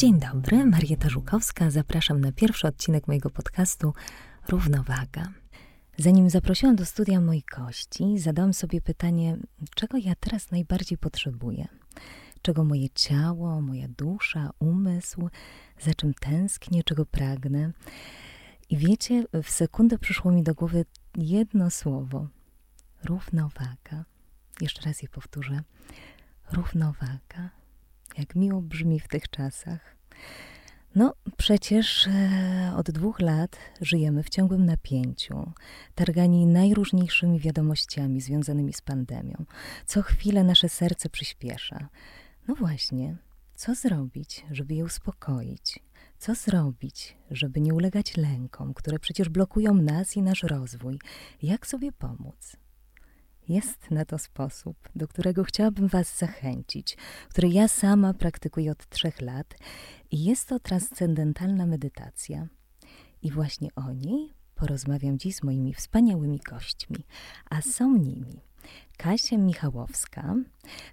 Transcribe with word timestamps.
Dzień 0.00 0.18
dobry, 0.18 0.66
Marieta 0.66 1.08
Żukowska. 1.08 1.70
Zapraszam 1.70 2.20
na 2.20 2.32
pierwszy 2.32 2.66
odcinek 2.66 3.08
mojego 3.08 3.30
podcastu 3.30 3.94
Równowaga. 4.48 5.32
Zanim 5.98 6.30
zaprosiłam 6.30 6.76
do 6.76 6.86
studia 6.86 7.20
moich 7.20 7.44
gości, 7.44 8.18
zadałam 8.18 8.54
sobie 8.54 8.80
pytanie, 8.80 9.36
czego 9.74 9.98
ja 9.98 10.14
teraz 10.20 10.50
najbardziej 10.50 10.98
potrzebuję? 10.98 11.68
Czego 12.42 12.64
moje 12.64 12.90
ciało, 12.90 13.60
moja 13.60 13.88
dusza, 13.88 14.50
umysł, 14.58 15.28
za 15.80 15.94
czym 15.94 16.14
tęsknię, 16.14 16.84
czego 16.84 17.06
pragnę? 17.06 17.72
I 18.70 18.76
wiecie, 18.76 19.24
w 19.42 19.50
sekundę 19.50 19.98
przyszło 19.98 20.32
mi 20.32 20.42
do 20.42 20.54
głowy 20.54 20.84
jedno 21.16 21.70
słowo: 21.70 22.28
równowaga. 23.04 24.04
Jeszcze 24.60 24.82
raz 24.82 25.02
je 25.02 25.08
powtórzę: 25.08 25.62
równowaga. 26.52 27.50
Jak 28.18 28.34
miło 28.34 28.62
brzmi 28.62 29.00
w 29.00 29.08
tych 29.08 29.28
czasach. 29.30 29.99
No, 30.94 31.14
przecież 31.36 32.06
e, 32.06 32.72
od 32.76 32.90
dwóch 32.90 33.20
lat 33.20 33.56
żyjemy 33.80 34.22
w 34.22 34.28
ciągłym 34.28 34.66
napięciu, 34.66 35.52
targani 35.94 36.46
najróżniejszymi 36.46 37.40
wiadomościami 37.40 38.20
związanymi 38.20 38.72
z 38.72 38.80
pandemią. 38.80 39.44
Co 39.86 40.02
chwilę 40.02 40.44
nasze 40.44 40.68
serce 40.68 41.08
przyspiesza. 41.08 41.88
No 42.48 42.54
właśnie, 42.54 43.16
co 43.54 43.74
zrobić, 43.74 44.44
żeby 44.50 44.74
je 44.74 44.84
uspokoić? 44.84 45.78
Co 46.18 46.34
zrobić, 46.34 47.16
żeby 47.30 47.60
nie 47.60 47.74
ulegać 47.74 48.16
lękom, 48.16 48.74
które 48.74 48.98
przecież 48.98 49.28
blokują 49.28 49.74
nas 49.74 50.16
i 50.16 50.22
nasz 50.22 50.42
rozwój? 50.42 50.98
Jak 51.42 51.66
sobie 51.66 51.92
pomóc? 51.92 52.56
Jest 53.50 53.90
na 53.90 54.04
to 54.04 54.18
sposób, 54.18 54.88
do 54.94 55.08
którego 55.08 55.44
chciałabym 55.44 55.88
Was 55.88 56.18
zachęcić, 56.18 56.96
który 57.28 57.48
ja 57.48 57.68
sama 57.68 58.14
praktykuję 58.14 58.72
od 58.72 58.88
trzech 58.88 59.20
lat, 59.20 59.54
i 60.10 60.24
jest 60.24 60.48
to 60.48 60.60
transcendentalna 60.60 61.66
medytacja. 61.66 62.48
I 63.22 63.30
właśnie 63.30 63.68
o 63.74 63.92
niej 63.92 64.32
porozmawiam 64.54 65.18
dziś 65.18 65.36
z 65.36 65.42
moimi 65.42 65.74
wspaniałymi 65.74 66.40
gośćmi, 66.50 67.04
a 67.50 67.62
są 67.62 67.96
nimi 67.96 68.40
Kasia 69.02 69.38
Michałowska, 69.38 70.34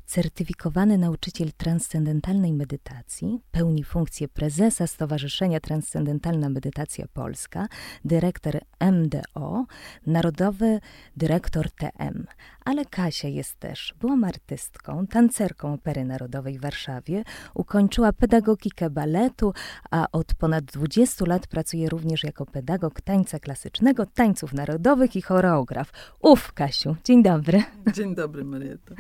certyfikowany 0.05 0.97
nauczyciel 0.97 1.51
transcendentalnej 1.57 2.53
medytacji, 2.53 3.39
pełni 3.51 3.83
funkcję 3.83 4.27
prezesa 4.27 4.87
Stowarzyszenia 4.87 5.59
Transcendentalna 5.59 6.49
Medytacja 6.49 7.05
Polska, 7.13 7.67
dyrektor 8.05 8.59
MDO, 8.91 9.65
narodowy 10.05 10.79
dyrektor 11.17 11.71
TM. 11.71 12.27
Ale 12.65 12.85
Kasia 12.85 13.27
jest 13.27 13.59
też, 13.59 13.93
byłam 13.99 14.23
artystką, 14.23 15.07
tancerką 15.07 15.73
Opery 15.73 16.05
Narodowej 16.05 16.57
w 16.57 16.61
Warszawie, 16.61 17.23
ukończyła 17.53 18.13
pedagogikę 18.13 18.89
baletu, 18.89 19.53
a 19.91 20.07
od 20.11 20.33
ponad 20.33 20.65
20 20.65 21.25
lat 21.25 21.47
pracuje 21.47 21.89
również 21.89 22.23
jako 22.23 22.45
pedagog 22.45 23.01
tańca 23.01 23.39
klasycznego, 23.39 24.05
tańców 24.05 24.53
narodowych 24.53 25.15
i 25.15 25.21
choreograf. 25.21 25.91
Uf, 26.21 26.53
Kasiu, 26.53 26.95
dzień 27.03 27.23
dobry. 27.23 27.63
Dzień 27.97 28.15
dobry, 28.15 28.43
Marieta. 28.43 28.95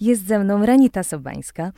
Jest 0.00 0.26
ze 0.26 0.38
mną 0.38 0.66
Ranita 0.66 1.02
Sobańska, 1.02 1.72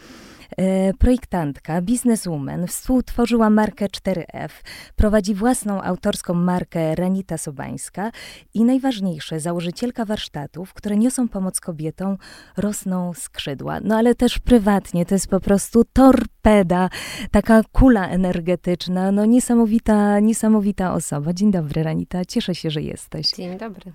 projektantka, 0.98 1.82
bizneswoman, 1.82 2.66
współtworzyła 2.66 3.50
markę 3.50 3.86
4F, 3.86 4.50
prowadzi 4.96 5.34
własną 5.34 5.82
autorską 5.82 6.34
markę 6.34 6.94
Ranita 6.94 7.38
Sobańska 7.38 8.10
i 8.54 8.64
najważniejsze, 8.64 9.40
założycielka 9.40 10.04
warsztatów, 10.04 10.74
które 10.74 10.96
niosą 10.96 11.28
pomoc 11.28 11.60
kobietom, 11.60 12.16
rosną 12.56 13.14
skrzydła. 13.14 13.80
No 13.80 13.96
ale 13.96 14.14
też 14.14 14.38
prywatnie, 14.38 15.06
to 15.06 15.14
jest 15.14 15.28
po 15.28 15.40
prostu 15.40 15.84
torpeda, 15.92 16.90
taka 17.30 17.62
kula 17.72 18.08
energetyczna, 18.08 19.12
no 19.12 19.24
niesamowita, 19.24 20.20
niesamowita 20.20 20.94
osoba. 20.94 21.32
Dzień 21.32 21.50
dobry, 21.50 21.82
Ranita, 21.82 22.24
cieszę 22.24 22.54
się, 22.54 22.70
że 22.70 22.82
jesteś. 22.82 23.30
Dzień 23.30 23.58
dobry. 23.58 23.92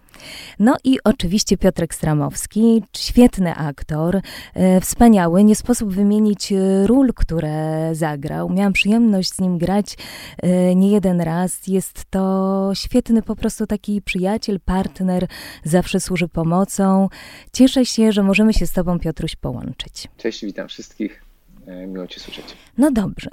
No 0.60 0.76
i 0.84 0.98
oczywiście 1.04 1.58
Piotrek 1.58 1.96
Stramowski, 1.96 2.84
świetny 2.98 3.56
aktor, 3.56 4.22
e, 4.54 4.82
wspaniały, 4.82 5.44
nie 5.44 5.56
sposób 5.56 5.94
wymienić 5.94 6.41
e, 6.52 6.88
ról, 6.88 7.14
które 7.16 7.90
zagrał. 7.94 8.50
Miałam 8.50 8.74
przyjemność 8.74 9.30
z 9.30 9.40
nim 9.40 9.58
grać 9.58 9.98
e, 10.38 10.76
nie 10.76 10.92
jeden 10.92 11.22
raz. 11.22 11.68
Jest 11.68 12.06
to 12.10 12.72
świetny 12.74 13.22
po 13.22 13.36
prostu 13.36 13.68
taki 13.68 14.02
przyjaciel, 14.02 14.60
partner, 14.66 15.28
zawsze 15.64 16.00
służy 16.00 16.28
pomocą. 16.28 17.10
Cieszę 17.54 17.86
się, 17.86 18.12
że 18.12 18.24
możemy 18.24 18.54
się 18.54 18.68
z 18.68 18.72
tobą, 18.72 19.00
Piotruś, 19.00 19.36
połączyć. 19.36 20.08
Cześć, 20.18 20.46
witam 20.46 20.68
wszystkich. 20.68 21.31
E, 21.68 21.88
miło 21.88 22.08
Cię 22.08 22.20
słyszeć. 22.20 22.58
No 22.78 22.92
dobrze. 22.92 23.30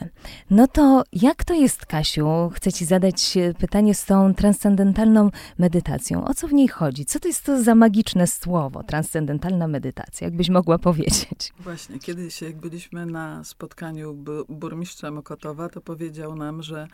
No 0.50 0.66
to 0.66 1.05
jak 1.12 1.44
to 1.44 1.55
jest, 1.55 1.87
Kasiu? 1.87 2.50
Chcę 2.55 2.72
Ci 2.72 2.84
zadać 2.84 3.37
e, 3.37 3.55
pytanie 3.55 3.94
z 3.94 4.05
tą 4.05 4.34
transcendentalną 4.34 5.31
medytacją. 5.59 6.25
O 6.25 6.34
co 6.34 6.49
w 6.49 6.53
niej 6.53 6.69
chodzi? 6.69 7.05
Co 7.05 7.21
to 7.21 7.28
jest 7.28 7.44
to 7.44 7.62
za 7.62 7.75
magiczne 7.75 8.27
słowo, 8.27 8.83
transcendentalna 8.83 9.69
medytacja? 9.69 10.27
Jakbyś 10.27 10.49
mogła 10.49 10.78
powiedzieć? 10.78 11.53
Właśnie, 11.61 11.99
kiedyś 11.99 12.43
jak 12.43 12.56
byliśmy 12.56 13.06
na 13.06 13.44
spotkaniu 13.44 14.25
burmistrza 14.49 15.11
Mokotowa, 15.11 15.69
to 15.69 15.81
powiedział 15.81 16.37
nam, 16.37 16.62
że 16.62 16.88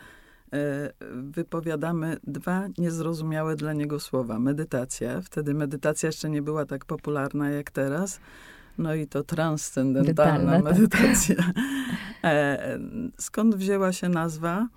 e, 0.53 0.91
wypowiadamy 1.11 2.17
dwa 2.23 2.67
niezrozumiałe 2.77 3.55
dla 3.55 3.73
niego 3.73 3.99
słowa. 3.99 4.39
Medytacja. 4.39 5.21
Wtedy 5.21 5.53
medytacja 5.53 6.07
jeszcze 6.07 6.29
nie 6.29 6.41
była 6.41 6.65
tak 6.65 6.85
popularna 6.85 7.49
jak 7.49 7.71
teraz 7.71 8.19
no 8.77 8.95
i 8.95 9.07
to 9.07 9.23
transcendentalna 9.23 10.51
tak. 10.51 10.63
medytacja. 10.63 11.35
E, 12.23 12.79
skąd 13.17 13.55
wzięła 13.55 13.93
się 13.93 14.09
nazwa? 14.09 14.67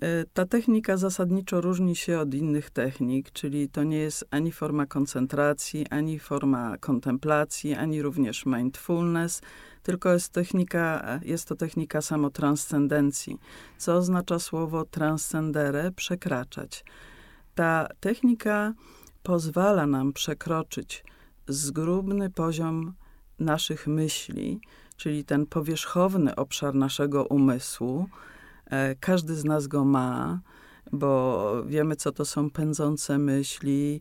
E, 0.00 0.24
ta 0.32 0.46
technika 0.46 0.96
zasadniczo 0.96 1.60
różni 1.60 1.96
się 1.96 2.18
od 2.18 2.34
innych 2.34 2.70
technik, 2.70 3.30
czyli 3.30 3.68
to 3.68 3.84
nie 3.84 3.98
jest 3.98 4.24
ani 4.30 4.52
forma 4.52 4.86
koncentracji, 4.86 5.86
ani 5.90 6.18
forma 6.18 6.78
kontemplacji, 6.78 7.74
ani 7.74 8.02
również 8.02 8.46
mindfulness, 8.46 9.42
tylko 9.82 10.12
jest 10.12 10.32
technika, 10.32 11.20
jest 11.24 11.48
to 11.48 11.56
technika 11.56 12.02
samotranscendencji, 12.02 13.38
co 13.78 13.94
oznacza 13.94 14.38
słowo 14.38 14.84
transcendere, 14.84 15.92
przekraczać. 15.92 16.84
Ta 17.54 17.88
technika 18.00 18.74
pozwala 19.22 19.86
nam 19.86 20.12
przekroczyć 20.12 21.04
zgrubny 21.48 22.30
poziom 22.30 22.94
naszych 23.38 23.86
myśli, 23.86 24.60
czyli 24.96 25.24
ten 25.24 25.46
powierzchowny 25.46 26.36
obszar 26.36 26.74
naszego 26.74 27.24
umysłu. 27.24 28.08
E, 28.66 28.94
każdy 28.94 29.34
z 29.34 29.44
nas 29.44 29.66
go 29.66 29.84
ma, 29.84 30.40
bo 30.92 31.64
wiemy, 31.66 31.96
co 31.96 32.12
to 32.12 32.24
są 32.24 32.50
pędzące 32.50 33.18
myśli, 33.18 34.00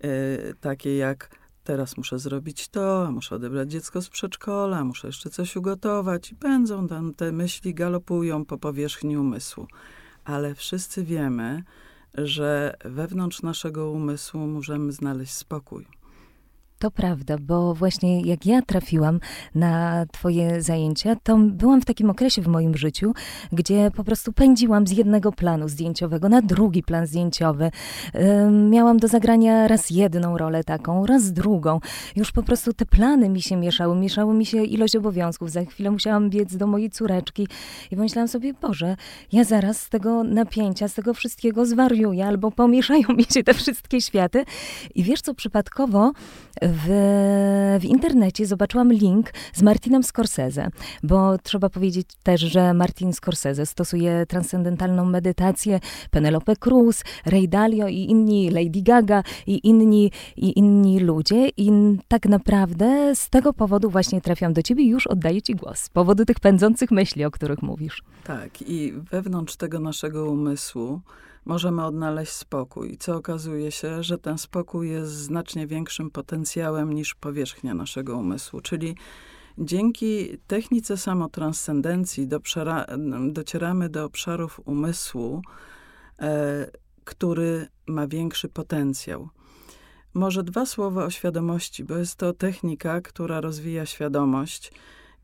e, 0.00 0.08
takie 0.54 0.96
jak 0.96 1.30
teraz 1.64 1.96
muszę 1.96 2.18
zrobić 2.18 2.68
to, 2.68 3.08
muszę 3.12 3.34
odebrać 3.36 3.70
dziecko 3.70 4.02
z 4.02 4.08
przedszkola, 4.08 4.84
muszę 4.84 5.06
jeszcze 5.06 5.30
coś 5.30 5.56
ugotować. 5.56 6.32
I 6.32 6.34
pędzą 6.34 6.88
tam 6.88 7.14
te 7.14 7.32
myśli, 7.32 7.74
galopują 7.74 8.44
po 8.44 8.58
powierzchni 8.58 9.16
umysłu. 9.16 9.66
Ale 10.24 10.54
wszyscy 10.54 11.04
wiemy, 11.04 11.62
że 12.14 12.74
wewnątrz 12.84 13.42
naszego 13.42 13.90
umysłu 13.90 14.46
możemy 14.46 14.92
znaleźć 14.92 15.32
spokój. 15.32 15.95
To 16.78 16.90
prawda, 16.90 17.36
bo 17.38 17.74
właśnie 17.74 18.20
jak 18.20 18.46
ja 18.46 18.62
trafiłam 18.62 19.20
na 19.54 20.06
Twoje 20.12 20.62
zajęcia, 20.62 21.16
to 21.22 21.36
byłam 21.38 21.80
w 21.80 21.84
takim 21.84 22.10
okresie 22.10 22.42
w 22.42 22.46
moim 22.46 22.76
życiu, 22.76 23.12
gdzie 23.52 23.90
po 23.96 24.04
prostu 24.04 24.32
pędziłam 24.32 24.86
z 24.86 24.90
jednego 24.90 25.32
planu 25.32 25.68
zdjęciowego 25.68 26.28
na 26.28 26.42
drugi 26.42 26.82
plan 26.82 27.06
zdjęciowy. 27.06 27.70
Miałam 28.70 28.96
do 28.96 29.08
zagrania 29.08 29.68
raz 29.68 29.90
jedną 29.90 30.38
rolę 30.38 30.64
taką, 30.64 31.06
raz 31.06 31.32
drugą. 31.32 31.80
Już 32.16 32.32
po 32.32 32.42
prostu 32.42 32.72
te 32.72 32.86
plany 32.86 33.28
mi 33.28 33.42
się 33.42 33.56
mieszały, 33.56 33.96
mieszały 33.96 34.34
mi 34.34 34.46
się 34.46 34.64
ilość 34.64 34.96
obowiązków. 34.96 35.50
Za 35.50 35.64
chwilę 35.64 35.90
musiałam 35.90 36.30
biec 36.30 36.56
do 36.56 36.66
mojej 36.66 36.90
córeczki 36.90 37.48
i 37.90 37.96
pomyślałam 37.96 38.28
sobie, 38.28 38.54
Boże, 38.54 38.96
ja 39.32 39.44
zaraz 39.44 39.80
z 39.80 39.88
tego 39.88 40.24
napięcia, 40.24 40.88
z 40.88 40.94
tego 40.94 41.14
wszystkiego 41.14 41.66
zwariuję, 41.66 42.26
albo 42.26 42.50
pomieszają 42.50 43.08
mi 43.08 43.24
się 43.24 43.42
te 43.42 43.54
wszystkie 43.54 44.00
światy. 44.00 44.44
I 44.94 45.02
wiesz 45.02 45.20
co, 45.20 45.34
przypadkowo 45.34 46.12
w, 46.76 46.88
w 47.80 47.84
internecie 47.84 48.46
zobaczyłam 48.46 48.92
link 48.92 49.30
z 49.52 49.62
Martinem 49.62 50.02
Scorsese, 50.02 50.70
bo 51.02 51.38
trzeba 51.38 51.70
powiedzieć 51.70 52.08
też, 52.22 52.40
że 52.40 52.74
Martin 52.74 53.12
Scorsese 53.12 53.66
stosuje 53.66 54.26
transcendentalną 54.26 55.04
medytację, 55.04 55.80
Penelope 56.10 56.56
Cruz, 56.56 57.04
Ray 57.26 57.48
Dalio 57.48 57.88
i 57.88 58.10
inni, 58.10 58.50
Lady 58.50 58.82
Gaga 58.82 59.22
i 59.46 59.68
inni, 59.68 60.10
i 60.36 60.58
inni 60.58 61.00
ludzie 61.00 61.48
i 61.56 61.70
tak 62.08 62.26
naprawdę 62.26 63.16
z 63.16 63.30
tego 63.30 63.52
powodu 63.52 63.90
właśnie 63.90 64.20
trafiam 64.20 64.52
do 64.52 64.62
ciebie 64.62 64.84
i 64.84 64.88
już 64.88 65.06
oddaję 65.06 65.42
ci 65.42 65.54
głos, 65.54 65.78
z 65.78 65.88
powodu 65.88 66.24
tych 66.24 66.40
pędzących 66.40 66.90
myśli, 66.90 67.24
o 67.24 67.30
których 67.30 67.62
mówisz. 67.62 68.02
Tak 68.24 68.62
i 68.62 68.92
wewnątrz 69.10 69.56
tego 69.56 69.80
naszego 69.80 70.30
umysłu 70.30 71.00
możemy 71.46 71.84
odnaleźć 71.84 72.32
spokój, 72.32 72.96
co 72.98 73.16
okazuje 73.16 73.72
się, 73.72 74.02
że 74.02 74.18
ten 74.18 74.38
spokój 74.38 74.90
jest 74.90 75.12
znacznie 75.12 75.66
większym 75.66 76.10
potencjałem 76.10 76.92
niż 76.92 77.14
powierzchnia 77.14 77.74
naszego 77.74 78.16
umysłu. 78.16 78.60
Czyli 78.60 78.96
Dzięki 79.58 80.38
technice 80.46 80.96
samotranscendencji 80.96 82.28
docieramy 83.30 83.88
do 83.88 84.04
obszarów 84.04 84.60
umysłu, 84.64 85.42
e, 86.18 86.70
który 87.04 87.68
ma 87.86 88.06
większy 88.06 88.48
potencjał. 88.48 89.28
Może 90.14 90.42
dwa 90.42 90.66
słowa 90.66 91.04
o 91.04 91.10
świadomości, 91.10 91.84
bo 91.84 91.96
jest 91.96 92.16
to 92.16 92.32
technika, 92.32 93.00
która 93.00 93.40
rozwija 93.40 93.86
świadomość. 93.86 94.72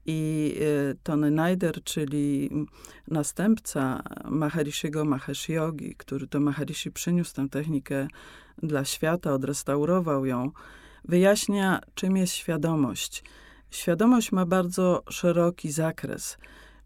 I 0.06 0.54
e, 0.60 0.94
Tony 1.02 1.30
Naider, 1.30 1.82
czyli 1.84 2.50
następca 3.08 4.02
Maharishiego 4.24 5.04
Mahesh 5.04 5.48
Yogi, 5.48 5.94
który 5.94 6.26
to 6.26 6.40
Maharishi 6.40 6.90
przyniósł 6.90 7.34
tę 7.34 7.48
technikę 7.48 8.08
dla 8.62 8.84
świata, 8.84 9.32
odrestaurował 9.32 10.26
ją, 10.26 10.50
wyjaśnia, 11.04 11.80
czym 11.94 12.16
jest 12.16 12.32
świadomość. 12.32 13.24
Świadomość 13.70 14.32
ma 14.32 14.46
bardzo 14.46 15.02
szeroki 15.10 15.72
zakres, 15.72 16.38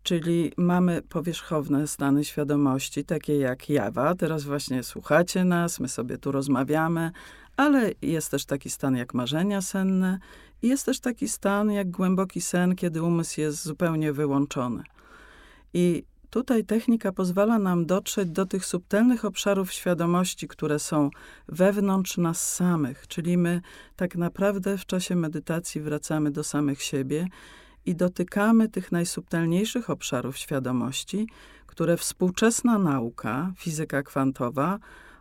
czyli 0.03 0.53
mamy 0.57 1.03
powierzchowne 1.03 1.87
stany 1.87 2.25
świadomości, 2.25 3.05
takie 3.05 3.39
jak 3.39 3.69
jawa. 3.69 4.15
Teraz 4.15 4.45
właśnie 4.45 4.83
słuchacie 4.83 5.45
nas, 5.45 5.81
my 5.81 5.89
sobie 5.89 6.19
tu 6.19 6.33
rozmawiamy, 6.33 7.11
ale 7.57 7.93
jest 8.03 8.31
też 8.31 8.45
taki 8.45 8.71
stan 8.71 8.97
jak 8.97 9.15
marzenia 9.15 9.61
senne 9.61 10.19
jest 10.63 10.87
też 10.87 11.01
taki 11.01 11.29
stan 11.29 11.71
jak 11.71 11.91
głęboki 11.91 12.41
sen, 12.41 12.77
kiedy 12.77 13.03
umysł 13.03 13.41
jest 13.41 13.65
zupełnie 13.65 14.13
wyłączony. 14.13 14.83
I 15.75 16.05
Tutaj 16.31 16.65
technika 16.65 17.13
pozwala 17.13 17.59
nam 17.59 17.87
dotrzeć 17.87 18.29
do 18.31 18.47
tych 18.47 18.67
subtelnych 18.67 19.25
obszarów 19.25 19.73
świadomości, 19.73 20.49
które 20.49 20.79
są 20.79 21.11
wewnątrz 21.49 22.17
nas 22.17 22.55
samych, 22.55 23.09
czyli 23.09 23.39
my 23.39 23.61
tak 23.97 24.17
naprawdę 24.17 24.79
w 24.79 24.87
czasie 24.87 25.17
medytacji 25.17 25.81
wracamy 25.81 26.31
do 26.31 26.45
samych 26.45 26.83
siebie 26.83 27.29
i 27.87 27.95
dotykamy 27.95 28.69
tych 28.69 28.93
najsubtelniejszych 28.93 29.91
obszarów 29.91 30.39
świadomości, 30.39 31.29
które 31.67 31.97
współczesna 31.97 32.79
nauka, 32.79 33.53
fizyka 33.57 34.03
kwantowa, 34.03 34.79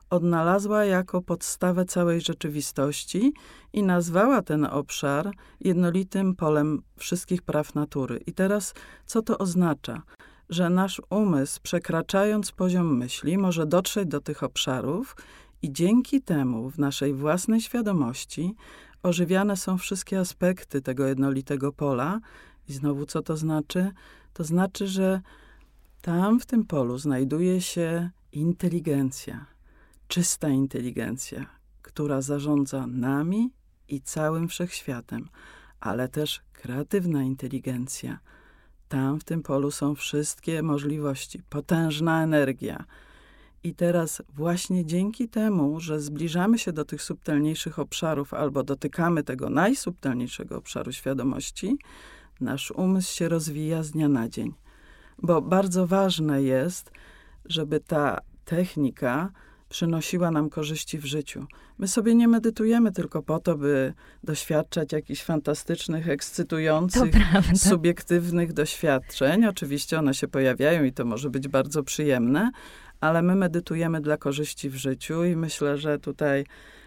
odnalazła 0.10 0.86
jako 0.86 1.22
podstawę 1.22 1.86
całej 1.86 2.22
rzeczywistości 2.22 3.34
i 3.74 3.84
nazwała 3.84 4.42
ten 4.42 4.66
obszar 4.66 5.32
jednolitym 5.60 6.36
polem 6.36 6.82
wszystkich 6.98 7.42
praw 7.42 7.76
natury. 7.76 8.18
I 8.28 8.34
teraz 8.34 8.74
co 9.06 9.22
to 9.22 9.38
oznacza? 9.38 10.02
że 10.50 10.70
nasz 10.70 11.02
umysł, 11.10 11.60
przekraczając 11.64 12.52
poziom 12.52 12.98
myśli, 12.98 13.38
może 13.38 13.66
dotrzeć 13.66 14.10
do 14.10 14.22
tych 14.22 14.44
obszarów 14.44 15.16
i 15.62 15.72
dzięki 15.72 16.22
temu 16.22 16.70
w 16.70 16.80
naszej 16.80 17.14
własnej 17.14 17.62
świadomości 17.62 18.56
ożywiane 19.04 19.58
są 19.58 19.78
wszystkie 19.78 20.20
aspekty 20.20 20.82
tego 20.82 21.08
jednolitego 21.08 21.72
pola. 21.72 22.20
I 22.70 22.74
znowu, 22.74 23.06
co 23.06 23.22
to 23.22 23.38
znaczy? 23.38 23.92
To 24.34 24.44
znaczy, 24.44 24.88
że 24.88 25.22
tam 26.02 26.40
w 26.40 26.46
tym 26.46 26.66
polu 26.66 26.98
znajduje 26.98 27.62
się 27.62 28.10
inteligencja, 28.32 29.46
czysta 30.08 30.50
inteligencja, 30.50 31.46
która 31.82 32.22
zarządza 32.22 32.88
nami 32.88 33.54
i 33.88 34.02
całym 34.02 34.48
wszechświatem, 34.48 35.30
ale 35.80 36.10
też 36.10 36.42
kreatywna 36.54 37.24
inteligencja 37.24 38.20
tam 38.90 39.20
w 39.20 39.24
tym 39.24 39.44
polu 39.44 39.72
są 39.72 39.96
wszystkie 39.96 40.64
możliwości, 40.64 41.44
potężna 41.50 42.24
energia. 42.24 42.86
I 43.64 43.76
teraz 43.76 44.22
właśnie 44.30 44.86
dzięki 44.86 45.30
temu, 45.30 45.80
że 45.80 46.00
zbliżamy 46.00 46.60
się 46.60 46.74
do 46.74 46.86
tych 46.86 47.02
subtelniejszych 47.02 47.80
obszarów 47.80 48.34
albo 48.34 48.64
dotykamy 48.64 49.24
tego 49.24 49.50
najsubtelniejszego 49.50 50.58
obszaru 50.58 50.92
świadomości, 50.92 51.78
nasz 52.42 52.72
umysł 52.72 53.16
się 53.16 53.30
rozwija 53.30 53.84
z 53.84 53.92
dnia 53.92 54.10
na 54.10 54.30
dzień. 54.30 54.54
Bo 55.22 55.42
bardzo 55.42 55.88
ważne 55.88 56.44
jest, 56.44 56.92
żeby 57.46 57.80
ta 57.80 58.20
technika 58.46 59.32
przynosiła 59.76 60.32
nam 60.32 60.50
korzyści 60.50 60.98
w 60.98 61.06
życiu. 61.06 61.46
My 61.78 61.88
sobie 61.88 62.16
nie 62.16 62.28
medytujemy 62.28 62.92
tylko 62.92 63.22
po 63.24 63.40
to, 63.40 63.58
by 63.58 63.94
doświadczać 64.24 64.94
jakichś 64.94 65.24
fantastycznych, 65.24 66.10
ekscytujących, 66.10 67.14
subiektywnych 67.70 68.54
doświadczeń. 68.54 69.46
Oczywiście 69.46 70.00
one 70.00 70.14
się 70.14 70.28
pojawiają 70.28 70.84
i 70.84 70.94
to 70.94 71.06
może 71.06 71.30
być 71.30 71.48
bardzo 71.48 71.84
przyjemne, 71.84 72.52
ale 73.02 73.22
my 73.22 73.36
medytujemy 73.36 74.02
dla 74.02 74.18
korzyści 74.18 74.70
w 74.70 74.76
życiu 74.76 75.24
i 75.24 75.36
myślę, 75.36 75.78
że 75.78 76.00
tutaj 76.00 76.46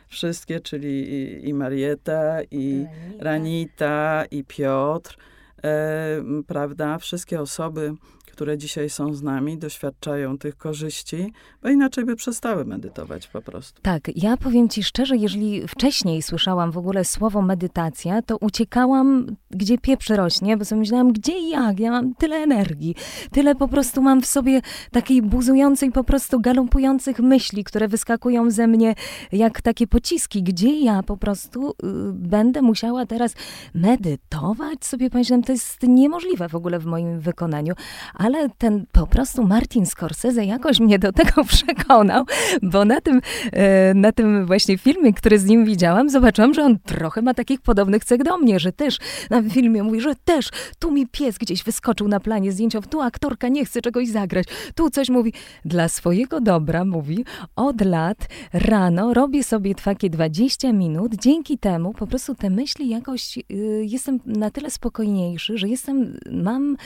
wszystkie, 0.08 0.60
czyli 0.60 1.12
i, 1.12 1.48
i 1.48 1.54
Marieta, 1.54 2.42
i 2.42 2.86
Ranita, 3.18 3.24
Ranita 3.24 4.24
i 4.30 4.44
Piotr, 4.44 5.16
e, 5.64 6.22
prawda, 6.46 6.98
wszystkie 6.98 7.40
osoby, 7.40 7.94
które 8.38 8.58
dzisiaj 8.58 8.90
są 8.90 9.14
z 9.14 9.22
nami, 9.22 9.58
doświadczają 9.58 10.38
tych 10.38 10.56
korzyści, 10.56 11.32
bo 11.62 11.68
inaczej 11.68 12.04
by 12.04 12.16
przestały 12.16 12.64
medytować 12.64 13.26
po 13.26 13.42
prostu. 13.42 13.82
Tak, 13.82 14.10
ja 14.16 14.36
powiem 14.36 14.68
ci 14.68 14.82
szczerze, 14.82 15.16
jeżeli 15.16 15.68
wcześniej 15.68 16.22
słyszałam 16.22 16.70
w 16.70 16.78
ogóle 16.78 17.04
słowo 17.04 17.42
medytacja, 17.42 18.22
to 18.22 18.36
uciekałam, 18.36 19.36
gdzie 19.50 19.78
pieprz 19.78 20.10
rośnie, 20.10 20.56
bo 20.56 20.64
sobie 20.64 20.78
myślałam, 20.78 21.12
gdzie 21.12 21.48
jak, 21.48 21.80
ja 21.80 21.90
mam 21.90 22.14
tyle 22.14 22.36
energii, 22.36 22.94
tyle 23.32 23.54
po 23.54 23.68
prostu 23.68 24.02
mam 24.02 24.22
w 24.22 24.26
sobie 24.26 24.60
takiej 24.90 25.22
buzującej, 25.22 25.92
po 25.92 26.04
prostu 26.04 26.40
galopujących 26.40 27.20
myśli, 27.20 27.64
które 27.64 27.88
wyskakują 27.88 28.50
ze 28.50 28.66
mnie 28.66 28.94
jak 29.32 29.62
takie 29.62 29.86
pociski, 29.86 30.42
gdzie 30.42 30.80
ja 30.80 31.02
po 31.02 31.16
prostu 31.16 31.70
y, 31.70 31.74
będę 32.12 32.62
musiała 32.62 33.06
teraz 33.06 33.34
medytować, 33.74 34.84
sobie 34.84 35.10
pomyślałam, 35.10 35.42
to 35.42 35.52
jest 35.52 35.82
niemożliwe 35.82 36.48
w 36.48 36.54
ogóle 36.54 36.78
w 36.78 36.86
moim 36.86 37.20
wykonaniu, 37.20 37.74
ale 38.28 38.48
ten 38.58 38.86
po 38.92 39.06
prostu 39.06 39.46
Martin 39.46 39.86
Scorsese 39.86 40.44
jakoś 40.44 40.80
mnie 40.80 40.98
do 40.98 41.12
tego 41.12 41.44
przekonał, 41.54 42.24
bo 42.62 42.84
na 42.84 43.00
tym, 43.00 43.20
e, 43.52 43.94
na 43.94 44.12
tym 44.12 44.46
właśnie 44.46 44.78
filmie, 44.78 45.12
który 45.12 45.38
z 45.38 45.44
nim 45.44 45.64
widziałam, 45.64 46.10
zobaczyłam, 46.10 46.54
że 46.54 46.62
on 46.64 46.78
trochę 46.78 47.22
ma 47.22 47.34
takich 47.34 47.60
podobnych 47.60 48.04
cech 48.04 48.22
do 48.22 48.38
mnie, 48.38 48.60
że 48.60 48.72
też 48.72 48.98
na 49.30 49.42
filmie 49.42 49.82
mówi, 49.82 50.00
że 50.00 50.14
też 50.24 50.48
tu 50.78 50.90
mi 50.90 51.06
pies 51.06 51.38
gdzieś 51.38 51.64
wyskoczył 51.64 52.08
na 52.08 52.20
planie 52.20 52.52
zdjęciowym, 52.52 52.90
tu 52.90 53.00
aktorka 53.00 53.48
nie 53.48 53.64
chce 53.64 53.80
czegoś 53.80 54.08
zagrać, 54.08 54.46
tu 54.74 54.90
coś 54.90 55.08
mówi. 55.08 55.32
Dla 55.64 55.88
swojego 55.88 56.40
dobra, 56.40 56.84
mówi, 56.84 57.24
od 57.56 57.80
lat 57.80 58.28
rano 58.52 59.14
robię 59.14 59.44
sobie 59.44 59.74
takie 59.74 60.10
20 60.10 60.72
minut, 60.72 61.14
dzięki 61.14 61.58
temu 61.58 61.94
po 61.94 62.06
prostu 62.06 62.34
te 62.34 62.50
myśli 62.50 62.88
jakoś, 62.88 63.38
y, 63.38 63.42
jestem 63.84 64.18
na 64.26 64.50
tyle 64.50 64.70
spokojniejszy, 64.70 65.58
że 65.58 65.68
jestem, 65.68 66.18
mam 66.30 66.76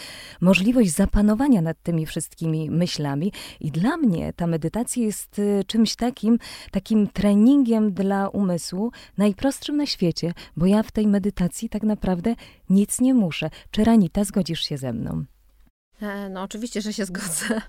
możliwość 0.40 0.90
zapanować 0.90 1.31
nad 1.62 1.82
tymi 1.82 2.06
wszystkimi 2.06 2.70
myślami. 2.70 3.32
I 3.60 3.70
dla 3.70 3.96
mnie 3.96 4.32
ta 4.32 4.46
medytacja 4.46 5.02
jest 5.02 5.38
y, 5.38 5.64
czymś 5.66 5.96
takim, 5.96 6.38
takim 6.70 7.06
treningiem 7.06 7.92
dla 7.92 8.28
umysłu, 8.28 8.92
najprostszym 9.18 9.76
na 9.76 9.86
świecie, 9.86 10.32
bo 10.56 10.66
ja 10.66 10.82
w 10.82 10.92
tej 10.92 11.06
medytacji 11.06 11.68
tak 11.68 11.82
naprawdę 11.82 12.34
nic 12.70 13.00
nie 13.00 13.14
muszę. 13.14 13.50
Czy 13.70 13.84
Ranita, 13.84 14.24
zgodzisz 14.24 14.60
się 14.60 14.78
ze 14.78 14.92
mną? 14.92 15.24
E, 16.02 16.28
no 16.28 16.42
oczywiście, 16.42 16.80
że 16.80 16.92
się 16.92 17.04
zgodzę. 17.10 17.60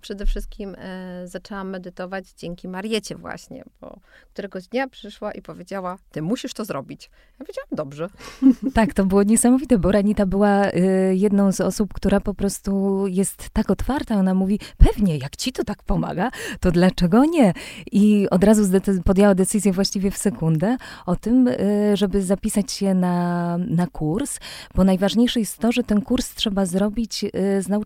Przede 0.00 0.26
wszystkim 0.26 0.74
e, 0.78 1.28
zaczęłam 1.28 1.70
medytować 1.70 2.24
dzięki 2.36 2.68
Mariecie 2.68 3.16
właśnie, 3.16 3.64
bo 3.80 3.98
któregoś 4.32 4.68
dnia 4.68 4.88
przyszła 4.88 5.32
i 5.32 5.42
powiedziała, 5.42 5.98
ty 6.10 6.22
musisz 6.22 6.54
to 6.54 6.64
zrobić. 6.64 7.10
Ja 7.40 7.46
powiedziałam, 7.46 7.68
dobrze. 7.72 8.08
Tak, 8.74 8.94
to 8.94 9.04
było 9.04 9.22
niesamowite, 9.22 9.78
bo 9.78 9.92
Ranita 9.92 10.26
była 10.26 10.68
y, 10.68 10.72
jedną 11.14 11.52
z 11.52 11.60
osób, 11.60 11.92
która 11.94 12.20
po 12.20 12.34
prostu 12.34 13.04
jest 13.06 13.50
tak 13.52 13.70
otwarta. 13.70 14.16
Ona 14.16 14.34
mówi, 14.34 14.58
pewnie, 14.78 15.16
jak 15.16 15.36
ci 15.36 15.52
to 15.52 15.64
tak 15.64 15.82
pomaga, 15.82 16.30
to 16.60 16.70
dlaczego 16.70 17.24
nie? 17.24 17.52
I 17.92 18.26
od 18.30 18.44
razu 18.44 18.78
podjęła 19.04 19.34
decyzję 19.34 19.72
właściwie 19.72 20.10
w 20.10 20.18
sekundę 20.18 20.76
o 21.06 21.16
tym, 21.16 21.48
y, 21.48 21.92
żeby 21.94 22.22
zapisać 22.22 22.72
się 22.72 22.94
na, 22.94 23.58
na 23.58 23.86
kurs, 23.86 24.38
bo 24.74 24.84
najważniejsze 24.84 25.40
jest 25.40 25.58
to, 25.58 25.72
że 25.72 25.82
ten 25.82 26.02
kurs 26.02 26.34
trzeba 26.34 26.66
zrobić 26.66 27.24
y, 27.24 27.62
z 27.62 27.68
nauczycielem, 27.68 27.81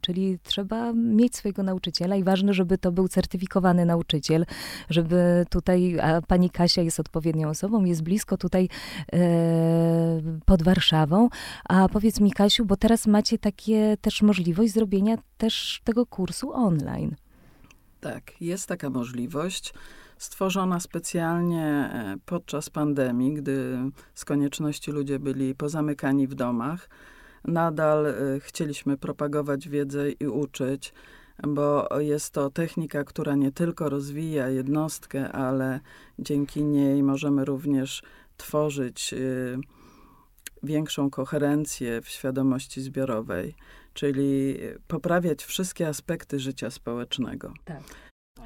czyli 0.00 0.38
trzeba 0.42 0.92
mieć 0.92 1.36
swojego 1.36 1.62
nauczyciela 1.62 2.16
i 2.16 2.24
ważne, 2.24 2.54
żeby 2.54 2.78
to 2.78 2.92
był 2.92 3.08
certyfikowany 3.08 3.84
nauczyciel, 3.84 4.46
żeby 4.90 5.46
tutaj, 5.50 6.00
a 6.00 6.22
pani 6.22 6.50
Kasia 6.50 6.82
jest 6.82 7.00
odpowiednią 7.00 7.48
osobą, 7.48 7.84
jest 7.84 8.02
blisko 8.02 8.36
tutaj 8.36 8.68
e, 9.12 9.18
pod 10.44 10.62
Warszawą. 10.62 11.28
A 11.68 11.88
powiedz 11.88 12.20
mi, 12.20 12.32
Kasiu, 12.32 12.64
bo 12.64 12.76
teraz 12.76 13.06
macie 13.06 13.38
takie 13.38 13.96
też 14.00 14.22
możliwość 14.22 14.72
zrobienia 14.72 15.16
też 15.38 15.80
tego 15.84 16.06
kursu 16.06 16.52
online. 16.52 17.16
Tak, 18.00 18.40
jest 18.40 18.68
taka 18.68 18.90
możliwość 18.90 19.74
stworzona 20.18 20.80
specjalnie 20.80 21.64
e, 21.64 22.16
podczas 22.26 22.70
pandemii, 22.70 23.34
gdy 23.34 23.78
z 24.14 24.24
konieczności 24.24 24.92
ludzie 24.92 25.18
byli 25.18 25.54
pozamykani 25.54 26.26
w 26.26 26.34
domach 26.34 26.88
nadal 27.46 28.06
y, 28.06 28.40
chcieliśmy 28.40 28.96
propagować 28.96 29.68
wiedzę 29.68 30.10
i 30.10 30.26
uczyć, 30.26 30.92
bo 31.42 31.88
jest 31.98 32.32
to 32.32 32.50
technika, 32.50 33.04
która 33.04 33.34
nie 33.34 33.52
tylko 33.52 33.88
rozwija 33.88 34.48
jednostkę, 34.48 35.32
ale 35.32 35.80
dzięki 36.18 36.64
niej 36.64 37.02
możemy 37.02 37.44
również 37.44 38.02
tworzyć 38.36 39.12
y, 39.12 39.58
większą 40.62 41.10
koherencję 41.10 42.00
w 42.02 42.08
świadomości 42.08 42.82
zbiorowej, 42.82 43.54
czyli 43.94 44.58
poprawiać 44.88 45.44
wszystkie 45.44 45.88
aspekty 45.88 46.40
życia 46.40 46.70
społecznego. 46.70 47.54
Tak. 47.64 47.82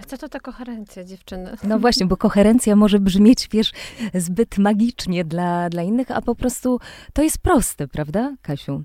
A 0.00 0.04
co 0.04 0.16
to 0.16 0.28
ta 0.28 0.40
koherencja, 0.40 1.04
dziewczyny? 1.04 1.56
No 1.64 1.78
właśnie, 1.78 2.06
bo 2.06 2.16
koherencja 2.16 2.76
może 2.76 2.98
brzmieć, 2.98 3.48
wiesz, 3.52 3.72
zbyt 4.14 4.58
magicznie 4.58 5.24
dla, 5.24 5.70
dla 5.70 5.82
innych, 5.82 6.10
a 6.10 6.22
po 6.22 6.34
prostu 6.34 6.80
to 7.12 7.22
jest 7.22 7.38
proste, 7.38 7.88
prawda, 7.88 8.36
Kasiu? 8.42 8.84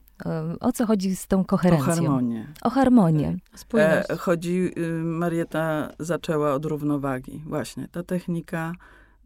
O 0.60 0.72
co 0.72 0.86
chodzi 0.86 1.16
z 1.16 1.28
tą 1.28 1.46
koherencją? 1.46 1.94
O 1.94 1.96
harmonię. 1.96 2.48
O 2.62 2.70
harmonię. 2.70 3.38
E, 3.74 4.06
chodzi, 4.18 4.72
y, 4.78 4.90
Marieta 5.04 5.92
zaczęła 6.00 6.54
od 6.54 6.66
równowagi. 6.66 7.44
Właśnie, 7.46 7.88
ta 7.88 8.04
technika 8.04 8.74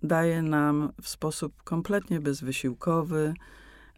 daje 0.04 0.42
nam 0.42 0.92
w 1.02 1.10
sposób 1.10 1.64
kompletnie 1.64 2.20
bezwysiłkowy 2.20 3.34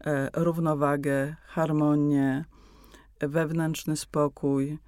e, 0.04 0.30
równowagę, 0.34 1.36
harmonię, 1.46 2.44
wewnętrzny 3.20 3.96
spokój, 3.96 4.78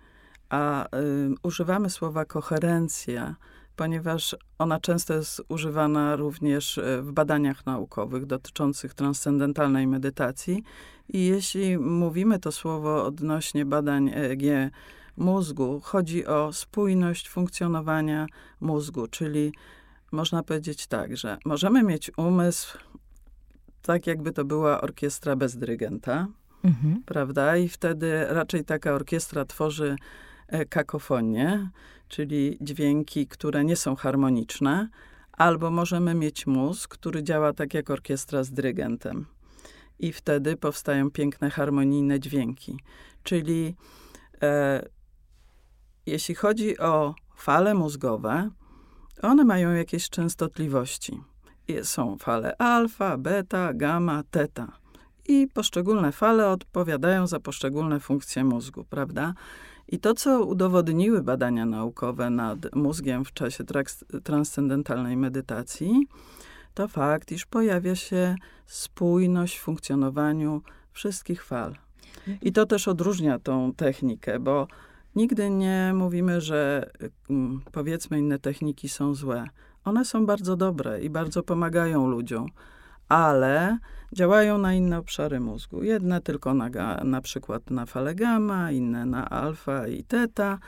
a 0.54 0.84
y, 0.84 1.34
używamy 1.42 1.90
słowa 1.90 2.24
koherencja, 2.24 3.36
ponieważ 3.76 4.36
ona 4.58 4.80
często 4.80 5.14
jest 5.14 5.42
używana 5.48 6.16
również 6.16 6.78
e, 6.78 7.02
w 7.02 7.12
badaniach 7.12 7.66
naukowych 7.66 8.26
dotyczących 8.26 8.94
transcendentalnej 8.94 9.86
medytacji. 9.86 10.62
I 11.08 11.26
jeśli 11.26 11.78
mówimy 11.78 12.38
to 12.38 12.52
słowo 12.52 13.04
odnośnie 13.04 13.64
badań 13.64 14.10
EEG 14.14 14.42
mózgu, 15.16 15.80
chodzi 15.84 16.26
o 16.26 16.52
spójność 16.52 17.28
funkcjonowania 17.28 18.26
mózgu, 18.60 19.06
czyli 19.06 19.52
można 20.12 20.42
powiedzieć 20.42 20.86
tak, 20.86 21.16
że 21.16 21.38
możemy 21.44 21.82
mieć 21.82 22.10
umysł 22.16 22.78
tak, 23.82 24.06
jakby 24.06 24.32
to 24.32 24.44
była 24.44 24.80
orkiestra 24.80 25.36
bez 25.36 25.56
dyrygenta, 25.56 26.26
mhm. 26.64 27.02
prawda? 27.06 27.56
I 27.56 27.68
wtedy 27.68 28.26
raczej 28.28 28.64
taka 28.64 28.92
orkiestra 28.92 29.44
tworzy 29.44 29.96
e, 30.48 30.64
kakofonię, 30.64 31.70
czyli 32.08 32.58
dźwięki, 32.60 33.26
które 33.26 33.64
nie 33.64 33.76
są 33.76 33.96
harmoniczne, 33.96 34.88
albo 35.32 35.70
możemy 35.70 36.14
mieć 36.14 36.46
mózg, 36.46 36.90
który 36.90 37.22
działa 37.22 37.52
tak 37.52 37.74
jak 37.74 37.90
orkiestra 37.90 38.44
z 38.44 38.50
dyrygentem. 38.52 39.26
I 39.98 40.12
wtedy 40.12 40.56
powstają 40.56 41.10
piękne, 41.10 41.50
harmonijne 41.50 42.20
dźwięki. 42.20 42.78
Czyli 43.22 43.76
e, 44.42 44.82
jeśli 46.06 46.34
chodzi 46.34 46.78
o 46.78 47.14
fale 47.36 47.74
mózgowe, 47.74 48.50
one 49.22 49.44
mają 49.44 49.72
jakieś 49.72 50.10
częstotliwości. 50.10 51.20
Są 51.82 52.18
fale 52.18 52.56
alfa, 52.56 53.18
beta, 53.18 53.74
gamma, 53.74 54.22
teta. 54.30 54.72
I 55.28 55.48
poszczególne 55.54 56.12
fale 56.12 56.48
odpowiadają 56.48 57.26
za 57.26 57.40
poszczególne 57.40 58.00
funkcje 58.00 58.44
mózgu, 58.44 58.84
prawda? 58.84 59.34
I 59.88 59.98
to, 59.98 60.14
co 60.14 60.44
udowodniły 60.44 61.22
badania 61.22 61.66
naukowe 61.66 62.30
nad 62.30 62.74
mózgiem 62.74 63.24
w 63.24 63.32
czasie 63.32 63.64
transcendentalnej 64.24 65.16
medytacji, 65.16 66.06
to 66.74 66.88
fakt, 66.88 67.32
iż 67.32 67.46
pojawia 67.46 67.94
się 67.94 68.34
spójność 68.66 69.58
w 69.58 69.62
funkcjonowaniu 69.62 70.62
wszystkich 70.92 71.44
fal. 71.44 71.74
I 72.42 72.52
to 72.52 72.66
też 72.66 72.88
odróżnia 72.88 73.38
tą 73.38 73.74
technikę, 73.74 74.40
bo 74.40 74.66
nigdy 75.16 75.50
nie 75.50 75.92
mówimy, 75.94 76.40
że 76.40 76.90
mm, 77.30 77.60
powiedzmy 77.72 78.18
inne 78.18 78.38
techniki 78.38 78.88
są 78.88 79.14
złe. 79.14 79.44
One 79.84 80.04
są 80.04 80.26
bardzo 80.26 80.56
dobre 80.56 81.00
i 81.00 81.10
bardzo 81.10 81.42
pomagają 81.42 82.06
ludziom, 82.06 82.46
ale 83.08 83.78
działają 84.14 84.58
na 84.58 84.74
inne 84.74 84.98
obszary 84.98 85.40
mózgu. 85.40 85.82
Jedne 85.82 86.20
tylko 86.20 86.54
na, 86.54 86.70
na 87.04 87.20
przykład 87.20 87.70
na 87.70 87.86
fale 87.86 88.14
gamma, 88.14 88.70
inne 88.70 89.06
na 89.06 89.30
alfa 89.30 89.88
i 89.88 90.04
teta, 90.04 90.58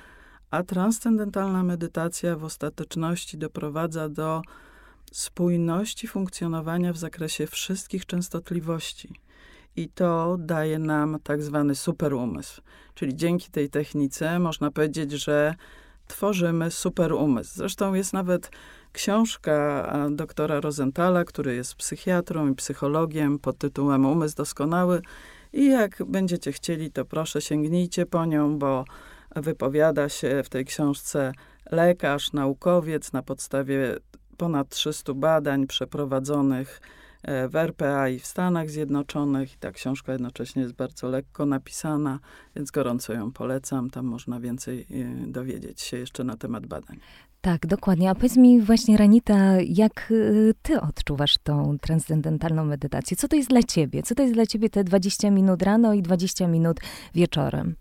a 0.50 0.62
transcendentalna 0.62 1.62
medytacja 1.62 2.37
w 2.37 2.45
ostateczności 2.45 3.38
doprowadza 3.38 4.09
do 4.09 4.43
spójności 5.12 6.09
funkcjonowania 6.09 6.93
w 6.93 6.97
zakresie 6.97 7.47
wszystkich 7.47 8.07
częstotliwości. 8.07 9.21
I 9.76 9.88
to 9.88 10.37
daje 10.38 10.79
nam 10.79 11.19
tak 11.23 11.43
zwany 11.43 11.75
superumysł. 11.75 12.62
Czyli 12.95 13.17
dzięki 13.17 13.50
tej 13.50 13.71
technice 13.71 14.38
można 14.38 14.71
powiedzieć, 14.71 15.12
że 15.12 15.55
tworzymy 16.06 16.70
superumysł. 16.70 17.50
Zresztą 17.54 17.94
jest 17.94 18.12
nawet 18.12 18.50
książka 18.92 19.92
doktora 20.10 20.60
Rosenthala, 20.60 21.25
który 21.25 21.54
jest 21.54 21.75
psychiatrą 21.75 22.48
i 22.48 22.54
psychologiem 22.54 23.38
pod 23.38 23.58
tytułem 23.58 24.06
Umysł 24.06 24.36
Doskonały. 24.36 25.02
I 25.52 25.66
jak 25.66 26.02
będziecie 26.06 26.52
chcieli, 26.52 26.90
to 26.92 27.04
proszę 27.04 27.40
sięgnijcie 27.40 28.06
po 28.06 28.25
nią, 28.26 28.58
bo 28.58 28.84
wypowiada 29.36 30.08
się 30.08 30.42
w 30.44 30.48
tej 30.48 30.64
książce 30.64 31.32
lekarz, 31.70 32.32
naukowiec 32.32 33.12
na 33.12 33.22
podstawie 33.22 33.96
ponad 34.36 34.68
300 34.68 35.14
badań 35.14 35.66
przeprowadzonych 35.66 36.80
w 37.49 37.56
RPA 37.56 38.09
i 38.09 38.18
w 38.18 38.26
Stanach 38.26 38.71
Zjednoczonych. 38.71 39.54
I 39.54 39.59
ta 39.59 39.73
książka 39.73 40.12
jednocześnie 40.12 40.62
jest 40.62 40.75
bardzo 40.75 41.09
lekko 41.09 41.47
napisana, 41.47 42.18
więc 42.56 42.71
gorąco 42.71 43.12
ją 43.12 43.33
polecam. 43.33 43.90
Tam 43.90 44.06
można 44.06 44.40
więcej 44.40 44.87
e, 44.90 45.26
dowiedzieć 45.26 45.80
się 45.80 45.97
jeszcze 45.97 46.25
na 46.25 46.37
temat 46.37 46.66
badań. 46.66 46.99
Tak, 47.40 47.66
dokładnie. 47.66 48.11
A 48.11 48.14
powiedz 48.14 48.37
mi 48.37 48.61
właśnie, 48.61 48.97
Ranita, 48.97 49.61
jak 49.61 50.12
e, 50.12 50.54
ty 50.62 50.80
odczuwasz 50.80 51.38
tą 51.38 51.78
transcendentalną 51.78 52.64
medytację? 52.64 53.16
Co 53.16 53.28
to 53.28 53.37
jest 53.37 53.49
dla 53.49 53.62
ciebie? 53.62 54.02
Co 54.02 54.14
to 54.14 54.23
jest 54.23 54.35
dla 54.35 54.47
ciebie 54.47 54.71
te 54.71 54.85
20 54.85 55.30
minut 55.30 55.62
rano 55.62 55.95
i 55.95 56.02
20 56.02 56.49
minut 56.49 56.80
wieczorem? 57.14 57.75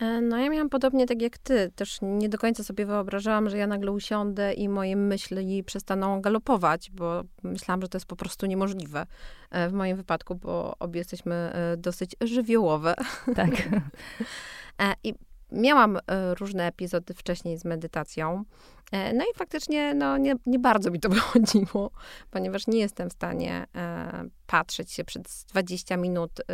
E, 0.00 0.20
no 0.20 0.38
ja 0.38 0.50
miałam 0.50 0.68
podobnie 0.68 1.06
tak 1.06 1.22
jak 1.22 1.38
ty. 1.38 1.70
Też 1.76 1.98
nie 2.02 2.28
do 2.28 2.38
końca 2.38 2.64
sobie 2.64 2.86
wyobrażałam, 2.86 3.50
że 3.50 3.58
ja 3.58 3.66
nagle 3.66 3.92
usiądę 3.92 4.52
i 4.52 4.68
moje 4.68 4.96
myśli 4.96 5.64
przestaną 5.64 6.20
galopować, 6.20 6.90
bo 6.90 7.22
myślałam, 7.42 7.82
że 7.82 7.88
to 7.88 7.98
jest 7.98 8.06
po 8.06 8.16
prostu 8.16 8.46
niemożliwe 8.46 9.06
e, 9.50 9.68
w 9.68 9.72
moim 9.72 9.96
wypadku, 9.96 10.34
bo 10.34 10.74
obie 10.78 10.98
jesteśmy 10.98 11.34
e, 11.34 11.76
dosyć 11.76 12.16
żywiołowe. 12.20 12.94
Tak. 13.36 13.50
I 15.04 15.14
miałam 15.52 15.98
różne 16.40 16.66
epizody 16.66 17.14
wcześniej 17.14 17.58
z 17.58 17.64
medytacją. 17.64 18.44
E, 18.90 19.12
no 19.12 19.24
i 19.24 19.38
faktycznie 19.38 19.94
no, 19.94 20.18
nie, 20.18 20.34
nie 20.46 20.58
bardzo 20.58 20.90
mi 20.90 21.00
to 21.00 21.08
wychodziło, 21.18 21.90
ponieważ 22.30 22.66
nie 22.66 22.78
jestem 22.78 23.10
w 23.10 23.12
stanie 23.12 23.66
e, 23.76 24.24
patrzeć 24.50 24.92
się 24.92 25.04
przez 25.04 25.44
20 25.44 25.96
minut 25.96 26.40
e, 26.40 26.44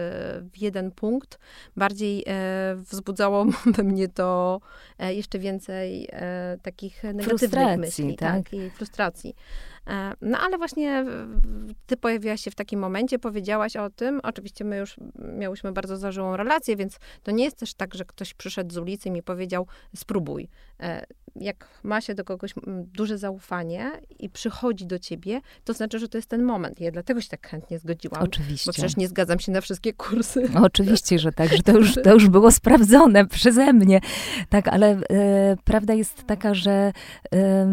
w 0.52 0.59
jeden 0.59 0.90
punkt. 0.90 1.38
Bardziej 1.76 2.25
e, 2.26 2.76
wzbudzało 2.76 3.47
we 3.76 3.83
mnie 3.83 4.09
to 4.09 4.61
e, 4.99 5.14
jeszcze 5.14 5.38
więcej 5.38 6.09
e, 6.12 6.59
takich 6.62 7.02
negatywnych 7.02 7.78
myśli. 7.78 8.16
Tak? 8.16 8.45
tak, 8.45 8.52
i 8.52 8.71
frustracji. 8.71 9.35
No 10.21 10.38
ale 10.38 10.59
właśnie 10.59 11.05
ty 11.87 11.97
pojawiłaś 11.97 12.40
się 12.40 12.50
w 12.50 12.55
takim 12.55 12.81
momencie, 12.81 13.19
powiedziałaś 13.19 13.76
o 13.76 13.90
tym. 13.90 14.21
Oczywiście 14.23 14.64
my 14.64 14.76
już 14.76 14.97
miałyśmy 15.38 15.73
bardzo 15.73 15.97
zażyłą 15.97 16.37
relację, 16.37 16.76
więc 16.76 16.99
to 17.23 17.31
nie 17.31 17.45
jest 17.45 17.59
też 17.59 17.75
tak, 17.75 17.95
że 17.95 18.05
ktoś 18.05 18.35
przyszedł 18.35 18.75
z 18.75 18.78
ulicy 18.78 19.09
i 19.09 19.12
mi 19.12 19.23
powiedział 19.23 19.66
spróbuj. 19.97 20.49
Jak 21.40 21.68
ma 21.83 22.00
się 22.00 22.14
do 22.14 22.25
kogoś 22.25 22.54
duże 22.66 23.18
zaufanie 23.18 23.92
i 24.18 24.30
przychodzi 24.30 24.87
do 24.87 24.99
ciebie, 24.99 25.40
to 25.64 25.73
znaczy, 25.73 25.99
że 25.99 26.09
to 26.09 26.18
jest 26.18 26.28
ten 26.28 26.42
moment. 26.42 26.80
Ja 26.80 26.90
dlatego 26.90 27.21
się 27.21 27.28
tak 27.28 27.49
chętnie 27.49 27.78
zgodziłam. 27.78 28.23
Oczywiście. 28.23 28.68
Bo 28.68 28.73
przecież 28.73 28.97
nie 28.97 29.09
zgadzam 29.09 29.38
się 29.38 29.52
na 29.52 29.61
wszystkie 29.61 29.92
kursy. 29.92 30.49
Oczywiście, 30.62 31.18
że 31.18 31.33
tak, 31.33 31.56
że 31.56 31.62
to 31.62 31.73
już, 31.73 31.95
to 32.04 32.12
już 32.14 32.28
było 32.28 32.50
sprawdzone 32.50 33.26
przeze 33.26 33.73
mnie. 33.73 34.00
Tak, 34.49 34.68
ale 34.68 34.90
e, 34.90 35.56
prawda 35.64 35.95
jest 35.95 36.25
taka, 36.26 36.54
że 36.54 36.92
e, 37.35 37.68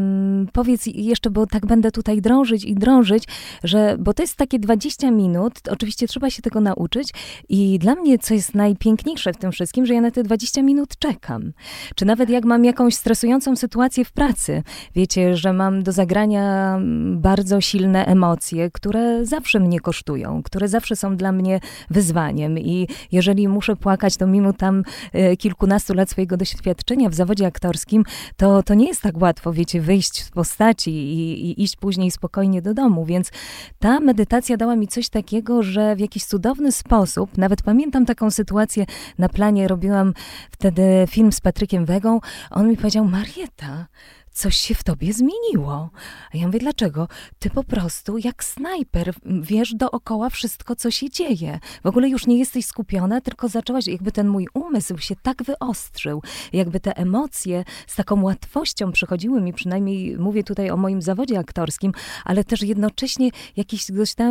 powiedz 0.53 0.85
jeszcze, 0.85 1.29
bo 1.29 1.47
tak 1.47 1.65
będę 1.65 1.91
tutaj 1.91 2.21
drążyć 2.21 2.63
i 2.63 2.75
drążyć, 2.75 3.23
że, 3.63 3.95
bo 3.99 4.13
to 4.13 4.23
jest 4.23 4.35
takie 4.35 4.59
20 4.59 5.11
minut, 5.11 5.53
oczywiście 5.69 6.07
trzeba 6.07 6.29
się 6.29 6.41
tego 6.41 6.61
nauczyć 6.61 7.13
i 7.49 7.79
dla 7.79 7.95
mnie, 7.95 8.19
co 8.19 8.33
jest 8.33 8.55
najpiękniejsze 8.55 9.33
w 9.33 9.37
tym 9.37 9.51
wszystkim, 9.51 9.85
że 9.85 9.93
ja 9.93 10.01
na 10.01 10.11
te 10.11 10.23
20 10.23 10.61
minut 10.61 10.97
czekam. 10.97 11.53
Czy 11.95 12.05
nawet 12.05 12.29
jak 12.29 12.45
mam 12.45 12.65
jakąś 12.65 12.92
stresującą 12.95 13.55
sytuację 13.55 14.05
w 14.05 14.11
pracy, 14.11 14.23
pracy. 14.33 14.63
Wiecie, 14.95 15.35
że 15.35 15.53
mam 15.53 15.83
do 15.83 15.91
zagrania 15.91 16.79
bardzo 17.15 17.61
silne 17.61 18.05
emocje, 18.05 18.71
które 18.71 19.25
zawsze 19.25 19.59
mnie 19.59 19.79
kosztują, 19.79 20.43
które 20.43 20.67
zawsze 20.67 20.95
są 20.95 21.17
dla 21.17 21.31
mnie 21.31 21.59
wyzwaniem. 21.89 22.59
I 22.59 22.87
jeżeli 23.11 23.47
muszę 23.47 23.75
płakać, 23.75 24.17
to 24.17 24.27
mimo 24.27 24.53
tam 24.53 24.83
e, 25.13 25.37
kilkunastu 25.37 25.93
lat 25.93 26.09
swojego 26.09 26.37
doświadczenia 26.37 27.09
w 27.09 27.13
zawodzie 27.13 27.45
aktorskim, 27.45 28.03
to, 28.37 28.63
to 28.63 28.73
nie 28.73 28.87
jest 28.87 29.01
tak 29.01 29.21
łatwo, 29.21 29.53
wiecie, 29.53 29.81
wyjść 29.81 30.23
z 30.23 30.29
postaci 30.29 30.91
i, 30.91 31.49
i 31.49 31.63
iść 31.63 31.75
później 31.75 32.11
spokojnie 32.11 32.61
do 32.61 32.73
domu. 32.73 33.05
Więc 33.05 33.31
ta 33.79 33.99
medytacja 33.99 34.57
dała 34.57 34.75
mi 34.75 34.87
coś 34.87 35.09
takiego, 35.09 35.63
że 35.63 35.95
w 35.95 35.99
jakiś 35.99 36.25
cudowny 36.25 36.71
sposób, 36.71 37.37
nawet 37.37 37.61
pamiętam 37.61 38.05
taką 38.05 38.31
sytuację 38.31 38.85
na 39.17 39.29
planie, 39.29 39.67
robiłam 39.67 40.13
wtedy 40.51 40.83
film 41.09 41.31
z 41.31 41.41
Patrykiem 41.41 41.85
Wegą, 41.85 42.19
on 42.51 42.69
mi 42.69 42.77
powiedział, 42.83 43.05
Marieta, 43.05 43.87
coś 44.33 44.57
się 44.57 44.75
w 44.75 44.83
tobie 44.83 45.13
zmieniło. 45.13 45.89
A 46.33 46.37
ja 46.37 46.47
mówię, 46.47 46.59
dlaczego? 46.59 47.07
Ty 47.39 47.49
po 47.49 47.63
prostu 47.63 48.17
jak 48.17 48.43
snajper 48.43 49.13
wiesz 49.25 49.73
dookoła 49.75 50.29
wszystko, 50.29 50.75
co 50.75 50.91
się 50.91 51.09
dzieje. 51.09 51.59
W 51.83 51.87
ogóle 51.87 52.09
już 52.09 52.27
nie 52.27 52.37
jesteś 52.37 52.65
skupiona, 52.65 53.21
tylko 53.21 53.47
zaczęłaś, 53.47 53.87
jakby 53.87 54.11
ten 54.11 54.27
mój 54.27 54.47
umysł 54.53 54.97
się 54.97 55.15
tak 55.15 55.43
wyostrzył, 55.43 56.21
jakby 56.53 56.79
te 56.79 56.97
emocje 56.97 57.63
z 57.87 57.95
taką 57.95 58.23
łatwością 58.23 58.91
przychodziły 58.91 59.41
mi, 59.41 59.53
przynajmniej 59.53 60.17
mówię 60.17 60.43
tutaj 60.43 60.69
o 60.69 60.77
moim 60.77 61.01
zawodzie 61.01 61.39
aktorskim, 61.39 61.91
ale 62.25 62.43
też 62.43 62.61
jednocześnie 62.61 63.29
jakiś 63.57 63.85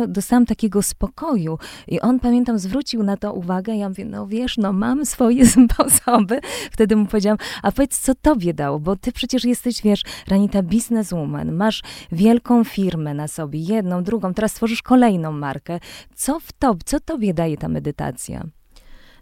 dostałam 0.07 0.45
takiego 0.45 0.81
spokoju. 0.81 1.57
I 1.87 2.01
on, 2.01 2.19
pamiętam, 2.19 2.59
zwrócił 2.59 3.03
na 3.03 3.17
to 3.17 3.33
uwagę. 3.33 3.75
Ja 3.75 3.89
mówię, 3.89 4.05
no 4.05 4.27
wiesz, 4.27 4.57
no 4.57 4.73
mam 4.73 5.05
swoje 5.05 5.45
sposoby. 5.55 6.39
Wtedy 6.71 6.95
mu 6.95 7.05
powiedziałam, 7.05 7.37
a 7.61 7.71
powiedz, 7.71 7.99
co 7.99 8.15
tobie 8.15 8.53
dało, 8.53 8.79
bo 8.79 8.95
ty 8.95 9.11
przecież 9.11 9.43
jesteś, 9.43 9.81
wiesz, 9.81 9.92
Ranita, 10.27 10.63
bizneswoman, 10.63 11.51
masz 11.51 11.81
wielką 12.11 12.63
firmę 12.63 13.13
na 13.13 13.27
sobie, 13.27 13.59
jedną, 13.59 14.03
drugą, 14.03 14.33
teraz 14.33 14.53
tworzysz 14.53 14.81
kolejną 14.81 15.31
markę. 15.31 15.79
Co 16.15 16.39
w 16.39 16.51
to, 16.51 16.75
co 16.85 16.99
tobie 16.99 17.33
daje 17.33 17.57
ta 17.57 17.67
medytacja? 17.67 18.43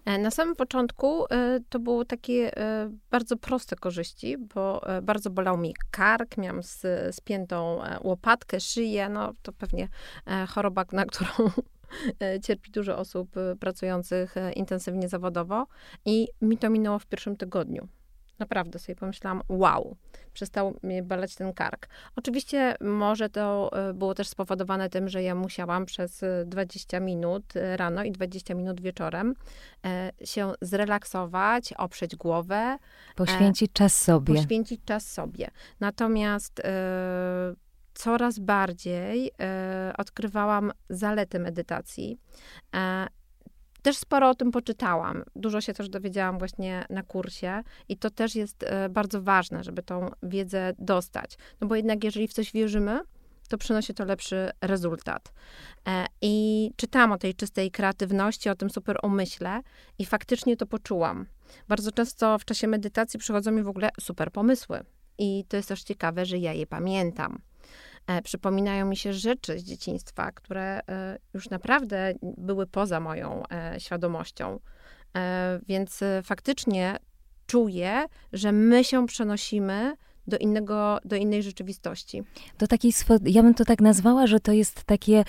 E, 0.06 0.18
na 0.18 0.32
samym 0.32 0.56
początku 0.56 1.26
e, 1.26 1.60
to 1.70 1.80
były 1.80 2.06
takie 2.06 2.58
e, 2.58 2.92
bardzo 3.12 3.38
proste 3.38 3.76
korzyści, 3.76 4.38
bo 4.38 4.82
bardzo 5.04 5.30
bolał 5.30 5.58
mi 5.58 5.76
kark, 5.92 6.38
miałam 6.38 6.62
spiętą 7.12 7.80
łopatkę, 8.02 8.60
szyję, 8.60 9.10
no 9.10 9.34
to 9.42 9.54
pewnie 9.54 9.88
choroba, 10.50 10.86
na 10.92 11.06
którą 11.06 11.30
cierpi 12.44 12.72
dużo 12.72 12.98
osób 12.98 13.30
pracujących 13.60 14.36
intensywnie 14.56 15.10
zawodowo 15.10 15.68
i 16.06 16.28
mi 16.42 16.58
to 16.58 16.70
minęło 16.70 17.00
w 17.00 17.06
pierwszym 17.06 17.38
tygodniu. 17.38 17.88
Naprawdę 18.42 18.80
sobie 18.80 18.96
pomyślałam, 18.96 19.42
wow, 19.50 19.96
przestał 20.34 20.80
mnie 20.84 21.04
balać 21.04 21.36
ten 21.36 21.54
kark. 21.54 21.88
Oczywiście 22.16 22.76
może 22.82 23.30
to 23.30 23.70
e, 23.90 23.94
było 23.94 24.16
też 24.16 24.28
spowodowane 24.28 24.90
tym, 24.90 25.10
że 25.10 25.24
ja 25.24 25.36
musiałam 25.36 25.86
przez 25.86 26.22
20 26.46 26.98
e, 26.98 27.02
minut 27.02 27.56
e, 27.56 27.78
rano 27.78 28.04
i 28.04 28.12
20 28.12 28.54
minut 28.54 28.82
wieczorem 28.82 29.36
się 30.26 30.54
zrelaksować, 30.62 31.74
oprzeć 31.74 32.16
głowę. 32.16 32.78
Poświęcić 33.16 33.72
czas 33.74 34.02
sobie. 34.02 34.36
Poświęcić 34.36 34.82
czas 34.86 35.12
sobie. 35.12 35.48
Natomiast 35.80 36.62
coraz 37.94 38.40
bardziej 38.40 39.32
odkrywałam 39.98 40.72
zalety 40.90 41.40
medytacji. 41.40 42.20
Też 43.82 43.98
sporo 43.98 44.30
o 44.30 44.36
tym 44.36 44.52
poczytałam. 44.52 45.24
Dużo 45.36 45.62
się 45.62 45.74
też 45.74 45.90
dowiedziałam 45.90 46.40
właśnie 46.40 46.86
na 46.90 47.04
kursie 47.04 47.64
i 47.90 47.98
to 47.98 48.10
też 48.10 48.36
jest 48.36 48.64
e, 48.64 48.90
bardzo 48.90 49.22
ważne, 49.22 49.64
żeby 49.64 49.84
tą 49.84 50.10
wiedzę 50.24 50.74
dostać. 50.80 51.38
No 51.62 51.68
bo 51.68 51.76
jednak 51.76 52.04
jeżeli 52.04 52.28
w 52.28 52.34
coś 52.34 52.52
wierzymy, 52.52 53.00
to 53.50 53.58
przynosi 53.58 53.94
to 53.94 54.06
lepszy 54.06 54.50
rezultat. 54.62 55.34
E, 55.88 56.06
I 56.22 56.72
czytałam 56.76 57.12
o 57.12 57.18
tej 57.18 57.36
czystej 57.36 57.72
kreatywności, 57.72 58.50
o 58.50 58.56
tym 58.56 58.70
super 58.70 58.98
umyśle 59.04 59.62
i 60.00 60.06
faktycznie 60.06 60.58
to 60.58 60.66
poczułam. 60.66 61.26
Bardzo 61.68 61.92
często 61.92 62.40
w 62.40 62.46
czasie 62.46 62.68
medytacji 62.68 63.20
przychodzą 63.20 63.52
mi 63.52 63.64
w 63.64 63.68
ogóle 63.68 63.90
super 64.00 64.32
pomysły. 64.32 64.84
I 65.18 65.46
to 65.48 65.58
jest 65.58 65.70
też 65.70 65.84
ciekawe, 65.84 66.26
że 66.26 66.38
ja 66.38 66.54
je 66.54 66.68
pamiętam. 66.68 67.42
E, 68.12 68.22
przypominają 68.22 68.86
mi 68.86 68.98
się 68.98 69.14
rzeczy 69.14 69.60
z 69.60 69.64
dzieciństwa, 69.64 70.32
które 70.32 70.80
e, 70.90 71.18
już 71.34 71.50
naprawdę 71.50 72.14
były 72.22 72.68
poza 72.68 73.00
moją 73.00 73.44
e, 73.48 73.80
świadomością. 73.80 74.60
Więc 75.68 76.00
faktycznie 76.24 76.98
czuję, 77.48 78.06
że 78.34 78.52
my 78.52 78.84
się 78.84 79.08
przenosimy 79.08 79.96
do, 80.28 80.38
innego, 80.38 81.00
do 81.06 81.16
innej 81.16 81.44
rzeczywistości. 81.44 82.24
Do 82.60 82.68
takiej, 82.68 82.94
ja 83.26 83.44
bym 83.44 83.54
to 83.54 83.66
tak 83.66 83.82
nazwała, 83.82 84.28
że 84.28 84.40
to 84.40 84.52
jest 84.52 84.84
takie 84.84 85.24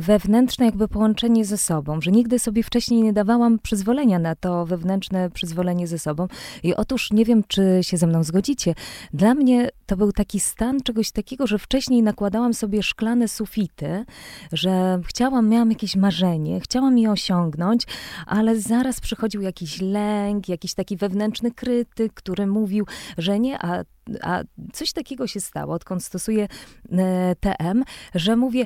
wewnętrzne 0.00 0.66
jakby 0.66 0.88
połączenie 0.88 1.44
ze 1.44 1.58
sobą, 1.58 2.00
że 2.00 2.10
nigdy 2.10 2.38
sobie 2.38 2.62
wcześniej 2.62 3.02
nie 3.02 3.12
dawałam 3.12 3.58
przyzwolenia 3.58 4.18
na 4.18 4.34
to 4.34 4.66
wewnętrzne 4.66 5.30
przyzwolenie 5.30 5.86
ze 5.86 5.98
sobą. 5.98 6.28
I 6.62 6.74
otóż 6.74 7.12
nie 7.12 7.24
wiem, 7.24 7.42
czy 7.48 7.78
się 7.82 7.96
ze 7.96 8.06
mną 8.06 8.24
zgodzicie. 8.24 8.74
Dla 9.12 9.34
mnie 9.34 9.70
to 9.88 9.96
był 9.96 10.12
taki 10.12 10.40
stan 10.40 10.80
czegoś 10.80 11.10
takiego, 11.10 11.46
że 11.46 11.58
wcześniej 11.58 12.02
nakładałam 12.02 12.54
sobie 12.54 12.82
szklane 12.82 13.28
sufity, 13.28 14.04
że 14.52 15.00
chciałam, 15.06 15.48
miałam 15.48 15.70
jakieś 15.70 15.96
marzenie, 15.96 16.60
chciałam 16.60 16.98
je 16.98 17.10
osiągnąć, 17.10 17.82
ale 18.26 18.60
zaraz 18.60 19.00
przychodził 19.00 19.42
jakiś 19.42 19.80
lęk, 19.80 20.48
jakiś 20.48 20.74
taki 20.74 20.96
wewnętrzny 20.96 21.50
krytyk, 21.50 22.14
który 22.14 22.46
mówił, 22.46 22.86
że 23.18 23.40
nie, 23.40 23.58
a 23.64 23.84
a 24.22 24.42
coś 24.72 24.92
takiego 24.92 25.26
się 25.26 25.40
stało, 25.40 25.74
odkąd 25.74 26.04
stosuję 26.04 26.48
e, 26.92 27.36
TM, 27.40 27.84
że 28.14 28.36
mówię, 28.36 28.64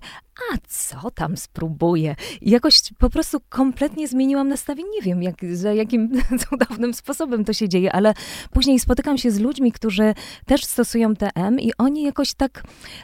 a 0.52 0.58
co 0.68 1.10
tam 1.10 1.36
spróbuję? 1.36 2.16
I 2.40 2.50
jakoś 2.50 2.80
po 2.98 3.10
prostu 3.10 3.38
kompletnie 3.48 4.08
zmieniłam 4.08 4.48
nastawienie. 4.48 4.90
Nie 4.90 5.02
wiem, 5.02 5.22
jak, 5.22 5.36
za 5.52 5.72
jakim 5.72 6.10
cudownym 6.48 6.94
sposobem 6.94 7.44
to 7.44 7.52
się 7.52 7.68
dzieje, 7.68 7.92
ale 7.92 8.14
później 8.52 8.80
spotykam 8.80 9.18
się 9.18 9.30
z 9.30 9.40
ludźmi, 9.40 9.72
którzy 9.72 10.14
też 10.46 10.64
stosują 10.64 11.16
TM 11.16 11.60
i 11.60 11.72
oni 11.78 12.02
jakoś 12.02 12.34
tak 12.34 12.62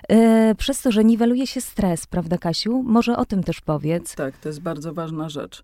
e, 0.08 0.54
przez 0.54 0.82
to, 0.82 0.92
że 0.92 1.04
niweluje 1.04 1.46
się 1.46 1.60
stres, 1.60 2.06
prawda 2.06 2.38
Kasiu? 2.38 2.82
Może 2.82 3.16
o 3.16 3.24
tym 3.24 3.42
też 3.42 3.60
powiedz. 3.60 4.14
Tak, 4.14 4.38
to 4.38 4.48
jest 4.48 4.60
bardzo 4.60 4.94
ważna 4.94 5.28
rzecz. 5.28 5.62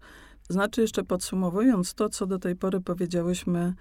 Znaczy 0.49 0.81
jeszcze 0.81 1.05
podsumowując 1.05 1.95
to, 1.95 2.09
co 2.09 2.27
do 2.27 2.39
tej 2.39 2.57
pory 2.57 2.81
powiedziałyśmy 2.81 3.75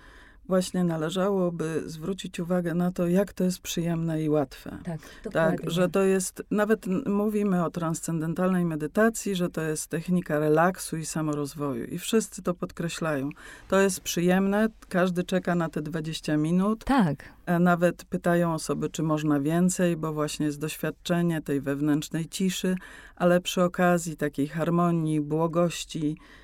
właśnie 0.47 0.83
należałoby 0.83 1.83
zwrócić 1.85 2.39
uwagę 2.39 2.73
na 2.73 2.91
to, 2.91 3.07
jak 3.07 3.33
to 3.33 3.43
jest 3.43 3.59
przyjemne 3.59 4.23
i 4.23 4.29
łatwe. 4.29 4.77
Tak, 4.83 4.99
tak 5.31 5.71
że 5.71 5.89
to 5.89 6.03
jest, 6.03 6.43
nawet 6.51 6.85
mówimy 7.05 7.65
o 7.65 7.69
transcendentalnej 7.69 8.65
medytacji, 8.65 9.35
że 9.35 9.49
to 9.49 9.61
jest 9.61 9.87
technika 9.87 10.39
relaksu 10.39 10.97
i 10.97 11.05
samorozwoju. 11.05 11.85
I 11.85 11.99
wszyscy 11.99 12.41
to 12.41 12.53
podkreślają. 12.53 13.29
To 13.67 13.79
jest 13.79 14.01
przyjemne, 14.01 14.67
każdy 14.89 15.23
czeka 15.23 15.55
na 15.55 15.69
te 15.69 15.81
20 15.81 16.37
minut. 16.37 16.85
Tak. 16.85 17.33
A 17.45 17.59
nawet 17.59 18.05
pytają 18.05 18.53
osoby, 18.53 18.89
czy 18.89 19.03
można 19.03 19.39
więcej, 19.39 19.97
bo 19.97 20.13
właśnie 20.13 20.45
jest 20.45 20.59
doświadczenie 20.59 21.41
tej 21.41 21.61
wewnętrznej 21.61 22.25
ciszy, 22.25 22.75
ale 23.15 23.41
przy 23.41 23.63
okazji 23.63 24.17
takiej 24.17 24.47
harmonii, 24.47 25.21
błogości, 25.21 26.15
E, 26.15 26.42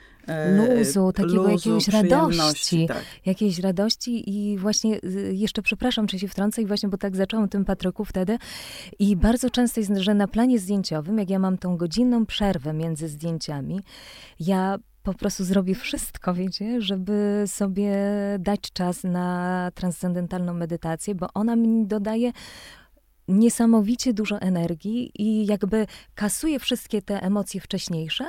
luzu, 0.58 1.12
takiego 1.14 1.52
luzu, 1.52 1.70
jakiejś 1.70 1.88
radości. 1.88 2.88
Tak. 2.88 3.04
Jakiejś 3.26 3.60
radości 3.60 4.30
i 4.30 4.58
właśnie 4.58 5.00
y, 5.04 5.32
jeszcze 5.36 5.62
przepraszam, 5.62 6.08
czy 6.08 6.20
się 6.20 6.28
wtrącę 6.28 6.62
i 6.62 6.66
właśnie, 6.66 6.90
bo 6.90 6.98
tak 6.98 7.16
zaczęłam 7.16 7.50
tym 7.50 7.66
Patryku 7.66 8.06
wtedy 8.06 8.38
i 9.00 9.16
bardzo 9.16 9.50
często 9.50 9.80
jest, 9.80 9.92
że 9.98 10.14
na 10.14 10.28
planie 10.28 10.60
zdjęciowym, 10.60 11.18
jak 11.18 11.30
ja 11.30 11.40
mam 11.40 11.58
tą 11.58 11.78
godzinną 11.78 12.26
przerwę 12.26 12.74
między 12.74 13.08
zdjęciami, 13.08 13.80
ja 14.40 14.78
po 15.04 15.14
prostu 15.14 15.44
zrobię 15.44 15.76
wszystko, 15.76 16.34
wiecie, 16.34 16.82
żeby 16.82 17.44
sobie 17.48 17.96
dać 18.40 18.60
czas 18.74 19.04
na 19.04 19.72
transcendentalną 19.76 20.54
medytację, 20.54 21.16
bo 21.16 21.28
ona 21.34 21.56
mi 21.56 21.86
dodaje 21.88 22.32
niesamowicie 23.30 24.14
dużo 24.14 24.40
energii 24.40 25.12
i 25.16 25.46
jakby 25.46 25.88
kasuje 26.16 26.60
wszystkie 26.60 27.02
te 27.02 27.24
emocje 27.24 27.62
wcześniejsze 27.62 28.26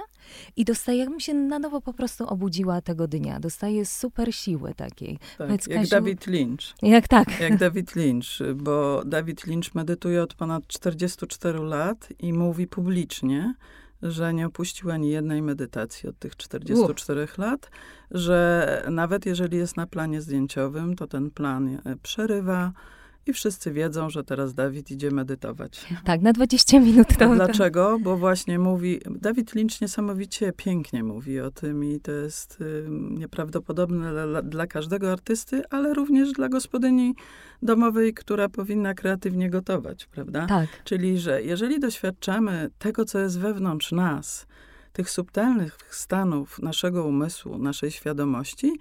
i 0.57 0.65
dostaje, 0.65 0.99
jakbym 0.99 1.21
się 1.21 1.35
na 1.35 1.59
nowo 1.59 1.81
po 1.81 1.93
prostu 1.93 2.27
obudziła 2.27 2.81
tego 2.81 3.09
dnia. 3.09 3.41
Dostaje 3.41 3.87
super 3.87 4.35
siły 4.35 4.75
takiej. 4.75 5.19
Tak, 5.19 5.47
Powiedz, 5.47 5.67
jak 5.67 5.79
Kasiu, 5.79 5.91
David 5.91 6.27
Lynch. 6.27 6.63
Jak 6.83 7.09
tak. 7.09 7.41
Jak 7.41 7.57
David 7.57 7.97
Lynch, 7.97 8.55
bo 8.55 9.03
David 9.07 9.47
Lynch 9.47 9.75
medytuje 9.75 10.23
od 10.23 10.35
ponad 10.35 10.67
44 10.67 11.59
lat 11.59 12.09
i 12.19 12.33
mówi 12.33 12.67
publicznie, 12.67 13.55
że 14.03 14.35
nie 14.35 14.47
opuścił 14.47 14.91
ani 14.91 15.11
jednej 15.11 15.43
medytacji 15.43 16.09
od 16.09 16.19
tych 16.19 16.37
44 16.37 17.25
Uf. 17.25 17.39
lat, 17.39 17.71
że 18.11 18.83
nawet 18.91 19.27
jeżeli 19.27 19.59
jest 19.59 19.77
na 19.77 19.87
planie 19.87 20.21
zdjęciowym, 20.21 20.97
to 20.97 21.07
ten 21.07 21.31
plan 21.31 21.69
e, 21.69 21.97
przerywa, 22.03 22.73
i 23.27 23.33
wszyscy 23.33 23.73
wiedzą, 23.73 24.11
że 24.11 24.25
teraz 24.25 24.55
Dawid 24.55 24.91
idzie 24.91 25.11
medytować. 25.11 25.87
Tak, 26.05 26.21
na 26.21 26.33
20 26.33 26.81
minut. 26.81 27.09
To, 27.19 27.35
dlaczego? 27.35 27.99
Bo 28.03 28.17
właśnie 28.17 28.59
mówi, 28.59 29.01
Dawid 29.11 29.55
Lynch 29.55 29.81
niesamowicie 29.81 30.53
pięknie 30.53 31.05
mówi 31.05 31.41
o 31.41 31.51
tym 31.51 31.85
i 31.85 32.01
to 32.01 32.13
jest 32.13 32.59
nieprawdopodobne 33.11 34.13
dla, 34.27 34.43
dla, 34.43 34.67
każdego 34.67 35.13
artysty, 35.13 35.63
ale 35.71 35.95
również 35.95 36.33
dla 36.33 36.49
gospodyni 36.49 37.15
domowej, 37.63 38.15
która 38.15 38.49
powinna 38.49 38.95
kreatywnie 38.95 39.51
gotować, 39.51 40.07
prawda? 40.07 40.47
Tak. 40.47 40.69
Czyli, 40.85 41.19
że 41.19 41.43
jeżeli 41.43 41.81
doświadczamy 41.81 42.71
tego, 42.79 43.05
co 43.05 43.19
jest 43.19 43.39
wewnątrz 43.39 43.93
nas, 43.93 44.47
tych 44.93 45.11
subtelnych 45.11 45.79
stanów 45.91 46.59
naszego 46.59 47.05
umysłu, 47.05 47.59
naszej 47.59 47.91
świadomości, 47.91 48.73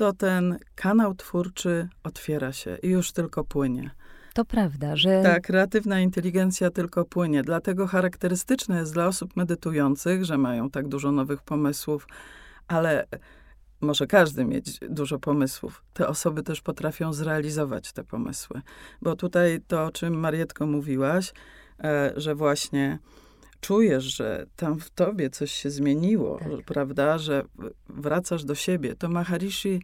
to 0.00 0.12
ten 0.12 0.58
kanał 0.74 1.14
twórczy 1.14 1.88
otwiera 2.04 2.52
się 2.52 2.76
i 2.82 2.88
już 2.88 3.12
tylko 3.12 3.44
płynie. 3.44 3.90
To 4.34 4.44
prawda, 4.44 4.96
że. 4.96 5.22
Tak, 5.22 5.42
kreatywna 5.42 6.00
inteligencja 6.00 6.70
tylko 6.70 7.04
płynie. 7.04 7.42
Dlatego 7.42 7.86
charakterystyczne 7.86 8.78
jest 8.78 8.92
dla 8.92 9.06
osób 9.06 9.36
medytujących, 9.36 10.24
że 10.24 10.38
mają 10.38 10.70
tak 10.70 10.88
dużo 10.88 11.12
nowych 11.12 11.42
pomysłów, 11.42 12.06
ale 12.68 13.06
może 13.80 14.06
każdy 14.06 14.44
mieć 14.44 14.78
dużo 14.88 15.18
pomysłów, 15.18 15.84
te 15.92 16.08
osoby 16.08 16.42
też 16.42 16.60
potrafią 16.60 17.12
zrealizować 17.12 17.92
te 17.92 18.04
pomysły. 18.04 18.62
Bo 19.02 19.16
tutaj 19.16 19.60
to, 19.66 19.84
o 19.84 19.90
czym 19.90 20.14
Marietko 20.20 20.66
mówiłaś, 20.66 21.32
e, 21.84 22.12
że 22.16 22.34
właśnie 22.34 22.98
czujesz, 23.60 24.04
że 24.04 24.46
tam 24.56 24.78
w 24.80 24.90
tobie 24.90 25.30
coś 25.30 25.52
się 25.52 25.70
zmieniło, 25.70 26.38
tak. 26.38 26.64
prawda, 26.66 27.18
że 27.18 27.42
wracasz 27.88 28.44
do 28.44 28.54
siebie, 28.54 28.94
to 28.96 29.08
Maharishi 29.08 29.82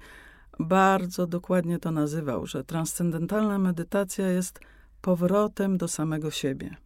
bardzo 0.59 1.27
dokładnie 1.27 1.79
to 1.79 1.91
nazywał, 1.91 2.47
że 2.47 2.65
transcendentalna 2.65 3.59
medytacja 3.59 4.31
jest 4.31 4.61
powrotem 5.01 5.79
do 5.79 5.89
samego 5.89 6.31
siebie. 6.31 6.77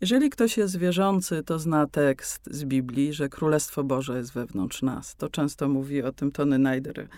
Jeżeli 0.00 0.30
ktoś 0.30 0.56
jest 0.56 0.78
wierzący, 0.78 1.42
to 1.42 1.58
zna 1.58 1.86
tekst 1.86 2.48
z 2.50 2.64
Biblii, 2.64 3.12
że 3.12 3.28
Królestwo 3.28 3.84
Boże 3.84 4.16
jest 4.16 4.32
wewnątrz 4.32 4.82
nas. 4.82 5.16
To 5.16 5.28
często 5.28 5.68
mówi 5.68 6.02
o 6.02 6.12
tym 6.12 6.32
Tony 6.32 6.58
Neider. 6.58 7.08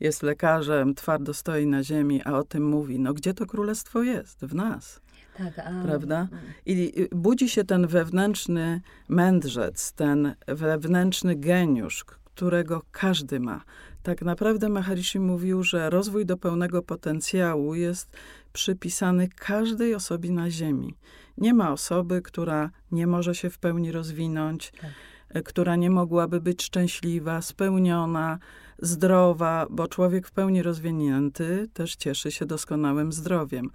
Jest 0.00 0.22
lekarzem, 0.22 0.94
twardo 0.94 1.34
stoi 1.34 1.66
na 1.66 1.84
ziemi, 1.84 2.22
a 2.24 2.38
o 2.38 2.44
tym 2.44 2.68
mówi. 2.68 2.98
No 2.98 3.14
gdzie 3.14 3.34
to 3.34 3.46
królestwo 3.46 4.02
jest? 4.02 4.40
W 4.44 4.54
nas. 4.54 5.00
Tak, 5.38 5.58
a... 5.58 5.82
Prawda? 5.82 6.28
I 6.66 7.08
budzi 7.12 7.48
się 7.48 7.64
ten 7.64 7.86
wewnętrzny 7.86 8.80
mędrzec, 9.08 9.92
ten 9.92 10.34
wewnętrzny 10.48 11.36
geniusz, 11.36 12.04
którego 12.04 12.82
każdy 12.92 13.40
ma. 13.40 13.64
Tak 14.02 14.22
naprawdę 14.22 14.68
Maharishi 14.68 15.20
mówił, 15.20 15.62
że 15.62 15.90
rozwój 15.90 16.26
do 16.26 16.36
pełnego 16.36 16.82
potencjału 16.82 17.74
jest 17.74 18.16
przypisany 18.52 19.28
każdej 19.28 19.94
osobie 19.94 20.30
na 20.30 20.50
Ziemi. 20.50 20.94
Nie 21.38 21.54
ma 21.54 21.72
osoby, 21.72 22.22
która 22.22 22.70
nie 22.92 23.06
może 23.06 23.34
się 23.34 23.50
w 23.50 23.58
pełni 23.58 23.92
rozwinąć, 23.92 24.72
tak. 24.80 24.90
E, 25.28 25.42
która 25.42 25.76
nie 25.76 25.90
mogłaby 25.90 26.40
być 26.40 26.62
szczęśliwa, 26.62 27.42
spełniona, 27.42 28.38
zdrowa, 28.78 29.66
bo 29.70 29.88
człowiek 29.88 30.26
w 30.26 30.32
pełni 30.32 30.62
rozwinięty 30.62 31.68
też 31.72 31.96
cieszy 31.96 32.32
się 32.32 32.46
doskonałym 32.46 33.12
zdrowiem. 33.12 33.70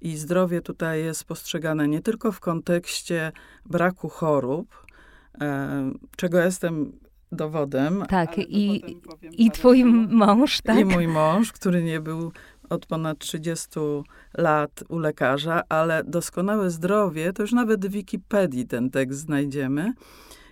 I 0.00 0.16
zdrowie 0.16 0.60
tutaj 0.60 1.04
jest 1.04 1.24
postrzegane 1.24 1.88
nie 1.88 2.00
tylko 2.00 2.32
w 2.32 2.40
kontekście 2.40 3.32
braku 3.66 4.08
chorób, 4.08 4.86
e, 5.40 5.92
czego 6.16 6.38
jestem 6.38 6.92
dowodem. 7.32 8.04
Tak, 8.08 8.38
i, 8.38 8.96
i 9.32 9.50
twój 9.50 9.84
mąż, 9.84 10.60
tak? 10.60 10.78
I 10.78 10.84
mój 10.84 11.08
mąż, 11.08 11.52
który 11.52 11.82
nie 11.82 12.00
był 12.00 12.32
od 12.70 12.86
ponad 12.86 13.18
30 13.18 13.68
lat 14.38 14.84
u 14.88 14.98
lekarza, 14.98 15.62
ale 15.68 16.04
doskonałe 16.04 16.70
zdrowie, 16.70 17.32
to 17.32 17.42
już 17.42 17.52
nawet 17.52 17.86
w 17.86 17.90
Wikipedii 17.90 18.66
ten 18.66 18.90
tekst 18.90 19.20
znajdziemy, 19.20 19.92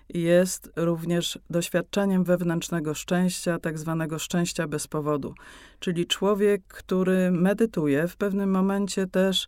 jest 0.09 0.73
również 0.77 1.39
doświadczeniem 1.51 2.25
wewnętrznego 2.25 2.95
szczęścia, 2.95 3.59
tak 3.59 3.79
zwanego 3.79 4.19
szczęścia 4.19 4.69
bez 4.69 4.87
powodu. 4.87 5.35
Czyli 5.81 6.07
człowiek, 6.07 6.63
który 6.69 7.31
medytuje, 7.31 8.09
w 8.09 8.17
pewnym 8.17 8.51
momencie 8.51 9.07
też 9.07 9.47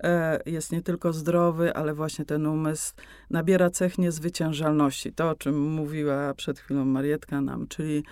e, 0.00 0.40
jest 0.46 0.72
nie 0.72 0.82
tylko 0.82 1.12
zdrowy, 1.12 1.74
ale 1.74 1.94
właśnie 1.94 2.24
ten 2.24 2.46
umysł 2.46 2.94
nabiera 3.30 3.70
cech 3.70 3.98
niezwyciężalności. 3.98 5.12
To, 5.12 5.30
o 5.30 5.34
czym 5.34 5.60
mówiła 5.60 6.34
przed 6.34 6.58
chwilą 6.58 6.84
Marietka 6.84 7.40
nam, 7.40 7.66
czyli 7.68 8.02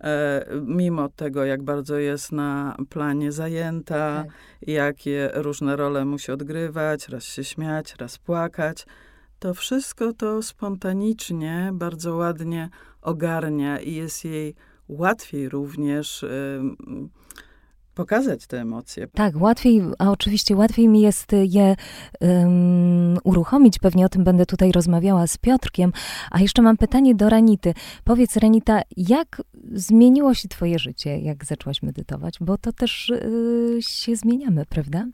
E, 0.00 0.46
mimo 0.66 1.08
tego, 1.08 1.44
jak 1.44 1.62
bardzo 1.62 1.98
jest 1.98 2.32
na 2.32 2.76
planie 2.90 3.32
zajęta, 3.32 4.24
tak. 4.24 4.32
jakie 4.62 5.30
różne 5.34 5.76
role 5.76 6.04
musi 6.04 6.32
odgrywać, 6.32 7.08
raz 7.08 7.24
się 7.24 7.44
śmiać, 7.44 7.94
raz 7.98 8.18
płakać, 8.18 8.86
to 9.46 9.54
wszystko 9.54 10.12
to 10.12 10.42
spontanicznie, 10.42 11.70
bardzo 11.72 12.16
ładnie 12.16 12.68
ogarnia 13.02 13.80
i 13.80 13.94
jest 13.94 14.24
jej 14.24 14.54
łatwiej 14.88 15.48
również 15.48 16.24
pokazać 17.94 18.46
te 18.46 18.60
emocje. 18.60 19.06
Tak, 19.06 19.40
łatwiej, 19.40 19.82
a 19.98 20.10
oczywiście 20.10 20.56
łatwiej 20.56 20.88
mi 20.88 21.00
jest 21.00 21.32
je 21.32 21.76
um, 22.20 23.18
uruchomić. 23.24 23.78
Pewnie 23.78 24.06
o 24.06 24.08
tym 24.08 24.24
będę 24.24 24.46
tutaj 24.46 24.72
rozmawiała 24.72 25.26
z 25.26 25.38
Piotrkiem. 25.38 25.92
A 26.30 26.40
jeszcze 26.40 26.62
mam 26.62 26.76
pytanie 26.76 27.14
do 27.14 27.28
Ranity. 27.28 27.74
Powiedz, 28.04 28.36
Ranita, 28.36 28.80
jak 28.96 29.42
zmieniło 29.72 30.34
się 30.34 30.48
Twoje 30.48 30.78
życie, 30.78 31.18
jak 31.18 31.44
zaczęłaś 31.44 31.82
medytować? 31.82 32.34
Bo 32.40 32.58
to 32.58 32.72
też 32.72 33.10
y, 33.10 33.78
się 33.80 34.16
zmieniamy, 34.16 34.66
prawda? 34.68 35.06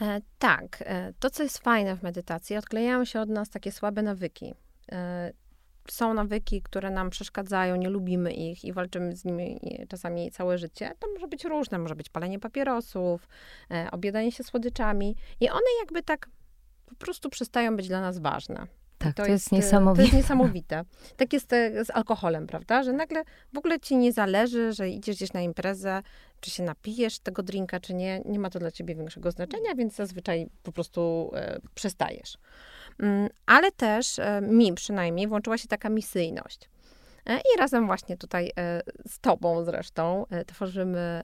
E, 0.00 0.20
tak. 0.38 0.82
E, 0.86 1.12
to, 1.18 1.30
co 1.30 1.42
jest 1.42 1.58
fajne 1.58 1.96
w 1.96 2.02
medytacji, 2.02 2.56
odklejają 2.56 3.04
się 3.04 3.20
od 3.20 3.28
nas 3.28 3.50
takie 3.50 3.72
słabe 3.72 4.02
nawyki. 4.02 4.54
E, 4.92 5.32
są 5.90 6.14
nawyki, 6.14 6.62
które 6.62 6.90
nam 6.90 7.10
przeszkadzają, 7.10 7.76
nie 7.76 7.90
lubimy 7.90 8.32
ich 8.32 8.64
i 8.64 8.72
walczymy 8.72 9.16
z 9.16 9.24
nimi 9.24 9.60
czasami 9.88 10.30
całe 10.30 10.58
życie, 10.58 10.92
to 10.98 11.08
może 11.12 11.28
być 11.28 11.44
różne. 11.44 11.78
Może 11.78 11.96
być 11.96 12.08
palenie 12.08 12.38
papierosów, 12.38 13.28
obiadanie 13.92 14.32
się 14.32 14.44
słodyczami 14.44 15.16
i 15.40 15.50
one 15.50 15.66
jakby 15.80 16.02
tak 16.02 16.28
po 16.86 16.94
prostu 16.94 17.30
przestają 17.30 17.76
być 17.76 17.88
dla 17.88 18.00
nas 18.00 18.18
ważne. 18.18 18.66
Tak, 18.98 19.14
to, 19.14 19.22
to, 19.22 19.28
jest, 19.28 19.52
niesamowite. 19.52 19.96
To 19.96 20.02
jest 20.02 20.16
niesamowite. 20.16 20.84
Tak 21.16 21.32
jest 21.32 21.50
z 21.84 21.90
alkoholem, 21.90 22.46
prawda? 22.46 22.82
Że 22.82 22.92
nagle 22.92 23.22
w 23.52 23.58
ogóle 23.58 23.80
ci 23.80 23.96
nie 23.96 24.12
zależy, 24.12 24.72
że 24.72 24.88
idziesz 24.88 25.16
gdzieś 25.16 25.32
na 25.32 25.40
imprezę, 25.40 26.02
czy 26.40 26.50
się 26.50 26.62
napijesz 26.62 27.18
tego 27.18 27.42
drinka, 27.42 27.80
czy 27.80 27.94
nie. 27.94 28.22
Nie 28.24 28.38
ma 28.38 28.50
to 28.50 28.58
dla 28.58 28.70
ciebie 28.70 28.94
większego 28.94 29.30
znaczenia, 29.30 29.74
więc 29.74 29.94
zazwyczaj 29.94 30.46
po 30.62 30.72
prostu 30.72 31.30
e, 31.34 31.60
przestajesz. 31.74 32.38
Mm, 32.98 33.28
ale 33.46 33.72
też 33.72 34.18
e, 34.18 34.40
mi 34.40 34.72
przynajmniej 34.72 35.26
włączyła 35.26 35.58
się 35.58 35.68
taka 35.68 35.88
misyjność. 35.88 36.68
E, 37.26 37.36
I 37.36 37.58
razem 37.58 37.86
właśnie 37.86 38.16
tutaj 38.16 38.52
e, 38.58 38.82
z 39.08 39.18
Tobą 39.18 39.64
zresztą 39.64 40.26
e, 40.30 40.44
tworzymy 40.44 41.22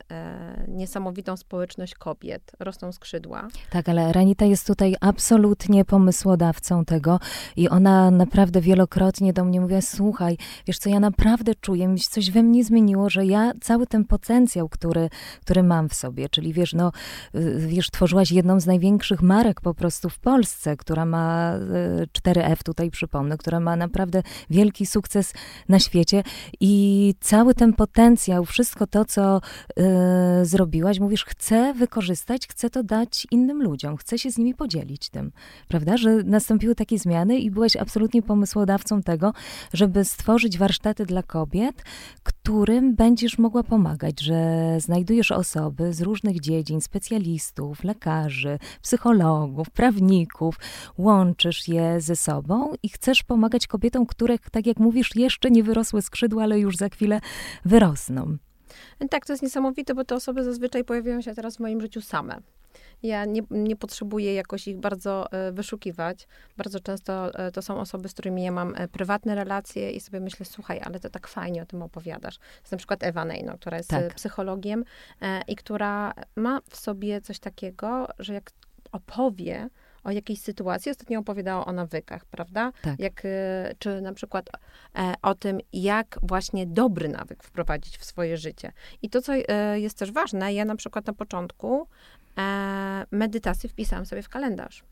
niesamowitą 0.68 1.36
społeczność 1.36 1.94
kobiet. 1.94 2.52
Rosną 2.60 2.92
skrzydła. 2.92 3.48
Tak, 3.70 3.88
ale 3.88 4.12
Ranita 4.12 4.44
jest 4.44 4.66
tutaj 4.66 4.94
absolutnie 5.00 5.84
pomysłodawcą 5.84 6.84
tego 6.84 7.20
i 7.56 7.68
ona 7.68 8.10
naprawdę 8.10 8.60
wielokrotnie 8.60 9.32
do 9.32 9.44
mnie 9.44 9.60
mówiła, 9.60 9.80
słuchaj, 9.80 10.38
wiesz 10.66 10.78
co, 10.78 10.90
ja 10.90 11.00
naprawdę 11.00 11.54
czuję, 11.54 11.88
mi 11.88 12.00
coś 12.00 12.30
we 12.30 12.42
mnie 12.42 12.64
zmieniło, 12.64 13.10
że 13.10 13.26
ja 13.26 13.52
cały 13.60 13.86
ten 13.86 14.04
potencjał, 14.04 14.68
który, 14.68 15.08
który 15.40 15.62
mam 15.62 15.88
w 15.88 15.94
sobie, 15.94 16.28
czyli 16.28 16.52
wiesz, 16.52 16.74
no, 16.74 16.92
y, 17.34 17.58
wiesz, 17.58 17.90
tworzyłaś 17.90 18.32
jedną 18.32 18.60
z 18.60 18.66
największych 18.66 19.22
marek 19.22 19.60
po 19.60 19.74
prostu 19.74 20.08
w 20.08 20.18
Polsce, 20.18 20.76
która 20.76 21.04
ma 21.04 21.54
4F 22.18 22.62
tutaj 22.62 22.90
przypomnę, 22.90 23.38
która 23.38 23.60
ma 23.60 23.76
naprawdę 23.76 24.22
wielki 24.50 24.86
sukces 24.86 25.34
na 25.68 25.78
świecie 25.78 25.91
świecie 25.92 26.22
i 26.60 27.14
cały 27.20 27.54
ten 27.54 27.72
potencjał, 27.72 28.44
wszystko 28.44 28.86
to, 28.86 29.04
co 29.04 29.40
y, 29.40 29.82
zrobiłaś, 30.42 31.00
mówisz, 31.00 31.24
chcę 31.24 31.74
wykorzystać, 31.74 32.48
chcę 32.48 32.70
to 32.70 32.82
dać 32.82 33.26
innym 33.30 33.62
ludziom, 33.62 33.96
chcę 33.96 34.18
się 34.18 34.30
z 34.30 34.38
nimi 34.38 34.54
podzielić 34.54 35.08
tym, 35.10 35.32
prawda? 35.68 35.96
Że 35.96 36.10
nastąpiły 36.24 36.74
takie 36.74 36.98
zmiany 36.98 37.38
i 37.38 37.50
byłaś 37.50 37.76
absolutnie 37.76 38.22
pomysłodawcą 38.22 39.02
tego, 39.02 39.32
żeby 39.72 40.04
stworzyć 40.04 40.58
warsztaty 40.58 41.06
dla 41.06 41.22
kobiet, 41.22 41.84
którym 42.22 42.94
będziesz 42.94 43.38
mogła 43.38 43.62
pomagać, 43.62 44.20
że 44.20 44.36
znajdujesz 44.80 45.32
osoby 45.32 45.92
z 45.92 46.00
różnych 46.00 46.40
dziedzin, 46.40 46.80
specjalistów, 46.80 47.84
lekarzy, 47.84 48.58
psychologów, 48.82 49.70
prawników, 49.70 50.58
łączysz 50.98 51.68
je 51.68 52.00
ze 52.00 52.16
sobą 52.16 52.72
i 52.82 52.88
chcesz 52.88 53.22
pomagać 53.22 53.66
kobietom, 53.66 54.06
które, 54.06 54.38
tak 54.38 54.66
jak 54.66 54.78
mówisz, 54.78 55.16
jeszcze 55.16 55.50
nie 55.50 55.62
wyrosły 55.62 55.81
wyrosłe 55.82 56.02
skrzydła, 56.02 56.42
ale 56.42 56.58
już 56.58 56.76
za 56.76 56.88
chwilę 56.88 57.20
wyrosną. 57.64 58.36
Tak, 59.10 59.26
to 59.26 59.32
jest 59.32 59.42
niesamowite, 59.42 59.94
bo 59.94 60.04
te 60.04 60.14
osoby 60.14 60.44
zazwyczaj 60.44 60.84
pojawiają 60.84 61.20
się 61.20 61.34
teraz 61.34 61.56
w 61.56 61.60
moim 61.60 61.80
życiu 61.80 62.00
same. 62.00 62.40
Ja 63.02 63.24
nie, 63.24 63.42
nie 63.50 63.76
potrzebuję 63.76 64.34
jakoś 64.34 64.68
ich 64.68 64.78
bardzo 64.78 65.32
e, 65.32 65.52
wyszukiwać. 65.52 66.28
Bardzo 66.56 66.80
często 66.80 67.34
e, 67.34 67.52
to 67.52 67.62
są 67.62 67.80
osoby, 67.80 68.08
z 68.08 68.12
którymi 68.12 68.42
ja 68.42 68.52
mam 68.52 68.74
e, 68.76 68.88
prywatne 68.88 69.34
relacje 69.34 69.90
i 69.90 70.00
sobie 70.00 70.20
myślę, 70.20 70.46
słuchaj, 70.46 70.80
ale 70.84 71.00
to 71.00 71.10
tak 71.10 71.26
fajnie 71.26 71.62
o 71.62 71.66
tym 71.66 71.82
opowiadasz. 71.82 72.38
Jest 72.60 72.72
na 72.72 72.78
przykład 72.78 73.02
Ewa 73.02 73.24
Nejno, 73.24 73.58
która 73.58 73.76
jest 73.76 73.90
tak. 73.90 74.14
psychologiem 74.14 74.84
i 75.48 75.56
która 75.56 76.12
ma 76.36 76.60
w 76.70 76.76
sobie 76.76 77.20
coś 77.20 77.38
takiego, 77.38 78.08
że 78.18 78.34
jak 78.34 78.50
opowie 78.92 79.68
o 80.04 80.10
jakiejś 80.10 80.40
sytuacji. 80.40 80.90
Ostatnio 80.90 81.20
opowiadała 81.20 81.64
o 81.64 81.72
nawykach, 81.72 82.24
prawda? 82.24 82.72
Tak. 82.82 82.98
Jak, 82.98 83.22
e, 83.24 83.74
czy 83.78 84.00
na 84.00 84.12
przykład 84.12 84.48
e, 84.98 85.14
o 85.22 85.34
tym, 85.34 85.58
jak 85.72 86.18
właśnie 86.22 86.66
dobry 86.66 87.08
nawyk 87.08 87.42
wprowadzić 87.42 87.98
w 87.98 88.04
swoje 88.04 88.36
życie. 88.36 88.72
I 89.02 89.10
to, 89.10 89.22
co 89.22 89.32
e, 89.34 89.80
jest 89.80 89.98
też 89.98 90.12
ważne, 90.12 90.54
ja 90.54 90.64
na 90.64 90.76
przykład 90.76 91.06
na 91.06 91.12
początku 91.12 91.88
medytacji 93.10 93.68
wpisałam 93.68 94.06
sobie 94.06 94.22
w 94.22 94.28
kalendarz. 94.28 94.84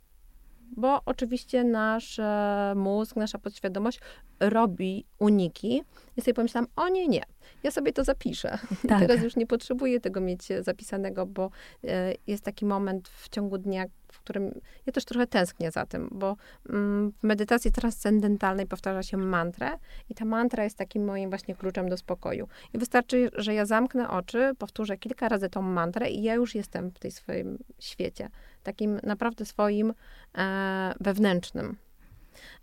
Bo 0.76 1.00
oczywiście 1.06 1.64
nasz 1.64 2.18
e, 2.18 2.72
mózg, 2.76 3.16
nasza 3.16 3.38
podświadomość 3.38 4.00
robi 4.40 5.04
uniki. 5.18 5.82
I 6.16 6.20
sobie 6.20 6.34
pomyślałam, 6.34 6.68
o 6.76 6.88
nie, 6.88 7.08
nie, 7.08 7.22
ja 7.62 7.70
sobie 7.70 7.92
to 7.92 8.04
zapiszę. 8.04 8.58
Tak. 8.88 9.00
Teraz 9.00 9.22
już 9.22 9.36
nie 9.36 9.46
potrzebuję 9.46 10.00
tego 10.00 10.20
mieć 10.20 10.48
zapisanego, 10.60 11.26
bo 11.26 11.50
e, 11.84 12.14
jest 12.26 12.44
taki 12.44 12.66
moment 12.66 13.08
w 13.08 13.28
ciągu 13.28 13.58
dnia, 13.58 13.84
w 14.12 14.20
którym 14.20 14.60
ja 14.86 14.92
też 14.92 15.04
trochę 15.04 15.26
tęsknię 15.26 15.70
za 15.70 15.86
tym, 15.86 16.08
bo 16.12 16.36
mm, 16.68 17.12
w 17.12 17.22
medytacji 17.22 17.72
transcendentalnej 17.72 18.66
powtarza 18.66 19.02
się 19.02 19.16
mantrę 19.16 19.70
i 20.08 20.14
ta 20.14 20.24
mantra 20.24 20.64
jest 20.64 20.78
takim 20.78 21.04
moim 21.04 21.30
właśnie 21.30 21.54
kluczem 21.54 21.88
do 21.88 21.96
spokoju. 21.96 22.48
I 22.74 22.78
wystarczy, 22.78 23.30
że 23.34 23.54
ja 23.54 23.66
zamknę 23.66 24.10
oczy, 24.10 24.52
powtórzę 24.58 24.96
kilka 24.96 25.28
razy 25.28 25.48
tą 25.48 25.62
mantrę 25.62 26.10
i 26.10 26.22
ja 26.22 26.34
już 26.34 26.54
jestem 26.54 26.90
w 26.90 26.98
tej 26.98 27.10
swoim 27.10 27.58
świecie, 27.78 28.28
takim 28.62 29.00
naprawdę 29.02 29.44
swoim 29.44 29.94
e, 30.38 30.94
wewnętrznym. 31.00 31.76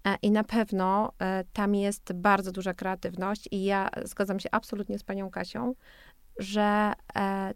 E, 0.05 0.15
I 0.21 0.31
na 0.31 0.43
pewno 0.43 1.13
e, 1.19 1.43
tam 1.53 1.75
jest 1.75 2.13
bardzo 2.13 2.51
duża 2.51 2.73
kreatywność, 2.73 3.47
i 3.51 3.63
ja 3.63 3.89
zgadzam 4.03 4.39
się 4.39 4.49
absolutnie 4.51 4.99
z 4.99 5.03
panią 5.03 5.29
Kasią, 5.29 5.73
że 6.39 6.93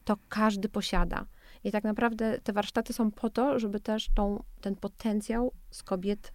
to 0.05 0.17
każdy 0.29 0.69
posiada. 0.69 1.25
I 1.63 1.71
tak 1.71 1.83
naprawdę 1.83 2.39
te 2.39 2.53
warsztaty 2.53 2.93
są 2.93 3.11
po 3.11 3.29
to, 3.29 3.59
żeby 3.59 3.79
też 3.79 4.09
tą, 4.15 4.43
ten 4.61 4.75
potencjał 4.75 5.53
z 5.71 5.83
kobiet 5.83 6.33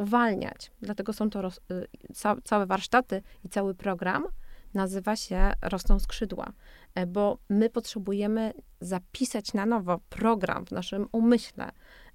uwalniać. 0.00 0.72
Dlatego 0.82 1.12
są 1.12 1.30
to 1.30 1.42
roz, 1.42 1.60
y, 1.70 1.86
ca, 2.14 2.36
całe 2.44 2.66
warsztaty 2.66 3.22
i 3.44 3.48
cały 3.48 3.74
program 3.74 4.24
nazywa 4.74 5.16
się 5.16 5.52
Rosną 5.62 5.98
skrzydła, 5.98 6.52
bo 7.06 7.38
my 7.48 7.70
potrzebujemy 7.70 8.52
zapisać 8.80 9.54
na 9.54 9.66
nowo 9.66 9.98
program 10.08 10.66
w 10.66 10.70
naszym 10.70 11.08
umyśle, 11.12 11.72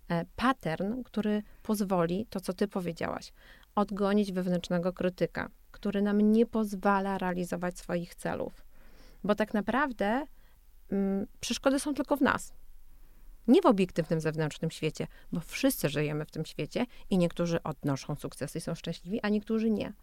E, 0.10 0.26
pattern, 0.36 1.04
który 1.04 1.44
pozwoli, 1.64 2.28
to 2.30 2.40
co 2.40 2.54
ty 2.54 2.68
powiedziałaś, 2.68 3.34
odgonić 3.76 4.32
wewnętrznego 4.32 4.94
krytyka, 4.94 5.50
który 5.72 6.02
nam 6.02 6.22
nie 6.22 6.46
pozwala 6.46 7.18
realizować 7.18 7.80
swoich 7.80 8.16
celów. 8.16 8.66
Bo 9.24 9.36
tak 9.36 9.54
naprawdę 9.54 10.26
mm, 10.92 11.28
przeszkody 11.40 11.80
są 11.80 11.94
tylko 11.94 12.18
w 12.18 12.22
nas. 12.22 12.54
Nie 13.48 13.62
w 13.62 13.66
obiektywnym 13.66 14.20
zewnętrznym 14.20 14.72
świecie, 14.72 15.08
bo 15.32 15.40
wszyscy 15.40 15.90
żyjemy 15.90 16.26
w 16.26 16.32
tym 16.32 16.46
świecie 16.46 16.86
i 17.10 17.18
niektórzy 17.18 17.64
odnoszą 17.64 18.16
sukcesy 18.16 18.58
i 18.58 18.62
są 18.62 18.76
szczęśliwi, 18.76 19.22
a 19.22 19.30
niektórzy 19.30 19.70
nie. 19.70 19.94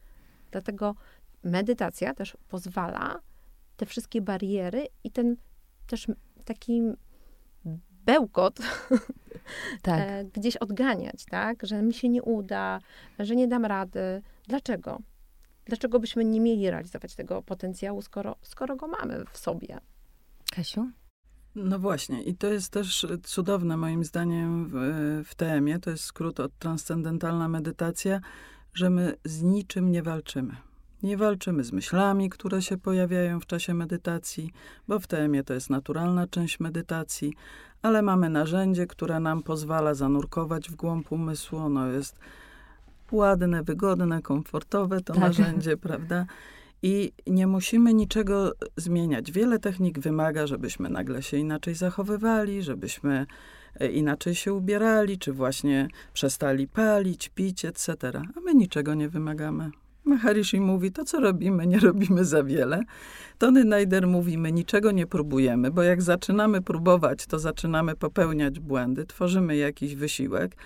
Dlatego 0.51 0.95
medytacja 1.45 2.15
też 2.15 2.37
pozwala 2.49 3.21
te 3.77 3.87
wszystkie 3.87 4.21
bariery 4.21 4.87
i 5.05 5.11
ten 5.11 5.37
też 5.87 6.07
taki 6.45 6.83
bełkot 8.05 8.59
tak. 9.83 10.01
E, 10.01 10.25
gdzieś 10.25 10.57
odganiać, 10.57 11.25
tak? 11.25 11.67
Że 11.67 11.83
mi 11.83 11.95
się 11.95 12.09
nie 12.09 12.23
uda, 12.23 12.79
że 13.19 13.37
nie 13.37 13.49
dam 13.49 13.65
rady. 13.65 14.23
Dlaczego? 14.49 14.99
Dlaczego 15.65 16.01
byśmy 16.01 16.25
nie 16.25 16.41
mieli 16.41 16.71
realizować 16.71 17.15
tego 17.15 17.43
potencjału, 17.43 18.03
skoro, 18.03 18.37
skoro 18.43 18.77
go 18.77 18.89
mamy 18.89 19.25
w 19.33 19.39
sobie? 19.39 19.79
Kasiu? 20.53 20.91
No 21.55 21.79
właśnie, 21.79 22.23
i 22.23 22.37
to 22.37 22.47
jest 22.47 22.73
też 22.73 23.07
cudowne 23.23 23.77
moim 23.77 24.05
zdaniem 24.05 24.69
w, 24.69 24.75
w 25.29 25.35
TM-ie, 25.35 25.79
to 25.79 25.91
jest 25.91 26.05
skrót 26.05 26.41
od 26.41 26.59
transcendentalna 26.59 27.49
medytacja, 27.49 28.21
że 28.75 28.91
my 28.91 29.17
z 29.25 29.43
niczym 29.43 29.93
nie 29.93 30.03
walczymy. 30.03 30.57
Nie 31.03 31.17
walczymy 31.17 31.65
z 31.65 31.73
myślami, 31.73 32.31
które 32.31 32.63
się 32.63 32.79
pojawiają 32.79 33.41
w 33.41 33.47
czasie 33.47 33.75
medytacji, 33.75 34.51
bo 34.89 34.99
w 34.99 35.07
TM-ie 35.07 35.45
to 35.45 35.55
jest 35.55 35.71
naturalna 35.71 36.27
część 36.27 36.61
medytacji, 36.61 37.33
ale 37.83 38.03
mamy 38.03 38.31
narzędzie, 38.31 38.87
które 38.87 39.21
nam 39.21 39.43
pozwala 39.43 39.95
zanurkować 39.95 40.71
w 40.71 40.75
głąb 40.75 41.13
umysłu. 41.13 41.59
Ono 41.59 41.87
jest 41.87 42.17
ładne, 43.13 43.63
wygodne, 43.63 44.23
komfortowe 44.23 45.01
to 45.01 45.13
tak. 45.13 45.23
narzędzie, 45.23 45.77
prawda? 45.77 46.27
I 46.83 47.13
nie 47.27 47.47
musimy 47.47 47.95
niczego 47.95 48.53
zmieniać. 48.77 49.33
Wiele 49.33 49.59
technik 49.59 49.99
wymaga, 49.99 50.47
żebyśmy 50.47 50.91
nagle 50.91 51.23
się 51.23 51.37
inaczej 51.37 51.75
zachowywali, 51.75 52.63
żebyśmy 52.63 53.27
e, 53.81 53.89
inaczej 53.89 54.35
się 54.35 54.53
ubierali, 54.55 55.19
czy 55.19 55.33
właśnie 55.33 55.89
przestali 56.13 56.69
palić, 56.69 57.29
pić, 57.29 57.65
etc. 57.65 57.97
A 58.37 58.41
my 58.41 58.55
niczego 58.55 58.95
nie 58.95 59.09
wymagamy. 59.09 59.71
Maharishi 60.05 60.61
mówi, 60.61 60.93
to 60.93 61.05
co 61.05 61.21
robimy, 61.21 61.67
nie 61.67 61.79
robimy 61.79 62.25
za 62.25 62.43
wiele. 62.43 62.83
Tony 63.39 63.65
Najder 63.65 64.07
mówi, 64.07 64.39
my 64.39 64.53
niczego 64.53 64.91
nie 64.91 65.07
próbujemy, 65.07 65.71
bo 65.71 65.83
jak 65.83 66.03
zaczynamy 66.03 66.63
próbować, 66.63 67.27
to 67.27 67.39
zaczynamy 67.39 67.97
popełniać 67.97 68.61
błędy, 68.61 69.07
tworzymy 69.07 69.57
jakiś 69.57 69.95
wysiłek, 69.95 70.57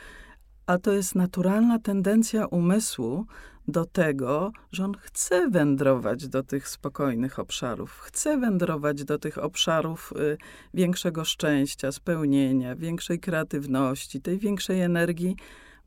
a 0.66 0.79
to 0.79 0.92
jest 0.92 1.14
naturalna 1.14 1.79
tendencja 1.79 2.46
umysłu 2.46 3.27
do 3.68 3.85
tego, 3.85 4.53
że 4.72 4.85
on 4.85 4.94
chce 5.01 5.49
wędrować 5.51 6.29
do 6.29 6.42
tych 6.42 6.68
spokojnych 6.68 7.38
obszarów, 7.38 8.01
chce 8.01 8.38
wędrować 8.38 9.05
do 9.05 9.18
tych 9.18 9.38
obszarów 9.38 10.12
y, 10.16 10.38
większego 10.75 11.25
szczęścia, 11.25 11.92
spełnienia, 11.92 12.77
większej 12.77 13.20
kreatywności, 13.20 14.20
tej 14.20 14.38
większej 14.38 14.81
energii, 14.81 15.37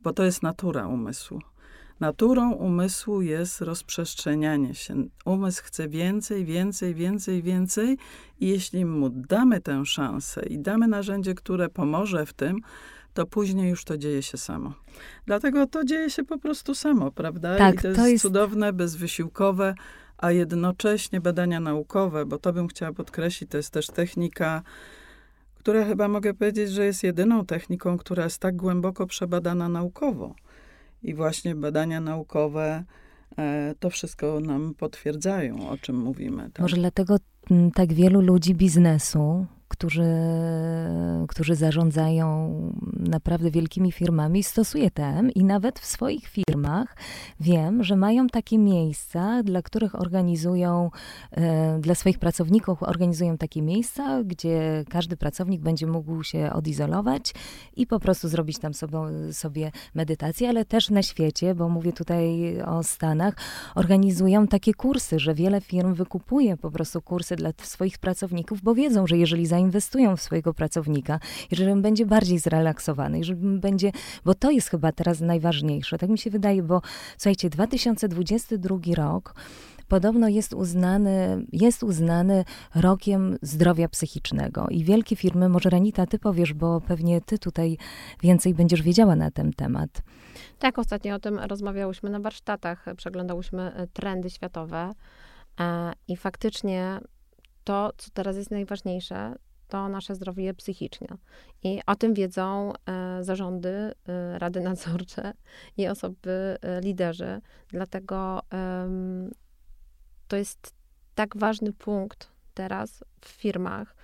bo 0.02 0.12
to 0.12 0.24
jest 0.24 0.42
natura 0.42 0.86
umysłu. 0.86 1.40
Naturą 2.00 2.52
umysłu 2.52 3.22
jest 3.22 3.60
rozprzestrzenianie 3.60 4.74
się. 4.74 5.04
Umysł 5.24 5.62
chce 5.64 5.88
więcej, 5.88 6.44
więcej, 6.44 6.94
więcej, 6.94 7.42
więcej 7.42 7.98
i 8.40 8.48
jeśli 8.48 8.84
mu 8.84 9.10
damy 9.10 9.60
tę 9.60 9.86
szansę 9.86 10.46
i 10.46 10.58
damy 10.58 10.88
narzędzie, 10.88 11.34
które 11.34 11.68
pomoże 11.68 12.26
w 12.26 12.32
tym, 12.32 12.60
to 13.14 13.26
później 13.26 13.70
już 13.70 13.84
to 13.84 13.98
dzieje 13.98 14.22
się 14.22 14.38
samo. 14.38 14.74
Dlatego 15.26 15.66
to 15.66 15.84
dzieje 15.84 16.10
się 16.10 16.24
po 16.24 16.38
prostu 16.38 16.74
samo, 16.74 17.10
prawda? 17.10 17.56
Tak, 17.56 17.74
I 17.74 17.78
to 17.78 17.88
jest, 17.88 18.00
to 18.00 18.06
jest 18.06 18.22
cudowne, 18.22 18.72
bezwysiłkowe, 18.72 19.74
a 20.18 20.32
jednocześnie 20.32 21.20
badania 21.20 21.60
naukowe, 21.60 22.26
bo 22.26 22.38
to 22.38 22.52
bym 22.52 22.68
chciała 22.68 22.92
podkreślić, 22.92 23.50
to 23.50 23.56
jest 23.56 23.70
też 23.70 23.86
technika, 23.86 24.62
która 25.54 25.84
chyba 25.84 26.08
mogę 26.08 26.34
powiedzieć, 26.34 26.70
że 26.70 26.84
jest 26.84 27.02
jedyną 27.02 27.46
techniką, 27.46 27.98
która 27.98 28.24
jest 28.24 28.38
tak 28.38 28.56
głęboko 28.56 29.06
przebadana 29.06 29.68
naukowo 29.68 30.34
i 31.02 31.14
właśnie 31.14 31.54
badania 31.54 32.00
naukowe 32.00 32.84
e, 33.38 33.74
to 33.78 33.90
wszystko 33.90 34.40
nam 34.40 34.74
potwierdzają, 34.74 35.68
o 35.68 35.78
czym 35.78 35.96
mówimy. 35.96 36.42
Tak? 36.42 36.58
Może 36.58 36.76
dlatego 36.76 37.16
tak 37.74 37.92
wielu 37.92 38.20
ludzi 38.20 38.54
biznesu 38.54 39.46
którzy, 39.80 40.12
którzy 41.28 41.54
zarządzają 41.54 42.54
naprawdę 42.96 43.50
wielkimi 43.50 43.92
firmami, 43.92 44.42
stosuje 44.42 44.90
TM 44.90 45.30
i 45.30 45.44
nawet 45.44 45.78
w 45.78 45.86
swoich 45.86 46.26
firmach 46.28 46.96
wiem, 47.40 47.84
że 47.84 47.96
mają 47.96 48.26
takie 48.26 48.58
miejsca, 48.58 49.42
dla 49.42 49.62
których 49.62 50.00
organizują, 50.00 50.90
e, 51.32 51.78
dla 51.78 51.94
swoich 51.94 52.18
pracowników 52.18 52.82
organizują 52.82 53.38
takie 53.38 53.62
miejsca, 53.62 54.22
gdzie 54.24 54.84
każdy 54.88 55.16
pracownik 55.16 55.60
będzie 55.60 55.86
mógł 55.86 56.22
się 56.22 56.52
odizolować 56.52 57.34
i 57.76 57.86
po 57.86 58.00
prostu 58.00 58.28
zrobić 58.28 58.58
tam 58.58 58.74
sobie, 58.74 58.98
sobie 59.32 59.72
medytację, 59.94 60.48
ale 60.48 60.64
też 60.64 60.90
na 60.90 61.02
świecie, 61.02 61.54
bo 61.54 61.68
mówię 61.68 61.92
tutaj 61.92 62.54
o 62.62 62.82
Stanach, 62.82 63.34
organizują 63.74 64.46
takie 64.46 64.74
kursy, 64.74 65.18
że 65.18 65.34
wiele 65.34 65.60
firm 65.60 65.94
wykupuje 65.94 66.56
po 66.56 66.70
prostu 66.70 67.02
kursy 67.02 67.36
dla 67.36 67.50
swoich 67.62 67.98
pracowników, 67.98 68.62
bo 68.62 68.74
wiedzą, 68.74 69.06
że 69.06 69.16
jeżeli 69.16 69.46
zainwestują 69.46 69.69
zainwestują 69.70 70.16
w 70.16 70.20
swojego 70.20 70.54
pracownika 70.54 71.20
i 71.50 71.56
że 71.56 71.72
on 71.72 71.82
będzie 71.82 72.06
bardziej 72.06 72.38
zrelaksowany, 72.38 73.18
i 73.18 73.24
że 73.24 73.34
będzie, 73.36 73.92
bo 74.24 74.34
to 74.34 74.50
jest 74.50 74.68
chyba 74.68 74.92
teraz 74.92 75.20
najważniejsze, 75.20 75.98
tak 75.98 76.10
mi 76.10 76.18
się 76.18 76.30
wydaje, 76.30 76.62
bo 76.62 76.82
słuchajcie, 77.18 77.50
2022 77.50 78.78
rok 78.96 79.34
podobno 79.88 80.28
jest 80.28 80.54
uznany, 80.54 81.44
jest 81.52 81.82
uznany 81.82 82.44
rokiem 82.74 83.36
zdrowia 83.42 83.88
psychicznego. 83.88 84.66
I 84.70 84.84
wielkie 84.84 85.16
firmy, 85.16 85.48
może 85.48 85.70
Ranita, 85.70 86.06
ty 86.06 86.18
powiesz, 86.18 86.54
bo 86.54 86.80
pewnie 86.80 87.20
ty 87.20 87.38
tutaj 87.38 87.76
więcej 88.22 88.54
będziesz 88.54 88.82
wiedziała 88.82 89.16
na 89.16 89.30
ten 89.30 89.52
temat. 89.52 89.90
Tak, 90.58 90.78
ostatnio 90.78 91.14
o 91.14 91.18
tym 91.18 91.38
rozmawiałyśmy 91.38 92.10
na 92.10 92.20
warsztatach, 92.20 92.84
przeglądałyśmy 92.96 93.74
e, 93.74 93.86
trendy 93.86 94.30
światowe 94.30 94.92
e, 95.60 95.92
i 96.08 96.16
faktycznie 96.16 97.00
to, 97.64 97.90
co 97.96 98.10
teraz 98.10 98.36
jest 98.36 98.50
najważniejsze, 98.50 99.34
to 99.70 99.88
nasze 99.88 100.14
zdrowie 100.14 100.54
psychiczne. 100.54 101.06
I 101.62 101.80
o 101.86 101.96
tym 101.96 102.14
wiedzą 102.14 102.72
e, 102.72 103.24
zarządy, 103.24 103.68
e, 103.68 104.38
rady 104.38 104.60
nadzorcze 104.70 105.32
i 105.76 105.88
osoby, 105.88 106.56
e, 106.62 106.80
liderzy. 106.80 107.40
Dlatego 107.68 108.42
to 110.28 110.36
jest 110.36 110.74
tak 111.14 111.36
ważny 111.36 111.72
punkt 111.72 112.28
teraz 112.54 113.04
w 113.20 113.28
firmach, 113.28 113.96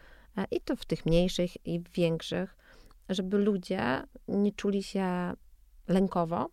i 0.51 0.61
to 0.61 0.77
w 0.77 0.85
tych 0.85 1.07
mniejszych 1.07 1.67
i 1.67 1.83
większych, 1.95 2.57
żeby 3.09 3.39
ludzie 3.39 4.03
nie 4.29 4.53
czuli 4.53 4.83
się 4.83 5.33
lękowo, 5.89 6.49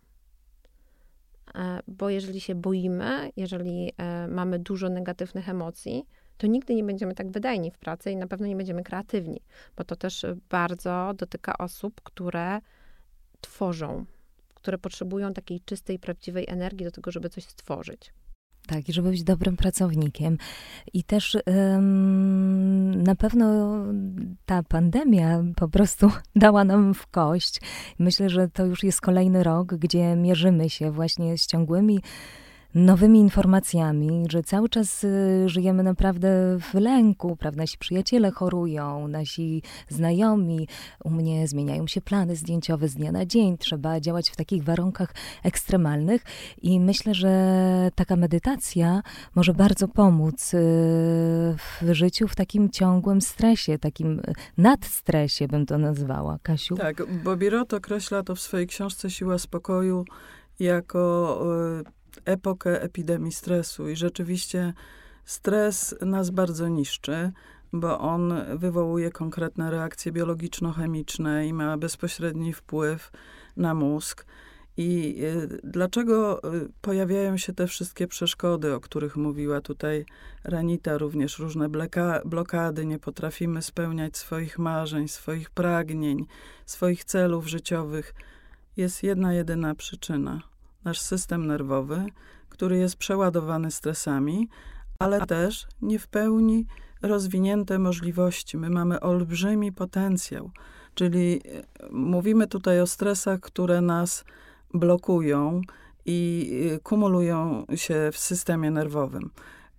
bo 1.88 2.10
jeżeli 2.10 2.40
się 2.40 2.54
boimy, 2.54 3.30
jeżeli 3.36 3.92
mamy 4.28 4.58
dużo 4.58 4.88
negatywnych 4.88 5.48
emocji, 5.48 6.06
to 6.36 6.46
nigdy 6.46 6.74
nie 6.74 6.84
będziemy 6.84 7.14
tak 7.14 7.30
wydajni 7.30 7.70
w 7.70 7.78
pracy 7.78 8.10
i 8.10 8.16
na 8.16 8.26
pewno 8.26 8.46
nie 8.46 8.56
będziemy 8.56 8.82
kreatywni, 8.82 9.40
bo 9.76 9.84
to 9.84 9.96
też 9.96 10.26
bardzo 10.50 11.14
dotyka 11.16 11.58
osób, 11.58 12.00
które 12.00 12.60
tworzą, 13.40 14.04
które 14.54 14.78
potrzebują 14.78 15.32
takiej 15.32 15.60
czystej, 15.60 15.98
prawdziwej 15.98 16.44
energii 16.48 16.84
do 16.84 16.90
tego, 16.90 17.10
żeby 17.10 17.30
coś 17.30 17.44
stworzyć. 17.44 18.12
Tak, 18.66 18.88
i 18.88 18.92
żeby 18.92 19.10
być 19.10 19.24
dobrym 19.24 19.56
pracownikiem. 19.56 20.38
I 20.92 21.04
też 21.04 21.36
um, 21.46 23.02
na 23.02 23.14
pewno 23.14 23.76
ta 24.46 24.62
pandemia 24.62 25.44
po 25.56 25.68
prostu 25.68 26.10
dała 26.36 26.64
nam 26.64 26.94
w 26.94 27.06
kość. 27.06 27.60
Myślę, 27.98 28.30
że 28.30 28.48
to 28.48 28.66
już 28.66 28.82
jest 28.82 29.00
kolejny 29.00 29.42
rok, 29.42 29.74
gdzie 29.74 30.16
mierzymy 30.16 30.70
się 30.70 30.90
właśnie 30.90 31.38
z 31.38 31.46
ciągłymi 31.46 32.00
nowymi 32.74 33.18
informacjami, 33.18 34.26
że 34.30 34.42
cały 34.42 34.68
czas 34.68 35.04
y, 35.04 35.44
żyjemy 35.46 35.82
naprawdę 35.82 36.58
w 36.60 36.74
lęku, 36.74 37.36
prawda? 37.36 37.62
Nasi 37.62 37.78
przyjaciele 37.78 38.30
chorują, 38.30 39.08
nasi 39.08 39.62
znajomi, 39.88 40.68
u 41.04 41.10
mnie 41.10 41.48
zmieniają 41.48 41.86
się 41.86 42.00
plany 42.00 42.36
zdjęciowe 42.36 42.88
z 42.88 42.94
dnia 42.94 43.12
na 43.12 43.26
dzień, 43.26 43.58
trzeba 43.58 44.00
działać 44.00 44.30
w 44.30 44.36
takich 44.36 44.64
warunkach 44.64 45.14
ekstremalnych 45.42 46.22
i 46.62 46.80
myślę, 46.80 47.14
że 47.14 47.90
taka 47.94 48.16
medytacja 48.16 49.02
może 49.34 49.54
bardzo 49.54 49.88
pomóc 49.88 50.54
y, 50.54 50.58
w 51.56 51.92
życiu 51.92 52.28
w 52.28 52.36
takim 52.36 52.70
ciągłym 52.70 53.20
stresie, 53.20 53.78
takim 53.78 54.20
nadstresie 54.58 55.48
bym 55.48 55.66
to 55.66 55.78
nazwała. 55.78 56.38
Kasiu? 56.42 56.76
Tak, 56.76 57.06
Bobby 57.24 57.50
Roth 57.50 57.74
określa 57.74 58.22
to 58.22 58.34
w 58.34 58.40
swojej 58.40 58.66
książce 58.66 59.10
Siła 59.10 59.38
Spokoju 59.38 60.04
jako 60.58 61.42
y, 61.80 62.03
epokę 62.24 62.82
epidemii 62.82 63.32
stresu 63.32 63.88
i 63.88 63.96
rzeczywiście 63.96 64.72
stres 65.24 65.94
nas 66.00 66.30
bardzo 66.30 66.68
niszczy, 66.68 67.32
bo 67.72 67.98
on 67.98 68.34
wywołuje 68.54 69.10
konkretne 69.10 69.70
reakcje 69.70 70.12
biologiczno-chemiczne 70.12 71.46
i 71.46 71.52
ma 71.52 71.76
bezpośredni 71.76 72.52
wpływ 72.52 73.10
na 73.56 73.74
mózg. 73.74 74.26
I 74.76 75.16
y, 75.24 75.60
dlaczego 75.64 76.40
y, 76.54 76.68
pojawiają 76.80 77.36
się 77.36 77.52
te 77.52 77.66
wszystkie 77.66 78.06
przeszkody, 78.06 78.74
o 78.74 78.80
których 78.80 79.16
mówiła 79.16 79.60
tutaj 79.60 80.06
Ranita, 80.44 80.98
również 80.98 81.38
różne 81.38 81.68
blokady, 82.24 82.86
nie 82.86 82.98
potrafimy 82.98 83.62
spełniać 83.62 84.16
swoich 84.16 84.58
marzeń, 84.58 85.08
swoich 85.08 85.50
pragnień, 85.50 86.26
swoich 86.66 87.04
celów 87.04 87.48
życiowych? 87.48 88.14
Jest 88.76 89.02
jedna 89.02 89.34
jedyna 89.34 89.74
przyczyna 89.74 90.53
nasz 90.84 91.00
system 91.00 91.46
nerwowy, 91.46 92.06
który 92.48 92.78
jest 92.78 92.96
przeładowany 92.96 93.70
stresami, 93.70 94.48
ale 94.98 95.26
też 95.26 95.66
nie 95.82 95.98
w 95.98 96.06
pełni 96.06 96.66
rozwinięte 97.02 97.78
możliwości. 97.78 98.56
My 98.56 98.70
mamy 98.70 99.00
olbrzymi 99.00 99.72
potencjał, 99.72 100.50
czyli 100.94 101.40
e, 101.44 101.62
mówimy 101.90 102.46
tutaj 102.46 102.80
o 102.80 102.86
stresach, 102.86 103.40
które 103.40 103.80
nas 103.80 104.24
blokują 104.74 105.60
i 106.06 106.50
e, 106.74 106.78
kumulują 106.78 107.66
się 107.74 108.10
w 108.12 108.18
systemie 108.18 108.70
nerwowym. 108.70 109.30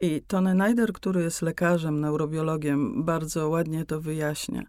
I 0.02 0.22
Tony 0.28 0.56
Neider, 0.56 0.94
który 0.94 1.24
jest 1.24 1.42
lekarzem, 1.42 2.00
neurobiologiem, 2.00 3.04
bardzo 3.04 3.50
ładnie 3.50 3.86
to 3.86 4.02
wyjaśnia. 4.02 4.64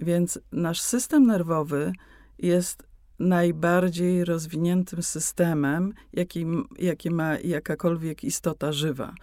Więc 0.00 0.38
nasz 0.52 0.80
system 0.80 1.26
nerwowy 1.26 1.92
jest 2.38 2.82
najbardziej 3.18 4.24
rozwiniętym 4.24 5.02
systemem, 5.02 5.94
jaki, 6.12 6.46
jaki 6.78 7.10
ma 7.10 7.38
jakakolwiek 7.38 8.24
istota 8.24 8.72
żywa. 8.72 9.14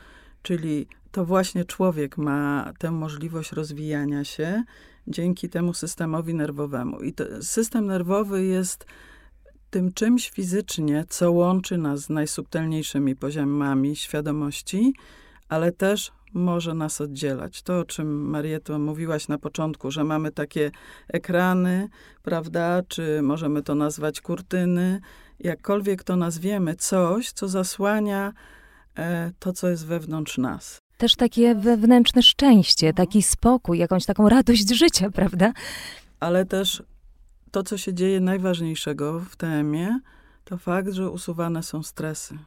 Czyli 0.41 0.87
to 1.11 1.25
właśnie 1.25 1.65
człowiek 1.65 2.17
ma 2.17 2.73
tę 2.79 2.91
możliwość 2.91 3.51
rozwijania 3.51 4.23
się 4.23 4.63
dzięki 5.07 5.49
temu 5.49 5.73
systemowi 5.73 6.33
nerwowemu. 6.33 7.01
I 7.01 7.13
system 7.41 7.85
nerwowy 7.85 8.45
jest 8.45 8.85
tym 9.69 9.93
czymś 9.93 10.29
fizycznie, 10.29 11.05
co 11.09 11.31
łączy 11.31 11.77
nas 11.77 11.99
z 11.99 12.09
najsubtelniejszymi 12.09 13.15
poziomami 13.15 13.95
świadomości, 13.95 14.93
ale 15.49 15.71
też 15.71 16.11
może 16.33 16.73
nas 16.73 17.01
oddzielać. 17.01 17.61
To, 17.61 17.79
o 17.79 17.85
czym 17.85 18.29
Marieto 18.29 18.79
mówiłaś 18.79 19.27
na 19.27 19.37
początku, 19.37 19.91
że 19.91 20.03
mamy 20.03 20.31
takie 20.31 20.71
ekrany, 21.07 21.89
prawda, 22.23 22.81
czy 22.87 23.21
możemy 23.21 23.63
to 23.63 23.75
nazwać 23.75 24.21
kurtyny, 24.21 25.01
jakkolwiek 25.39 26.03
to 26.03 26.15
nazwiemy, 26.15 26.75
coś, 26.75 27.31
co 27.31 27.47
zasłania 27.47 28.33
e, 28.97 29.31
to, 29.39 29.53
co 29.53 29.69
jest 29.69 29.85
wewnątrz 29.85 30.37
nas. 30.37 30.79
Też 30.97 31.15
takie 31.15 31.55
wewnętrzne 31.55 32.23
szczęście, 32.23 32.93
taki 32.93 33.21
spokój, 33.21 33.77
jakąś 33.77 34.05
taką 34.05 34.29
radość 34.29 34.69
życia, 34.69 35.11
prawda? 35.19 35.53
Ale 36.19 36.45
też 36.45 36.83
to, 37.51 37.63
co 37.63 37.77
się 37.77 37.93
dzieje 37.93 38.19
najważniejszego 38.19 39.19
w 39.19 39.35
temie, 39.35 39.99
to 40.43 40.57
fakt, 40.57 40.91
że 40.93 41.09
usuwane 41.09 41.63
są 41.63 41.83
stresy 41.83 42.37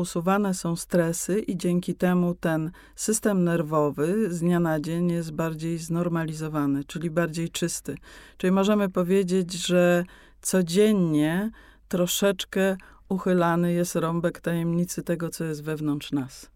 usuwane 0.00 0.54
są 0.54 0.76
stresy 0.76 1.40
i 1.40 1.56
dzięki 1.56 1.94
temu 1.94 2.34
ten 2.34 2.70
system 2.94 3.44
nerwowy 3.44 4.34
z 4.34 4.40
dnia 4.40 4.60
na 4.60 4.80
dzień 4.80 5.10
jest 5.10 5.32
bardziej 5.32 5.78
znormalizowany, 5.78 6.84
czyli 6.84 7.10
bardziej 7.10 7.50
czysty. 7.50 7.96
Czyli 8.36 8.50
możemy 8.50 8.88
powiedzieć, 8.88 9.66
że 9.66 10.04
codziennie 10.42 11.50
troszeczkę 11.88 12.76
uchylany 13.08 13.72
jest 13.72 13.96
rąbek 13.96 14.40
tajemnicy 14.40 15.02
tego, 15.02 15.28
co 15.28 15.44
jest 15.44 15.64
wewnątrz 15.64 16.12
nas. 16.12 16.50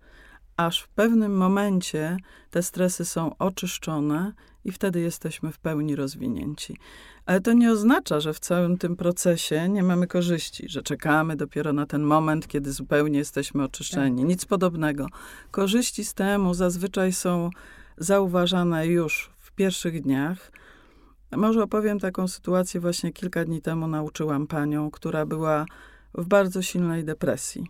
Aż 0.56 0.80
w 0.80 0.88
pewnym 0.88 1.36
momencie 1.36 2.16
te 2.50 2.62
stresy 2.62 3.04
są 3.04 3.38
oczyszczone 3.38 4.32
i 4.64 4.72
wtedy 4.72 5.00
jesteśmy 5.00 5.52
w 5.52 5.58
pełni 5.58 5.96
rozwinięci. 5.96 6.76
Ale 7.26 7.40
to 7.40 7.52
nie 7.52 7.72
oznacza, 7.72 8.20
że 8.20 8.34
w 8.34 8.40
całym 8.40 8.78
tym 8.78 8.96
procesie 8.96 9.68
nie 9.68 9.82
mamy 9.82 10.06
korzyści, 10.06 10.68
że 10.68 10.82
czekamy 10.82 11.36
dopiero 11.36 11.72
na 11.72 11.86
ten 11.86 12.02
moment, 12.02 12.48
kiedy 12.48 12.72
zupełnie 12.72 13.18
jesteśmy 13.18 13.64
oczyszczeni. 13.64 14.22
Tak. 14.22 14.28
Nic 14.28 14.44
podobnego. 14.44 15.06
Korzyści 15.50 16.04
z 16.04 16.14
temu 16.14 16.54
zazwyczaj 16.54 17.12
są 17.12 17.50
zauważane 17.98 18.86
już 18.86 19.30
w 19.38 19.52
pierwszych 19.52 20.02
dniach. 20.02 20.52
Może 21.36 21.62
opowiem 21.62 22.00
taką 22.00 22.28
sytuację. 22.28 22.80
Właśnie 22.80 23.12
kilka 23.12 23.44
dni 23.44 23.62
temu 23.62 23.88
nauczyłam 23.88 24.46
panią, 24.46 24.90
która 24.90 25.26
była 25.26 25.66
w 26.14 26.26
bardzo 26.26 26.62
silnej 26.62 27.04
depresji. 27.04 27.66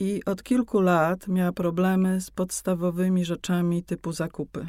I 0.00 0.24
od 0.24 0.42
kilku 0.42 0.80
lat 0.80 1.28
miała 1.28 1.52
problemy 1.52 2.20
z 2.20 2.30
podstawowymi 2.30 3.24
rzeczami 3.24 3.82
typu 3.82 4.12
zakupy 4.12 4.66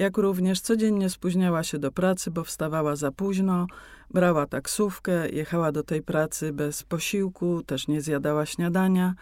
jak 0.00 0.16
również 0.18 0.60
codziennie 0.60 1.10
spóźniała 1.10 1.62
się 1.62 1.78
do 1.78 1.92
pracy, 1.92 2.30
bo 2.30 2.44
wstawała 2.44 2.96
za 2.96 3.12
późno, 3.12 3.66
brała 4.10 4.46
taksówkę, 4.46 5.28
jechała 5.28 5.72
do 5.72 5.82
tej 5.82 6.02
pracy 6.02 6.52
bez 6.52 6.82
posiłku, 6.82 7.62
też 7.62 7.88
nie 7.88 8.00
zjadała 8.00 8.46
śniadania. 8.46 9.14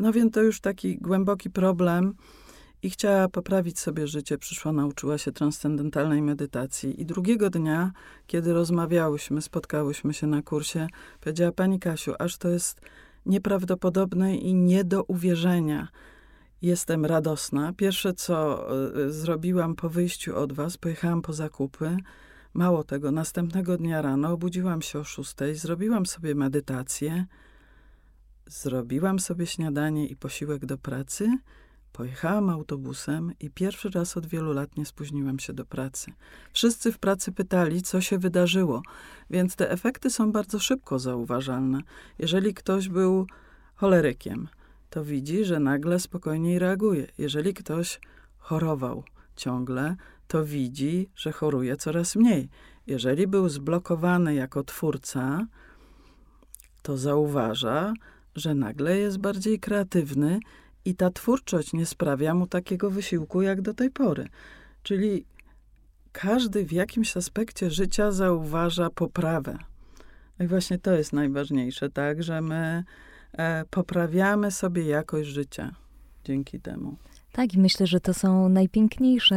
No 0.00 0.12
więc 0.12 0.34
to 0.34 0.42
już 0.42 0.60
taki 0.60 0.98
głęboki 0.98 1.50
problem 1.50 2.14
i 2.82 2.90
chciała 2.90 3.28
poprawić 3.28 3.78
sobie 3.78 4.06
życie. 4.06 4.38
Przyszła, 4.38 4.72
nauczyła 4.72 5.18
się 5.18 5.32
transcendentalnej 5.32 6.22
medytacji. 6.22 7.00
I 7.00 7.06
drugiego 7.06 7.50
dnia, 7.50 7.92
kiedy 8.26 8.52
rozmawiałyśmy, 8.52 9.42
spotkałyśmy 9.42 10.14
się 10.14 10.26
na 10.26 10.42
kursie, 10.42 10.86
powiedziała 11.20 11.52
pani 11.52 11.80
Kasiu, 11.80 12.12
aż 12.18 12.36
to 12.36 12.48
jest 12.48 12.80
nieprawdopodobne 13.26 14.36
i 14.36 14.54
nie 14.54 14.84
do 14.84 15.02
uwierzenia 15.02 15.88
jestem 16.64 17.04
radosna. 17.04 17.72
Pierwsze, 17.72 18.14
co 18.14 18.68
e, 19.06 19.10
zrobiłam 19.10 19.74
po 19.74 19.88
wyjściu 19.88 20.36
od 20.36 20.52
was, 20.52 20.76
pojechałam 20.76 21.22
po 21.22 21.32
zakupy. 21.32 21.96
Mało 22.54 22.84
tego, 22.84 23.12
następnego 23.12 23.76
dnia 23.76 24.02
rano 24.02 24.32
obudziłam 24.32 24.82
się 24.82 24.98
o 24.98 25.04
szóstej, 25.04 25.54
zrobiłam 25.54 26.06
sobie 26.06 26.34
medytację, 26.34 27.26
zrobiłam 28.46 29.18
sobie 29.18 29.46
śniadanie 29.46 30.06
i 30.06 30.16
posiłek 30.16 30.66
do 30.66 30.78
pracy, 30.78 31.38
pojechałam 31.92 32.50
autobusem 32.50 33.32
i 33.40 33.50
pierwszy 33.50 33.90
raz 33.90 34.16
od 34.16 34.26
wielu 34.26 34.52
lat 34.52 34.76
nie 34.76 34.86
spóźniłam 34.86 35.38
się 35.38 35.52
do 35.52 35.64
pracy. 35.64 36.12
Wszyscy 36.52 36.92
w 36.92 36.98
pracy 36.98 37.32
pytali, 37.32 37.82
co 37.82 38.00
się 38.00 38.18
wydarzyło, 38.18 38.82
więc 39.30 39.56
te 39.56 39.70
efekty 39.70 40.10
są 40.10 40.32
bardzo 40.32 40.58
szybko 40.58 40.98
zauważalne. 40.98 41.80
Jeżeli 42.18 42.54
ktoś 42.54 42.88
był 42.88 43.26
cholerykiem, 43.74 44.48
to 44.94 45.04
widzi, 45.04 45.44
że 45.44 45.60
nagle 45.60 46.00
spokojniej 46.00 46.58
reaguje. 46.58 47.06
Jeżeli 47.18 47.54
ktoś 47.54 48.00
chorował 48.38 49.04
ciągle, 49.36 49.96
to 50.28 50.44
widzi, 50.44 51.08
że 51.16 51.32
choruje 51.32 51.76
coraz 51.76 52.16
mniej. 52.16 52.48
Jeżeli 52.86 53.26
był 53.26 53.48
zblokowany 53.48 54.34
jako 54.34 54.64
twórca, 54.64 55.46
to 56.82 56.96
zauważa, 56.96 57.92
że 58.34 58.54
nagle 58.54 58.98
jest 58.98 59.18
bardziej 59.18 59.60
kreatywny 59.60 60.40
i 60.84 60.94
ta 60.94 61.10
twórczość 61.10 61.72
nie 61.72 61.86
sprawia 61.86 62.34
mu 62.34 62.46
takiego 62.46 62.90
wysiłku 62.90 63.42
jak 63.42 63.62
do 63.62 63.74
tej 63.74 63.90
pory. 63.90 64.28
Czyli 64.82 65.24
każdy 66.12 66.66
w 66.66 66.72
jakimś 66.72 67.16
aspekcie 67.16 67.70
życia 67.70 68.12
zauważa 68.12 68.90
poprawę. 68.90 69.58
I 70.40 70.46
właśnie 70.46 70.78
to 70.78 70.92
jest 70.92 71.12
najważniejsze, 71.12 71.90
tak, 71.90 72.22
że 72.22 72.40
my 72.40 72.84
poprawiamy 73.70 74.50
sobie 74.50 74.84
jakość 74.84 75.28
życia 75.28 75.74
dzięki 76.24 76.60
temu. 76.60 76.96
Tak, 77.34 77.54
i 77.54 77.58
myślę, 77.58 77.86
że 77.86 78.00
to 78.00 78.14
są 78.14 78.48
najpiękniejsze 78.48 79.36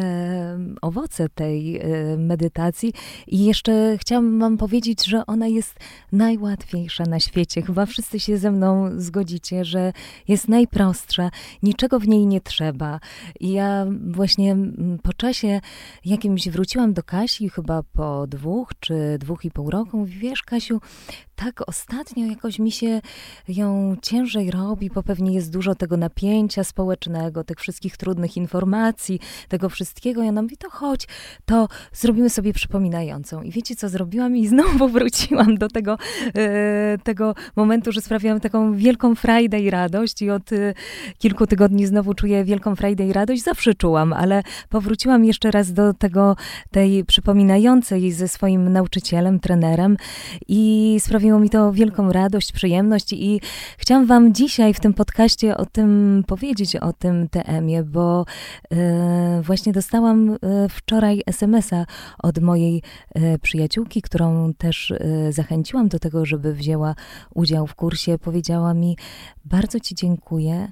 owoce 0.81 1.29
tej 1.29 1.77
e, 1.77 2.17
medytacji. 2.17 2.93
I 3.27 3.45
jeszcze 3.45 3.97
chciałam 4.01 4.39
Wam 4.39 4.57
powiedzieć, 4.57 5.05
że 5.05 5.25
ona 5.25 5.47
jest 5.47 5.75
najłatwiejsza 6.11 7.03
na 7.03 7.19
świecie. 7.19 7.61
Chyba 7.61 7.85
wszyscy 7.85 8.19
się 8.19 8.37
ze 8.37 8.51
mną 8.51 8.89
zgodzicie, 8.97 9.65
że 9.65 9.93
jest 10.27 10.47
najprostsza, 10.47 11.31
niczego 11.63 11.99
w 11.99 12.07
niej 12.07 12.25
nie 12.25 12.41
trzeba. 12.41 12.99
I 13.39 13.51
ja 13.51 13.85
właśnie 14.09 14.57
po 15.03 15.13
czasie 15.13 15.61
jakimś 16.05 16.49
wróciłam 16.49 16.93
do 16.93 17.03
Kasi, 17.03 17.49
chyba 17.49 17.83
po 17.83 18.27
dwóch 18.27 18.71
czy 18.79 19.17
dwóch 19.19 19.45
i 19.45 19.51
pół 19.51 19.69
roku, 19.69 19.97
mówi, 19.97 20.19
wiesz, 20.19 20.43
Kasiu, 20.43 20.81
tak 21.37 21.69
ostatnio 21.69 22.25
jakoś 22.25 22.59
mi 22.59 22.71
się 22.71 23.01
ją 23.47 23.95
ciężej 24.01 24.51
robi, 24.51 24.89
bo 24.89 25.03
pewnie 25.03 25.33
jest 25.33 25.51
dużo 25.51 25.75
tego 25.75 25.97
napięcia 25.97 26.63
społecznego, 26.63 27.43
tych 27.43 27.59
wszystkich 27.59 27.97
trudnych 27.97 28.37
informacji, 28.37 29.19
tego 29.47 29.69
wszystkiego. 29.69 30.23
Ja 30.23 30.29
ona 30.29 30.41
mówi, 30.41 30.57
to 30.57 30.69
chodź, 30.69 31.07
to 31.45 31.67
zrobimy 31.93 32.29
sobie 32.29 32.53
przypominającą. 32.53 33.41
I 33.41 33.51
wiecie, 33.51 33.75
co 33.75 33.89
zrobiłam? 33.89 34.37
I 34.37 34.47
znowu 34.47 34.87
wróciłam 34.97 35.57
do 35.57 35.67
tego, 35.67 35.97
e, 36.35 36.97
tego 37.03 37.35
momentu, 37.55 37.91
że 37.91 38.01
sprawiałam 38.01 38.39
taką 38.39 38.73
wielką 38.75 39.15
frajdę 39.15 39.59
i 39.59 39.69
radość 39.69 40.21
i 40.21 40.29
od 40.29 40.53
e, 40.53 40.73
kilku 41.17 41.47
tygodni 41.47 41.85
znowu 41.85 42.13
czuję 42.13 42.43
wielką 42.43 42.75
frajdę 42.75 43.07
i 43.07 43.13
radość. 43.13 43.43
Zawsze 43.43 43.73
czułam, 43.73 44.13
ale 44.13 44.43
powróciłam 44.69 45.25
jeszcze 45.25 45.51
raz 45.51 45.73
do 45.73 45.93
tego, 45.93 46.35
tej 46.71 47.05
przypominającej 47.05 48.11
ze 48.11 48.27
swoim 48.27 48.73
nauczycielem, 48.73 49.39
trenerem 49.39 49.97
i 50.47 50.97
sprawiłam 50.99 51.26
sprawiło 51.27 51.39
mi 51.39 51.49
to 51.49 51.73
wielką 51.73 52.11
radość, 52.11 52.51
przyjemność 52.51 53.13
i 53.13 53.41
chciałam 53.77 54.05
wam 54.05 54.33
dzisiaj 54.33 54.73
w 54.73 54.79
tym 54.79 54.93
podcaście 54.93 55.57
o 55.57 55.65
tym 55.65 56.23
powiedzieć, 56.27 56.75
o 56.75 56.93
tym 56.93 57.29
TM-ie, 57.29 57.83
bo 57.83 58.25
e, 58.71 59.41
właśnie 59.41 59.73
dostałam 59.73 60.29
e, 60.29 60.37
wczoraj 60.69 61.21
SMS-a 61.25 61.85
od 62.23 62.39
mojej 62.39 62.81
e, 63.15 63.39
przyjaciółki, 63.39 64.01
którą 64.01 64.53
też 64.53 64.91
e, 64.91 65.31
zachęciłam 65.31 65.87
do 65.87 65.99
tego, 65.99 66.25
żeby 66.25 66.53
wzięła 66.53 66.95
udział 67.33 67.67
w 67.67 67.75
kursie. 67.75 68.17
Powiedziała 68.17 68.73
mi, 68.73 68.97
bardzo 69.45 69.79
ci 69.79 69.95
dziękuję, 69.95 70.71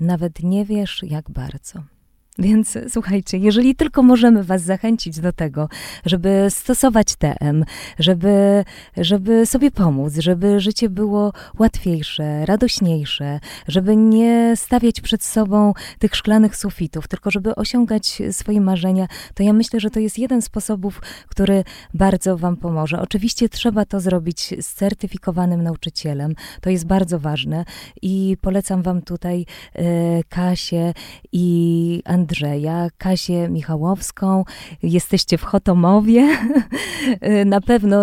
nawet 0.00 0.42
nie 0.42 0.64
wiesz 0.64 1.02
jak 1.02 1.30
bardzo. 1.30 1.95
Więc 2.38 2.78
słuchajcie, 2.88 3.38
jeżeli 3.38 3.74
tylko 3.74 4.02
możemy 4.02 4.44
Was 4.44 4.62
zachęcić 4.62 5.20
do 5.20 5.32
tego, 5.32 5.68
żeby 6.06 6.46
stosować 6.48 7.16
TM, 7.16 7.64
żeby, 7.98 8.64
żeby 8.96 9.46
sobie 9.46 9.70
pomóc, 9.70 10.14
żeby 10.18 10.60
życie 10.60 10.88
było 10.88 11.32
łatwiejsze, 11.58 12.46
radośniejsze, 12.46 13.40
żeby 13.68 13.96
nie 13.96 14.52
stawiać 14.56 15.00
przed 15.00 15.24
sobą 15.24 15.72
tych 15.98 16.16
szklanych 16.16 16.56
sufitów, 16.56 17.08
tylko 17.08 17.30
żeby 17.30 17.54
osiągać 17.54 18.22
swoje 18.30 18.60
marzenia, 18.60 19.06
to 19.34 19.42
ja 19.42 19.52
myślę, 19.52 19.80
że 19.80 19.90
to 19.90 20.00
jest 20.00 20.18
jeden 20.18 20.42
z 20.42 20.44
sposobów, 20.44 21.00
który 21.28 21.64
bardzo 21.94 22.36
Wam 22.36 22.56
pomoże. 22.56 23.00
Oczywiście 23.00 23.48
trzeba 23.48 23.84
to 23.84 24.00
zrobić 24.00 24.54
z 24.60 24.74
certyfikowanym 24.74 25.62
nauczycielem, 25.62 26.34
to 26.60 26.70
jest 26.70 26.86
bardzo 26.86 27.18
ważne 27.18 27.64
i 28.02 28.36
polecam 28.40 28.82
Wam 28.82 29.02
tutaj 29.02 29.46
e, 29.74 29.84
Kasię 30.28 30.94
i 31.32 32.02
Andrzeja, 32.04 32.25
Andrzeja, 32.26 32.88
Kazię 32.98 33.48
Michałowską, 33.48 34.44
jesteście 34.82 35.38
w 35.38 35.42
Chotomowie. 35.42 36.38
na, 37.46 37.60
pewno, 37.60 38.02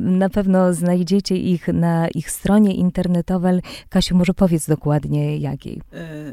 na 0.00 0.28
pewno 0.28 0.74
znajdziecie 0.74 1.36
ich 1.36 1.68
na 1.68 2.08
ich 2.08 2.30
stronie 2.30 2.74
internetowej. 2.74 3.60
Kasiu, 3.88 4.16
może 4.16 4.34
powiedz 4.34 4.66
dokładnie 4.66 5.38
jakiej. 5.38 5.82
E, 5.92 6.32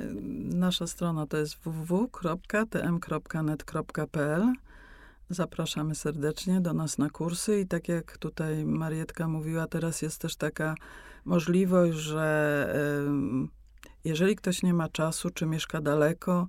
nasza 0.55 0.87
strona 0.87 1.27
to 1.27 1.37
jest 1.37 1.55
www.tm.net.pl. 1.55 2.13
Zapraszamy 5.29 5.95
serdecznie 5.95 6.61
do 6.61 6.73
nas 6.73 6.97
na 6.97 7.09
kursy 7.09 7.59
i 7.59 7.67
tak 7.67 7.89
jak 7.89 8.17
tutaj 8.17 8.65
Marietka 8.65 9.27
mówiła, 9.27 9.67
teraz 9.67 10.01
jest 10.01 10.21
też 10.21 10.35
taka 10.35 10.75
możliwość, 11.25 11.97
że 11.97 12.75
jeżeli 14.03 14.35
ktoś 14.35 14.63
nie 14.63 14.73
ma 14.73 14.89
czasu, 14.89 15.29
czy 15.29 15.45
mieszka 15.45 15.81
daleko, 15.81 16.47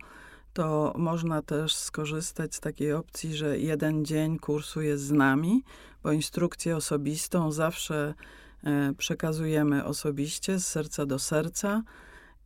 to 0.57 0.93
można 0.97 1.43
też 1.43 1.75
skorzystać 1.75 2.55
z 2.55 2.61
takiej 2.61 2.93
opcji, 2.93 3.37
że 3.37 3.59
jeden 3.59 4.05
dzień 4.05 4.39
kursu 4.39 4.83
jest 4.83 5.05
z 5.05 5.11
nami, 5.11 5.63
bo 6.03 6.13
instrukcję 6.13 6.77
osobistą 6.77 7.53
zawsze 7.53 8.15
e, 8.65 8.93
przekazujemy 8.99 9.85
osobiście, 9.85 10.59
z 10.59 10.67
serca 10.67 11.07
do 11.07 11.19
serca. 11.19 11.83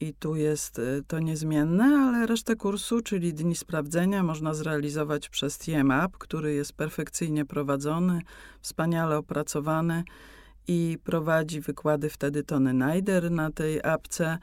I 0.01 0.15
tu 0.15 0.37
jest 0.37 0.79
e, 0.79 0.83
to 1.07 1.19
niezmienne, 1.19 1.85
ale 1.85 2.27
resztę 2.27 2.57
kursu, 2.57 3.01
czyli 3.01 3.35
dni 3.35 3.57
sprawdzenia, 3.57 4.23
można 4.23 4.55
zrealizować 4.55 5.29
przez 5.29 5.59
TMAP, 5.59 6.19
który 6.19 6.55
jest 6.55 6.73
perfekcyjnie 6.73 7.45
prowadzony, 7.45 8.23
wspaniale 8.61 9.19
opracowany 9.19 10.05
i 10.69 10.99
prowadzi 11.05 11.61
wykłady 11.61 12.11
wtedy 12.11 12.45
Tony 12.45 12.75
Najder 12.75 13.31
na 13.31 13.51
tej 13.51 13.81
apce 13.83 14.39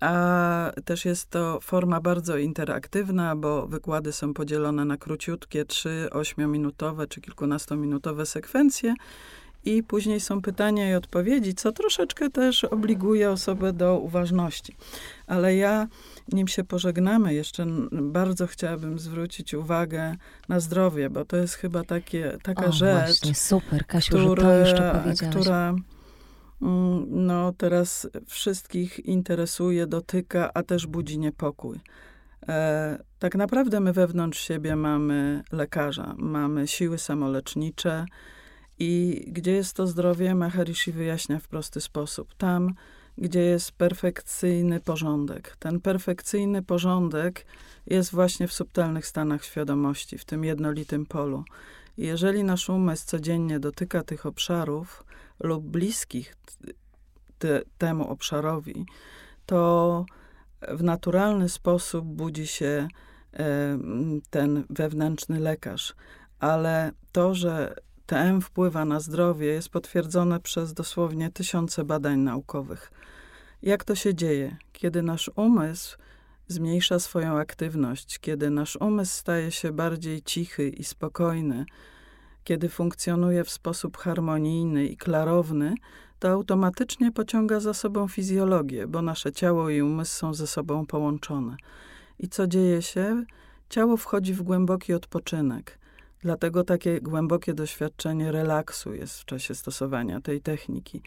a 0.00 0.72
też 0.84 1.04
jest 1.04 1.30
to 1.30 1.60
forma 1.60 2.00
bardzo 2.00 2.36
interaktywna, 2.36 3.36
bo 3.36 3.66
wykłady 3.66 4.12
są 4.12 4.34
podzielone 4.34 4.84
na 4.84 4.96
króciutkie, 4.96 5.64
3, 5.64 6.08
8-minutowe 6.10 7.08
czy 7.08 7.20
kilkunastominutowe 7.20 8.26
sekwencje. 8.26 8.94
I 9.64 9.82
później 9.82 10.20
są 10.20 10.42
pytania 10.42 10.90
i 10.90 10.94
odpowiedzi, 10.94 11.54
co 11.54 11.72
troszeczkę 11.72 12.30
też 12.30 12.64
obliguje 12.64 13.30
osobę 13.30 13.72
do 13.72 13.98
uważności. 13.98 14.76
Ale 15.26 15.56
ja, 15.56 15.88
nim 16.32 16.48
się 16.48 16.64
pożegnamy, 16.64 17.34
jeszcze 17.34 17.66
bardzo 17.92 18.46
chciałabym 18.46 18.98
zwrócić 18.98 19.54
uwagę 19.54 20.16
na 20.48 20.60
zdrowie, 20.60 21.10
bo 21.10 21.24
to 21.24 21.36
jest 21.36 21.54
chyba 21.54 21.84
takie, 21.84 22.38
taka 22.42 22.66
o, 22.66 22.72
rzecz. 22.72 23.06
Właśnie, 23.06 23.34
super, 23.34 23.86
Kasiu, 23.86 24.16
która 25.30 25.74
Mm, 25.74 25.97
no, 26.60 27.52
teraz 27.52 28.08
wszystkich 28.26 29.06
interesuje, 29.06 29.86
dotyka, 29.86 30.50
a 30.54 30.62
też 30.62 30.86
budzi 30.86 31.18
niepokój. 31.18 31.80
E, 32.48 32.98
tak 33.18 33.34
naprawdę 33.34 33.80
my 33.80 33.92
wewnątrz 33.92 34.40
siebie 34.40 34.76
mamy 34.76 35.42
lekarza, 35.52 36.14
mamy 36.18 36.68
siły 36.68 36.98
samolecznicze 36.98 38.06
i 38.78 39.24
gdzie 39.28 39.52
jest 39.52 39.76
to 39.76 39.86
zdrowie, 39.86 40.34
Maharishi 40.34 40.92
wyjaśnia 40.92 41.38
w 41.38 41.48
prosty 41.48 41.80
sposób. 41.80 42.34
Tam, 42.34 42.74
gdzie 43.18 43.40
jest 43.40 43.72
perfekcyjny 43.72 44.80
porządek. 44.80 45.56
Ten 45.58 45.80
perfekcyjny 45.80 46.62
porządek 46.62 47.46
jest 47.86 48.10
właśnie 48.10 48.48
w 48.48 48.52
subtelnych 48.52 49.06
stanach 49.06 49.44
świadomości, 49.44 50.18
w 50.18 50.24
tym 50.24 50.44
jednolitym 50.44 51.06
polu. 51.06 51.44
Jeżeli 51.96 52.44
nasz 52.44 52.68
umysł 52.68 53.06
codziennie 53.06 53.60
dotyka 53.60 54.02
tych 54.02 54.26
obszarów, 54.26 55.04
lub 55.40 55.64
bliskich 55.64 56.36
te, 57.38 57.62
temu 57.78 58.10
obszarowi, 58.10 58.86
to 59.46 60.06
w 60.68 60.82
naturalny 60.82 61.48
sposób 61.48 62.04
budzi 62.04 62.46
się 62.46 62.88
ten 64.30 64.64
wewnętrzny 64.70 65.40
lekarz. 65.40 65.94
Ale 66.38 66.92
to, 67.12 67.34
że 67.34 67.74
TM 68.06 68.40
wpływa 68.40 68.84
na 68.84 69.00
zdrowie, 69.00 69.46
jest 69.46 69.68
potwierdzone 69.68 70.40
przez 70.40 70.74
dosłownie 70.74 71.30
tysiące 71.30 71.84
badań 71.84 72.18
naukowych. 72.18 72.92
Jak 73.62 73.84
to 73.84 73.94
się 73.94 74.14
dzieje? 74.14 74.56
Kiedy 74.72 75.02
nasz 75.02 75.30
umysł 75.36 75.98
zmniejsza 76.48 76.98
swoją 76.98 77.38
aktywność, 77.38 78.18
kiedy 78.18 78.50
nasz 78.50 78.76
umysł 78.76 79.18
staje 79.18 79.50
się 79.50 79.72
bardziej 79.72 80.22
cichy 80.22 80.68
i 80.68 80.84
spokojny, 80.84 81.64
kiedy 82.44 82.68
funkcjonuje 82.68 83.44
w 83.44 83.50
sposób 83.50 83.96
harmonijny 83.96 84.86
i 84.86 84.96
klarowny, 84.96 85.74
to 86.18 86.28
automatycznie 86.28 87.12
pociąga 87.12 87.60
za 87.60 87.74
sobą 87.74 88.08
fizjologię, 88.08 88.86
bo 88.86 89.02
nasze 89.02 89.32
ciało 89.32 89.70
i 89.70 89.82
umysł 89.82 90.16
są 90.16 90.34
ze 90.34 90.46
sobą 90.46 90.86
połączone. 90.86 91.56
I 92.18 92.28
co 92.28 92.46
dzieje 92.46 92.82
się? 92.82 93.24
Ciało 93.68 93.96
wchodzi 93.96 94.34
w 94.34 94.42
głęboki 94.42 94.94
odpoczynek. 94.94 95.78
Dlatego 96.20 96.64
takie 96.64 97.00
głębokie 97.00 97.54
doświadczenie 97.54 98.32
relaksu 98.32 98.94
jest 98.94 99.20
w 99.20 99.24
czasie 99.24 99.54
stosowania 99.54 100.20
tej 100.20 100.40
techniki. 100.40 101.02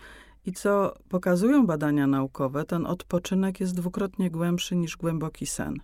I 0.45 0.53
co 0.53 0.93
pokazują 1.09 1.65
badania 1.65 2.07
naukowe, 2.07 2.65
ten 2.65 2.85
odpoczynek 2.85 3.59
jest 3.59 3.75
dwukrotnie 3.75 4.31
głębszy 4.31 4.75
niż 4.75 4.97
głęboki 4.97 5.45
sen. 5.45 5.75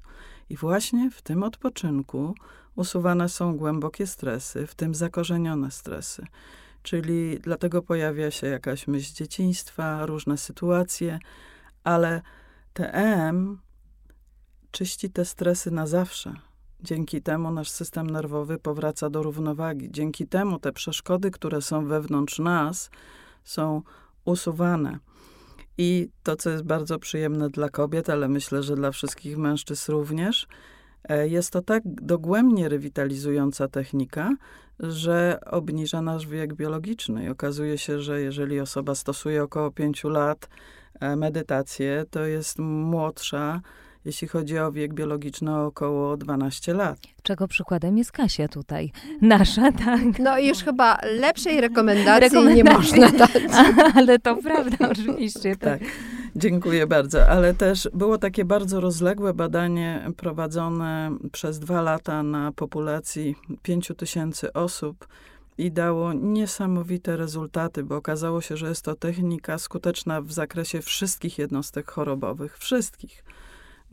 I 0.49 0.57
właśnie 0.57 1.11
w 1.11 1.21
tym 1.21 1.43
odpoczynku 1.43 2.35
usuwane 2.77 3.29
są 3.29 3.57
głębokie 3.57 4.07
stresy, 4.07 4.67
w 4.67 4.75
tym 4.75 4.95
zakorzenione 4.95 5.71
stresy. 5.71 6.25
Czyli 6.83 7.39
dlatego 7.39 7.81
pojawia 7.81 8.31
się 8.31 8.47
jakaś 8.47 8.87
myśl 8.87 9.13
dzieciństwa, 9.13 10.05
różne 10.05 10.37
sytuacje, 10.37 11.19
ale 11.83 12.21
TM 12.73 13.57
czyści 14.71 15.09
te 15.09 15.25
stresy 15.25 15.71
na 15.71 15.87
zawsze. 15.87 16.33
Dzięki 16.79 17.21
temu 17.21 17.51
nasz 17.51 17.69
system 17.69 18.09
nerwowy 18.09 18.57
powraca 18.57 19.09
do 19.09 19.23
równowagi. 19.23 19.91
Dzięki 19.91 20.27
temu 20.27 20.59
te 20.59 20.71
przeszkody, 20.71 21.31
które 21.31 21.61
są 21.61 21.85
wewnątrz 21.85 22.39
nas, 22.39 22.89
są 23.43 23.81
usuwane. 24.25 24.99
I 25.77 26.09
to, 26.23 26.35
co 26.35 26.49
jest 26.49 26.63
bardzo 26.63 26.99
przyjemne 26.99 27.49
dla 27.49 27.69
kobiet, 27.69 28.09
ale 28.09 28.27
myślę, 28.27 28.63
że 28.63 28.75
dla 28.75 28.91
wszystkich 28.91 29.37
mężczyzn 29.37 29.91
również, 29.91 30.47
jest 31.15 31.51
to 31.51 31.61
tak 31.61 31.83
dogłębnie 31.85 32.69
rewitalizująca 32.69 33.67
technika, 33.67 34.29
że 34.79 35.39
obniża 35.45 36.01
nasz 36.01 36.27
wiek 36.27 36.53
biologiczny. 36.53 37.25
I 37.25 37.29
okazuje 37.29 37.77
się, 37.77 37.99
że 37.99 38.21
jeżeli 38.21 38.59
osoba 38.59 38.95
stosuje 38.95 39.43
około 39.43 39.71
5 39.71 40.03
lat 40.03 40.49
e, 40.99 41.15
medytację, 41.15 42.05
to 42.11 42.25
jest 42.25 42.59
młodsza, 42.59 43.61
jeśli 44.05 44.27
chodzi 44.27 44.59
o 44.59 44.71
wiek 44.71 44.93
biologiczny, 44.93 45.55
o 45.55 45.65
około 45.65 46.17
12 46.17 46.73
lat. 46.73 46.97
Czego 47.23 47.47
przykładem 47.47 47.97
jest 47.97 48.11
Kasia 48.11 48.47
tutaj, 48.47 48.91
nasza, 49.21 49.71
tak? 49.71 50.19
No 50.19 50.37
i 50.37 50.47
już 50.47 50.57
chyba 50.57 50.99
lepszej 51.19 51.61
rekomendacji, 51.61 52.21
rekomendacji. 52.21 52.63
nie 52.63 52.73
można 52.73 53.11
dać. 53.11 53.43
Ale 53.95 54.19
to 54.19 54.35
prawda, 54.35 54.89
oczywiście. 54.89 55.55
Tak. 55.55 55.79
tak. 55.79 55.89
Dziękuję 56.37 56.87
bardzo. 56.87 57.27
Ale 57.27 57.53
też 57.53 57.89
było 57.93 58.17
takie 58.17 58.45
bardzo 58.45 58.79
rozległe 58.79 59.33
badanie 59.33 60.11
prowadzone 60.17 61.17
przez 61.31 61.59
dwa 61.59 61.81
lata 61.81 62.23
na 62.23 62.51
populacji 62.51 63.35
pięciu 63.63 63.95
tysięcy 63.95 64.53
osób 64.53 65.07
i 65.57 65.71
dało 65.71 66.13
niesamowite 66.13 67.17
rezultaty, 67.17 67.83
bo 67.83 67.95
okazało 67.95 68.41
się, 68.41 68.57
że 68.57 68.69
jest 68.69 68.81
to 68.81 68.95
technika 68.95 69.57
skuteczna 69.57 70.21
w 70.21 70.31
zakresie 70.31 70.81
wszystkich 70.81 71.37
jednostek 71.37 71.91
chorobowych. 71.91 72.57
Wszystkich. 72.57 73.23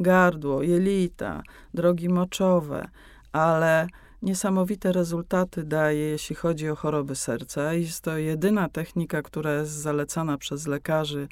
Gardło, 0.01 0.63
jelita, 0.63 1.43
drogi 1.75 2.09
moczowe, 2.09 2.89
ale 3.33 3.87
niesamowite 4.23 4.93
rezultaty 4.93 5.65
daje, 5.65 6.01
jeśli 6.01 6.37
chodzi 6.37 6.71
o 6.71 6.77
choroby 6.77 7.17
serca. 7.17 7.73
Jest 7.73 8.01
to 8.01 8.19
jedyna 8.19 8.69
technika, 8.69 9.23
która 9.23 9.55
jest 9.55 9.73
zalecana 9.73 10.39
przez 10.39 10.67
lekarzy 10.67 11.29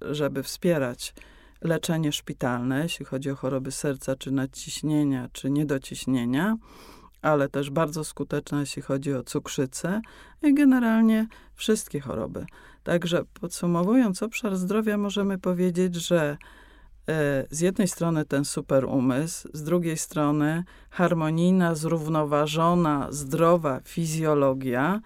żeby 0.00 0.42
wspierać 0.42 1.14
leczenie 1.60 2.12
szpitalne, 2.12 2.82
jeśli 2.82 3.06
chodzi 3.06 3.30
o 3.30 3.36
choroby 3.36 3.72
serca, 3.72 4.16
czy 4.16 4.30
nadciśnienia, 4.30 5.28
czy 5.32 5.50
niedociśnienia, 5.50 6.56
ale 7.22 7.48
też 7.48 7.70
bardzo 7.70 8.04
skuteczna, 8.04 8.60
jeśli 8.60 8.82
chodzi 8.82 9.14
o 9.14 9.22
cukrzycę 9.22 10.00
i 10.42 10.54
generalnie 10.54 11.26
wszystkie 11.54 12.00
choroby. 12.00 12.46
Także 12.82 13.22
podsumowując 13.40 14.22
obszar 14.22 14.56
zdrowia, 14.56 14.98
możemy 14.98 15.38
powiedzieć, 15.38 15.94
że 15.94 16.36
e, 17.08 17.46
z 17.50 17.60
jednej 17.60 17.88
strony 17.88 18.24
ten 18.24 18.44
super 18.44 18.84
umysł, 18.84 19.48
z 19.52 19.62
drugiej 19.62 19.96
strony 19.96 20.64
harmonijna, 20.90 21.74
zrównoważona, 21.74 23.06
zdrowa 23.10 23.80
fizjologia, 23.84 25.00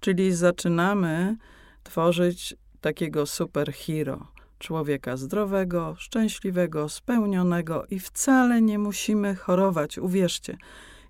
czyli 0.00 0.32
zaczynamy 0.32 1.36
tworzyć 1.82 2.56
takiego 2.84 3.26
superhero, 3.26 4.26
człowieka 4.58 5.16
zdrowego, 5.16 5.94
szczęśliwego, 5.98 6.88
spełnionego 6.88 7.84
i 7.90 8.00
wcale 8.00 8.62
nie 8.62 8.78
musimy 8.78 9.34
chorować, 9.34 9.98
uwierzcie. 9.98 10.56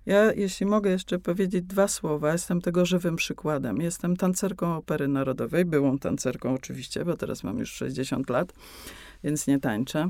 Ja, 0.05 0.33
jeśli 0.33 0.65
mogę 0.65 0.89
jeszcze 0.89 1.19
powiedzieć 1.19 1.65
dwa 1.65 1.87
słowa, 1.87 2.31
jestem 2.31 2.61
tego 2.61 2.85
żywym 2.85 3.15
przykładem. 3.15 3.81
Jestem 3.81 4.17
tancerką 4.17 4.75
Opery 4.75 5.07
Narodowej, 5.07 5.65
byłą 5.65 5.99
tancerką 5.99 6.53
oczywiście, 6.53 7.05
bo 7.05 7.17
teraz 7.17 7.43
mam 7.43 7.57
już 7.57 7.71
60 7.73 8.29
lat, 8.29 8.53
więc 9.23 9.47
nie 9.47 9.59
tańczę. 9.59 10.09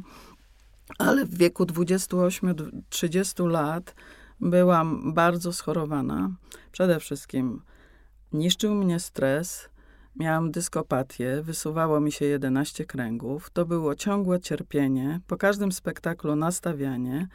Ale 0.98 1.26
w 1.26 1.38
wieku 1.38 1.64
28-30 1.64 3.50
lat 3.50 3.96
byłam 4.40 5.14
bardzo 5.14 5.54
schorowana. 5.54 6.36
Przede 6.72 7.00
wszystkim 7.00 7.62
niszczył 8.34 8.76
mnie 8.76 9.00
stres, 9.00 9.70
Miałam 10.16 10.52
dyskopatię, 10.52 11.42
wysuwało 11.42 12.00
mi 12.00 12.12
się 12.12 12.26
11 12.26 12.86
kręgów. 12.86 13.50
To 13.50 13.66
było 13.66 13.96
ciągłe 13.96 14.40
cierpienie, 14.40 15.20
po 15.28 15.38
każdym 15.38 15.72
spektaklu 15.72 16.36
nastawianie. 16.36 17.28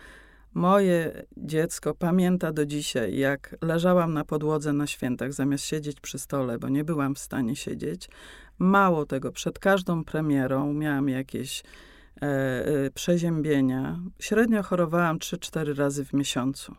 Moje 0.54 1.26
dziecko 1.36 1.94
pamięta 1.94 2.52
do 2.52 2.66
dzisiaj, 2.66 3.18
jak 3.18 3.56
leżałam 3.62 4.12
na 4.12 4.24
podłodze 4.24 4.72
na 4.72 4.86
świętach, 4.86 5.32
zamiast 5.32 5.64
siedzieć 5.64 6.00
przy 6.00 6.18
stole, 6.18 6.58
bo 6.58 6.68
nie 6.68 6.84
byłam 6.84 7.14
w 7.14 7.18
stanie 7.18 7.56
siedzieć. 7.56 8.08
Mało 8.58 9.06
tego, 9.06 9.32
przed 9.32 9.58
każdą 9.58 10.04
premierą 10.04 10.72
miałam 10.72 11.08
jakieś 11.08 11.62
e, 12.22 12.26
e, 12.26 12.90
przeziębienia. 12.90 14.00
Średnio 14.18 14.62
chorowałam 14.62 15.18
3-4 15.18 15.74
razy 15.74 16.04
w 16.04 16.12
miesiącu. 16.12 16.74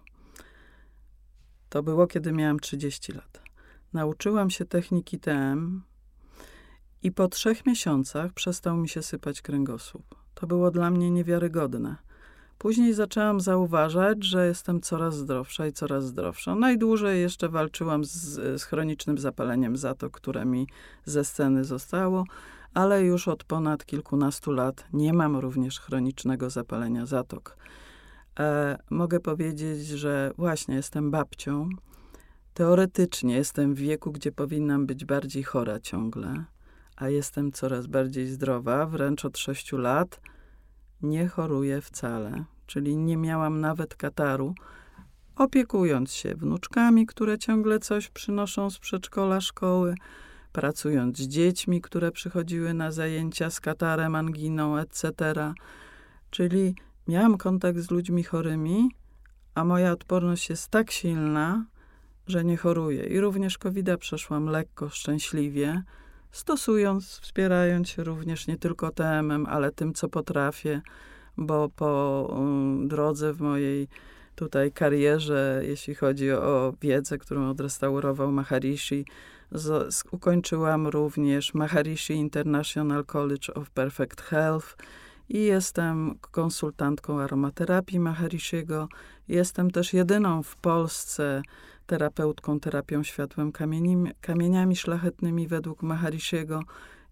To 1.70 1.84
było, 1.84 2.08
kiedy 2.08 2.32
miałam 2.32 2.60
30 2.60 3.12
lat. 3.12 3.42
Nauczyłam 3.94 4.50
się 4.50 4.66
techniki 4.66 5.20
TM, 5.20 5.82
i 7.04 7.12
po 7.12 7.28
trzech 7.28 7.66
miesiącach 7.66 8.34
przestał 8.34 8.78
mi 8.78 8.90
się 8.90 9.04
sypać 9.04 9.42
kręgosłup. 9.42 10.16
To 10.34 10.48
było 10.48 10.72
dla 10.72 10.92
mnie 10.92 11.12
niewiarygodne. 11.12 11.96
Później 12.58 12.94
zaczęłam 12.94 13.42
zauważać, 13.42 14.24
że 14.24 14.48
jestem 14.48 14.82
coraz 14.82 15.16
zdrowsza 15.16 15.68
i 15.68 15.74
coraz 15.74 16.06
zdrowsza. 16.06 16.56
Najdłużej 16.56 17.22
jeszcze 17.22 17.50
walczyłam 17.50 18.06
z, 18.06 18.12
z 18.62 18.64
chronicznym 18.64 19.18
zapaleniem 19.18 19.76
to, 19.98 20.10
które 20.10 20.46
mi 20.46 20.68
ze 21.06 21.26
sceny 21.26 21.64
zostało, 21.64 22.24
ale 22.74 23.04
już 23.04 23.28
od 23.28 23.44
ponad 23.44 23.86
kilkunastu 23.86 24.52
lat 24.52 24.86
nie 24.94 25.14
mam 25.14 25.38
również 25.38 25.80
chronicznego 25.80 26.50
zapalenia 26.50 27.06
zatok. 27.06 27.58
E, 28.40 28.78
mogę 28.90 29.20
powiedzieć, 29.20 29.88
że 29.88 30.32
właśnie 30.38 30.76
jestem 30.76 31.12
babcią. 31.12 31.70
Teoretycznie 32.54 33.36
jestem 33.36 33.74
w 33.74 33.78
wieku, 33.78 34.12
gdzie 34.12 34.32
powinnam 34.32 34.86
być 34.86 35.06
bardziej 35.06 35.44
chora 35.44 35.80
ciągle 35.80 36.46
a 37.02 37.10
jestem 37.10 37.52
coraz 37.52 37.88
bardziej 37.88 38.28
zdrowa, 38.28 38.86
wręcz 38.86 39.26
od 39.26 39.38
sześciu 39.38 39.78
lat 39.78 40.22
nie 41.02 41.28
choruję 41.28 41.82
wcale, 41.82 42.44
czyli 42.66 42.98
nie 42.98 43.18
miałam 43.18 43.62
nawet 43.62 43.96
kataru, 43.96 44.56
opiekując 45.36 46.14
się 46.14 46.36
wnuczkami, 46.36 47.06
które 47.06 47.38
ciągle 47.38 47.80
coś 47.80 48.10
przynoszą 48.10 48.70
z 48.70 48.80
przedszkola, 48.80 49.42
szkoły, 49.42 49.96
pracując 50.52 51.18
z 51.18 51.28
dziećmi, 51.28 51.82
które 51.82 52.12
przychodziły 52.12 52.74
na 52.74 52.92
zajęcia 52.92 53.50
z 53.50 53.60
katarem, 53.60 54.16
anginą, 54.16 54.78
etc. 54.78 55.12
Czyli 56.30 56.76
miałam 57.08 57.38
kontakt 57.38 57.80
z 57.80 57.92
ludźmi 57.92 58.24
chorymi, 58.24 58.90
a 59.56 59.64
moja 59.64 59.92
odporność 59.92 60.50
jest 60.50 60.68
tak 60.68 60.92
silna, 60.92 61.66
że 62.28 62.44
nie 62.44 62.58
choruję. 62.58 63.04
I 63.04 63.20
również 63.20 63.58
covid 63.58 63.88
przeszłam 64.00 64.46
lekko, 64.46 64.90
szczęśliwie, 64.90 65.84
stosując, 66.32 67.20
wspierając 67.20 67.90
się 67.90 68.04
również 68.04 68.48
nie 68.48 68.58
tylko 68.58 68.92
TM-em, 68.92 69.46
ale 69.46 69.72
tym, 69.72 69.94
co 69.94 70.10
potrafię, 70.10 70.82
bo 71.38 71.70
po 71.70 72.28
um, 72.32 72.88
drodze 72.88 73.34
w 73.34 73.42
mojej 73.42 73.88
tutaj 74.36 74.72
karierze, 74.72 75.62
jeśli 75.66 75.96
chodzi 75.96 76.32
o 76.32 76.74
wiedzę, 76.82 77.18
którą 77.18 77.50
odrestaurował 77.50 78.32
Maharishi, 78.32 79.06
ukończyłam 80.12 80.88
również 80.88 81.54
Maharishi 81.54 82.14
International 82.14 83.06
College 83.06 83.54
of 83.54 83.70
Perfect 83.70 84.22
Health 84.22 84.76
i 85.30 85.44
jestem 85.44 86.16
konsultantką 86.32 87.22
aromaterapii 87.22 88.00
Maharishiego. 88.00 88.88
Jestem 89.28 89.72
też 89.72 89.94
jedyną 89.94 90.44
w 90.44 90.56
Polsce 90.56 91.42
terapeutką 91.92 92.60
terapią 92.60 93.04
światłem 93.04 93.52
kamieniami, 93.52 94.12
kamieniami 94.22 94.76
szlachetnymi 94.76 95.48
według 95.48 95.84
Maharishiego 95.84 96.64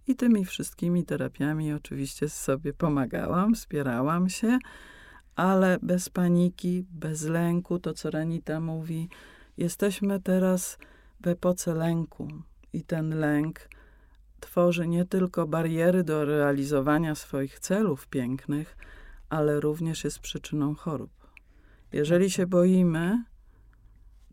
i 0.08 0.16
tymi 0.16 0.46
wszystkimi 0.46 1.06
terapiami 1.06 1.74
oczywiście 1.74 2.30
sobie 2.30 2.74
pomagałam, 2.74 3.56
wspierałam 3.56 4.30
się, 4.30 4.60
ale 5.36 5.78
bez 5.82 6.10
paniki, 6.10 6.86
bez 6.92 7.24
lęku, 7.24 7.80
to 7.80 7.94
co 7.94 8.12
Ranita 8.12 8.60
mówi, 8.60 9.10
jesteśmy 9.58 10.20
teraz 10.20 10.78
w 11.22 11.28
epoce 11.28 11.74
lęku 11.74 12.28
i 12.74 12.84
ten 12.84 13.20
lęk 13.20 13.70
tworzy 14.40 14.88
nie 14.88 15.06
tylko 15.06 15.48
bariery 15.48 16.04
do 16.04 16.26
realizowania 16.26 17.16
swoich 17.16 17.60
celów 17.60 18.08
pięknych, 18.08 18.78
ale 19.30 19.60
również 19.60 20.04
jest 20.04 20.20
przyczyną 20.20 20.76
chorób. 20.76 21.12
Jeżeli 21.94 22.30
się 22.30 22.48
boimy, 22.48 23.24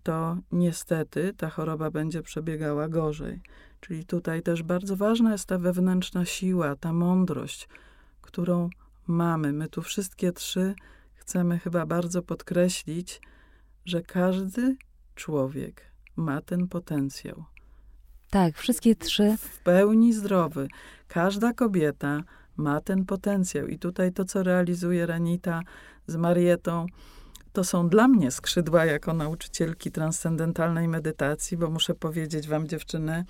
to 0.06 0.36
niestety 0.52 1.34
ta 1.36 1.50
choroba 1.50 1.90
będzie 1.90 2.22
przebiegała 2.22 2.88
gorzej. 2.88 3.40
Czyli 3.80 4.04
tutaj 4.04 4.42
też 4.42 4.62
bardzo 4.62 4.96
ważna 4.96 5.32
jest 5.32 5.46
ta 5.46 5.58
wewnętrzna 5.58 6.24
siła, 6.24 6.76
ta 6.76 6.92
mądrość, 6.92 7.68
którą 8.20 8.70
mamy. 9.06 9.52
My 9.52 9.68
tu 9.68 9.82
wszystkie 9.82 10.32
trzy 10.32 10.74
chcemy 11.14 11.58
chyba 11.58 11.86
bardzo 11.86 12.22
podkreślić, 12.22 13.20
że 13.84 14.02
każdy 14.02 14.76
człowiek 15.14 15.82
ma 16.16 16.40
ten 16.40 16.68
potencjał. 16.68 17.44
Tak, 18.30 18.56
wszystkie 18.56 18.96
trzy. 18.96 19.36
W 19.38 19.58
pełni 19.58 20.12
zdrowy. 20.12 20.68
Każda 21.08 21.52
kobieta 21.52 22.22
ma 22.56 22.80
ten 22.80 23.04
potencjał. 23.04 23.66
I 23.66 23.78
tutaj 23.78 24.12
to, 24.12 24.24
co 24.24 24.42
realizuje 24.42 25.06
Ranita 25.06 25.62
z 26.06 26.16
Marietą, 26.16 26.86
to 27.56 27.64
są 27.64 27.88
dla 27.88 28.08
mnie 28.08 28.30
skrzydła 28.30 28.84
jako 28.84 29.12
nauczycielki 29.12 29.90
transcendentalnej 29.90 30.88
medytacji, 30.88 31.56
bo 31.56 31.70
muszę 31.70 31.94
powiedzieć 31.94 32.48
wam, 32.48 32.68
dziewczyny, 32.68 33.24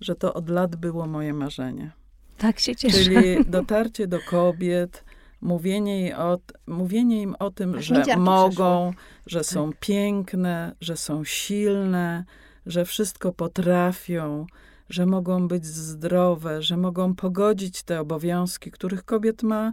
że 0.00 0.14
to 0.14 0.34
od 0.34 0.48
lat 0.48 0.76
było 0.76 1.06
moje 1.06 1.34
marzenie. 1.34 1.90
Tak 2.38 2.58
się 2.58 2.76
cieszę. 2.76 2.98
Czyli 2.98 3.20
dotarcie 3.58 4.06
do 4.06 4.18
kobiet, 4.30 5.04
mówienie, 5.40 6.18
o, 6.18 6.38
mówienie 6.66 7.22
im 7.22 7.36
o 7.38 7.50
tym, 7.50 7.74
Aż 7.74 7.84
że 7.84 8.16
mogą, 8.16 8.92
że 9.26 9.44
są 9.44 9.70
piękne, 9.80 10.74
że 10.80 10.96
są 10.96 11.24
silne, 11.24 12.24
że 12.66 12.84
wszystko 12.84 13.32
potrafią, 13.32 14.46
że 14.88 15.06
mogą 15.06 15.48
być 15.48 15.66
zdrowe, 15.66 16.62
że 16.62 16.76
mogą 16.76 17.14
pogodzić 17.14 17.82
te 17.82 18.00
obowiązki, 18.00 18.70
których 18.70 19.04
kobiet 19.04 19.42
ma. 19.42 19.72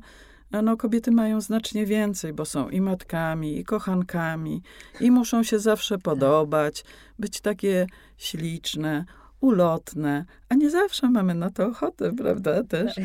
No, 0.62 0.78
kobiety 0.78 1.12
mają 1.12 1.42
znacznie 1.42 1.86
więcej, 1.86 2.34
bo 2.34 2.46
są 2.46 2.70
i 2.70 2.82
matkami, 2.82 3.58
i 3.58 3.64
kochankami, 3.64 4.62
i 5.00 5.12
muszą 5.12 5.44
się 5.44 5.60
zawsze 5.60 5.98
podobać, 5.98 6.84
być 7.20 7.42
takie 7.42 7.88
śliczne, 8.18 9.06
ulotne, 9.40 10.26
a 10.50 10.56
nie 10.56 10.70
zawsze 10.70 11.10
mamy 11.10 11.36
na 11.36 11.50
to 11.50 11.66
ochotę, 11.66 12.16
prawda, 12.16 12.64
też. 12.64 12.96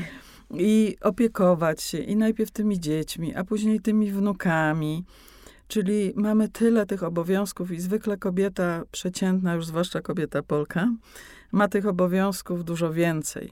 I 0.51 0.97
opiekować 1.01 1.83
się, 1.83 1.99
i 1.99 2.17
najpierw 2.17 2.51
tymi 2.51 2.81
dziećmi, 2.81 3.35
a 3.35 3.45
później 3.45 3.81
tymi 3.81 4.13
wnukami. 4.13 5.05
Czyli 5.69 6.13
mamy 6.17 6.49
tyle 6.49 6.87
tych 6.87 7.03
obowiązków 7.03 7.71
i 7.71 7.81
zwykle 7.81 8.17
kobieta 8.17 8.83
przeciętna, 8.93 9.55
już 9.55 9.67
zwłaszcza 9.67 10.01
kobieta 10.01 10.43
Polka, 10.43 10.89
ma 11.53 11.69
tych 11.69 11.87
obowiązków 11.87 12.65
dużo 12.65 12.93
więcej. 12.93 13.51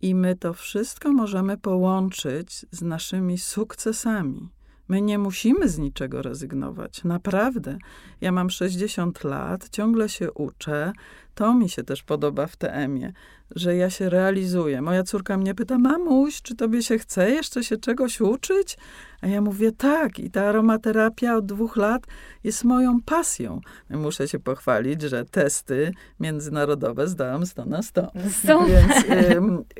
I 0.00 0.14
my 0.14 0.36
to 0.36 0.52
wszystko 0.52 1.12
możemy 1.12 1.56
połączyć 1.56 2.66
z 2.70 2.82
naszymi 2.82 3.38
sukcesami. 3.38 4.48
My 4.88 5.02
nie 5.02 5.18
musimy 5.18 5.68
z 5.68 5.78
niczego 5.78 6.22
rezygnować. 6.22 7.04
Naprawdę. 7.04 7.78
Ja 8.20 8.32
mam 8.32 8.50
60 8.50 9.24
lat, 9.24 9.68
ciągle 9.68 10.08
się 10.08 10.32
uczę. 10.32 10.92
To 11.34 11.54
mi 11.54 11.68
się 11.68 11.84
też 11.84 12.02
podoba 12.02 12.46
w 12.46 12.56
TM-ie, 12.56 13.12
że 13.56 13.76
ja 13.76 13.90
się 13.90 14.10
realizuję. 14.10 14.82
Moja 14.82 15.02
córka 15.02 15.36
mnie 15.36 15.54
pyta, 15.54 15.78
mamuś, 15.78 16.42
czy 16.42 16.56
tobie 16.56 16.82
się 16.82 16.98
chce 16.98 17.30
jeszcze 17.30 17.64
się 17.64 17.76
czegoś 17.76 18.20
uczyć? 18.20 18.76
A 19.20 19.26
ja 19.26 19.40
mówię, 19.40 19.72
tak. 19.72 20.18
I 20.18 20.30
ta 20.30 20.44
aromaterapia 20.44 21.36
od 21.36 21.46
dwóch 21.46 21.76
lat 21.76 22.02
jest 22.44 22.64
moją 22.64 23.02
pasją. 23.02 23.60
Muszę 23.90 24.28
się 24.28 24.38
pochwalić, 24.38 25.02
że 25.02 25.24
testy 25.24 25.92
międzynarodowe 26.20 27.08
zdałam 27.08 27.46
100 27.46 27.64
na 27.64 27.82
100. 27.82 28.12
Są. 28.46 28.66
Więc 28.66 29.04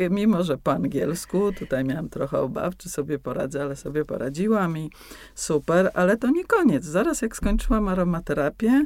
y, 0.01 0.11
mimo, 0.11 0.43
że 0.43 0.59
po 0.59 0.73
angielsku, 0.73 1.53
tutaj 1.53 1.85
miałam 1.85 2.09
trochę 2.09 2.39
obaw, 2.41 2.77
czy 2.77 2.89
sobie 2.89 3.19
poradzę, 3.19 3.63
ale 3.63 3.77
sobie 3.77 4.05
poradziłam 4.05 4.79
i 4.79 4.91
super. 5.35 5.91
Ale 5.95 6.17
to 6.17 6.31
nie 6.31 6.45
koniec. 6.45 6.85
Zaraz 6.85 7.23
jak 7.23 7.37
skończyłam 7.37 7.89
aromaterapię, 7.89 8.85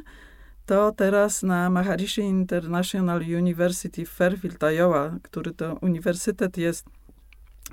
to 0.65 0.91
teraz 0.91 1.43
na 1.43 1.69
Maharishi 1.69 2.21
International 2.21 3.21
University 3.21 4.05
w 4.05 4.09
Fairfield, 4.09 4.63
Iowa, 4.63 5.15
który 5.21 5.51
to 5.53 5.77
uniwersytet 5.81 6.57
jest 6.57 6.85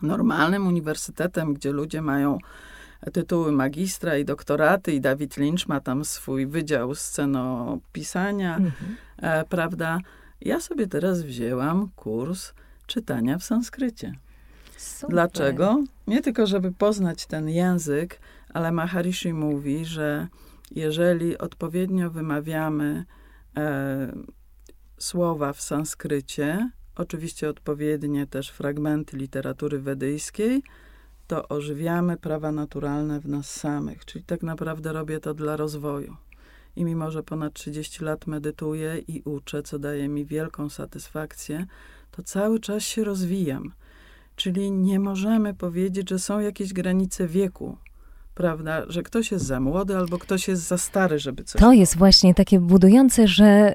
normalnym 0.02 0.66
uniwersytetem, 0.66 1.54
gdzie 1.54 1.72
ludzie 1.72 2.02
mają 2.02 2.38
tytuły 3.12 3.52
magistra 3.52 4.16
i 4.16 4.24
doktoraty 4.24 4.92
i 4.92 5.00
David 5.00 5.36
Lynch 5.36 5.68
ma 5.68 5.80
tam 5.80 6.04
swój 6.04 6.46
wydział 6.46 6.94
scenopisania, 6.94 8.56
Mhm. 8.56 8.96
e, 9.18 9.44
prawda? 9.44 9.98
Ja 10.40 10.60
sobie 10.60 10.86
teraz 10.86 11.22
wzięłam 11.22 11.90
kurs 11.96 12.52
czytania 12.86 13.38
w 13.38 13.44
sanskrycie. 13.44 14.12
Super. 14.76 15.10
Dlaczego? 15.10 15.82
Nie 16.06 16.20
tylko, 16.22 16.46
żeby 16.46 16.72
poznać 16.72 17.26
ten 17.26 17.48
język, 17.48 18.20
ale 18.54 18.72
Maharishi 18.72 19.32
mówi, 19.32 19.84
że 19.84 20.28
jeżeli 20.70 21.38
odpowiednio 21.38 22.10
wymawiamy 22.10 23.04
e, 23.56 24.12
słowa 24.98 25.52
w 25.52 25.60
sanskrycie, 25.60 26.70
oczywiście 26.96 27.48
odpowiednie 27.48 28.26
też 28.26 28.50
fragmenty 28.50 29.16
literatury 29.16 29.78
wedyjskiej, 29.78 30.62
to 31.26 31.48
ożywiamy 31.48 32.16
prawa 32.16 32.52
naturalne 32.52 33.20
w 33.20 33.28
nas 33.28 33.50
samych. 33.50 34.04
Czyli 34.04 34.24
tak 34.24 34.42
naprawdę 34.42 34.92
robię 34.92 35.20
to 35.20 35.34
dla 35.34 35.56
rozwoju. 35.56 36.16
I 36.76 36.84
mimo, 36.84 37.10
że 37.10 37.22
ponad 37.22 37.54
30 37.54 38.04
lat 38.04 38.26
medytuję 38.26 38.98
i 39.08 39.22
uczę, 39.24 39.62
co 39.62 39.78
daje 39.78 40.08
mi 40.08 40.24
wielką 40.24 40.68
satysfakcję, 40.68 41.66
to 42.10 42.22
cały 42.22 42.60
czas 42.60 42.82
się 42.82 43.04
rozwijam. 43.04 43.72
Czyli 44.36 44.70
nie 44.70 45.00
możemy 45.00 45.54
powiedzieć, 45.54 46.10
że 46.10 46.18
są 46.18 46.40
jakieś 46.40 46.72
granice 46.72 47.26
wieku, 47.26 47.76
prawda? 48.40 48.82
Że 48.88 49.02
ktoś 49.02 49.32
jest 49.32 49.44
za 49.44 49.60
młody 49.60 49.96
albo 49.96 50.18
ktoś 50.18 50.48
jest 50.48 50.62
za 50.62 50.78
stary, 50.78 51.18
żeby 51.18 51.44
coś. 51.44 51.60
To 51.60 51.72
jest 51.72 51.96
właśnie 51.96 52.34
takie 52.34 52.60
budujące, 52.60 53.28
że 53.28 53.44
e, 53.44 53.74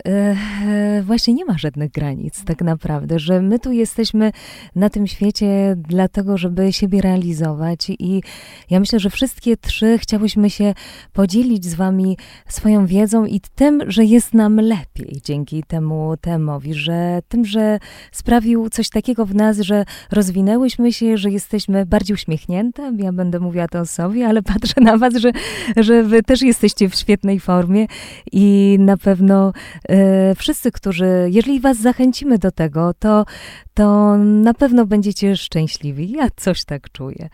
e, 0.65 1.03
właśnie 1.03 1.33
nie 1.33 1.45
ma 1.45 1.57
żadnych 1.57 1.91
granic 1.91 2.43
tak 2.45 2.61
naprawdę, 2.61 3.19
że 3.19 3.41
my 3.41 3.59
tu 3.59 3.71
jesteśmy 3.71 4.31
na 4.75 4.89
tym 4.89 5.07
świecie 5.07 5.75
dlatego, 5.77 6.37
żeby 6.37 6.73
siebie 6.73 7.01
realizować 7.01 7.89
i 7.89 8.23
ja 8.69 8.79
myślę, 8.79 8.99
że 8.99 9.09
wszystkie 9.09 9.57
trzy 9.57 9.97
chciałyśmy 9.97 10.49
się 10.49 10.73
podzielić 11.13 11.65
z 11.65 11.75
wami 11.75 12.17
swoją 12.47 12.85
wiedzą 12.85 13.25
i 13.25 13.41
tym, 13.55 13.81
że 13.87 14.03
jest 14.03 14.33
nam 14.33 14.55
lepiej 14.55 15.21
dzięki 15.23 15.63
temu 15.63 16.13
temowi, 16.21 16.73
że 16.73 17.19
tym, 17.27 17.45
że 17.45 17.79
sprawił 18.11 18.69
coś 18.69 18.89
takiego 18.89 19.25
w 19.25 19.35
nas, 19.35 19.59
że 19.59 19.85
rozwinęłyśmy 20.11 20.93
się, 20.93 21.17
że 21.17 21.29
jesteśmy 21.29 21.85
bardziej 21.85 22.13
uśmiechnięte. 22.13 22.93
Ja 22.97 23.11
będę 23.11 23.39
mówiła 23.39 23.67
to 23.67 23.79
o 23.79 23.85
sobie, 23.85 24.27
ale 24.27 24.41
patrzę 24.59 24.81
na 24.81 24.97
was, 24.97 25.13
że, 25.13 25.31
że 25.77 26.03
wy 26.03 26.23
też 26.23 26.41
jesteście 26.41 26.89
w 26.89 26.95
świetnej 26.95 27.39
formie 27.39 27.87
i 28.31 28.77
na 28.79 28.97
pewno 28.97 29.53
e, 29.89 30.35
wszyscy, 30.35 30.71
którzy, 30.71 31.07
jeżeli 31.31 31.59
was 31.59 31.77
zachęcimy 31.77 32.37
do 32.37 32.51
tego, 32.51 32.93
to, 32.99 33.25
to 33.73 34.17
na 34.17 34.53
pewno 34.53 34.85
będziecie 34.85 35.37
szczęśliwi. 35.37 36.11
Ja 36.11 36.27
coś 36.35 36.65
tak 36.65 36.91
czuję. 36.91 37.29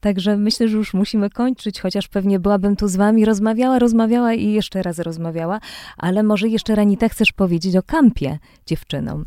Także 0.00 0.36
myślę, 0.36 0.68
że 0.68 0.76
już 0.76 0.94
musimy 0.94 1.30
kończyć, 1.30 1.80
chociaż 1.80 2.08
pewnie 2.08 2.40
byłabym 2.40 2.76
tu 2.76 2.88
z 2.88 2.96
wami, 2.96 3.24
rozmawiała, 3.24 3.78
rozmawiała 3.78 4.34
i 4.34 4.52
jeszcze 4.52 4.82
raz 4.82 4.98
rozmawiała, 4.98 5.60
ale 5.96 6.22
może 6.22 6.48
jeszcze 6.48 6.74
Ranita 6.74 7.08
chcesz 7.08 7.32
powiedzieć 7.32 7.76
o 7.76 7.82
kampie 7.82 8.38
dziewczynom. 8.66 9.24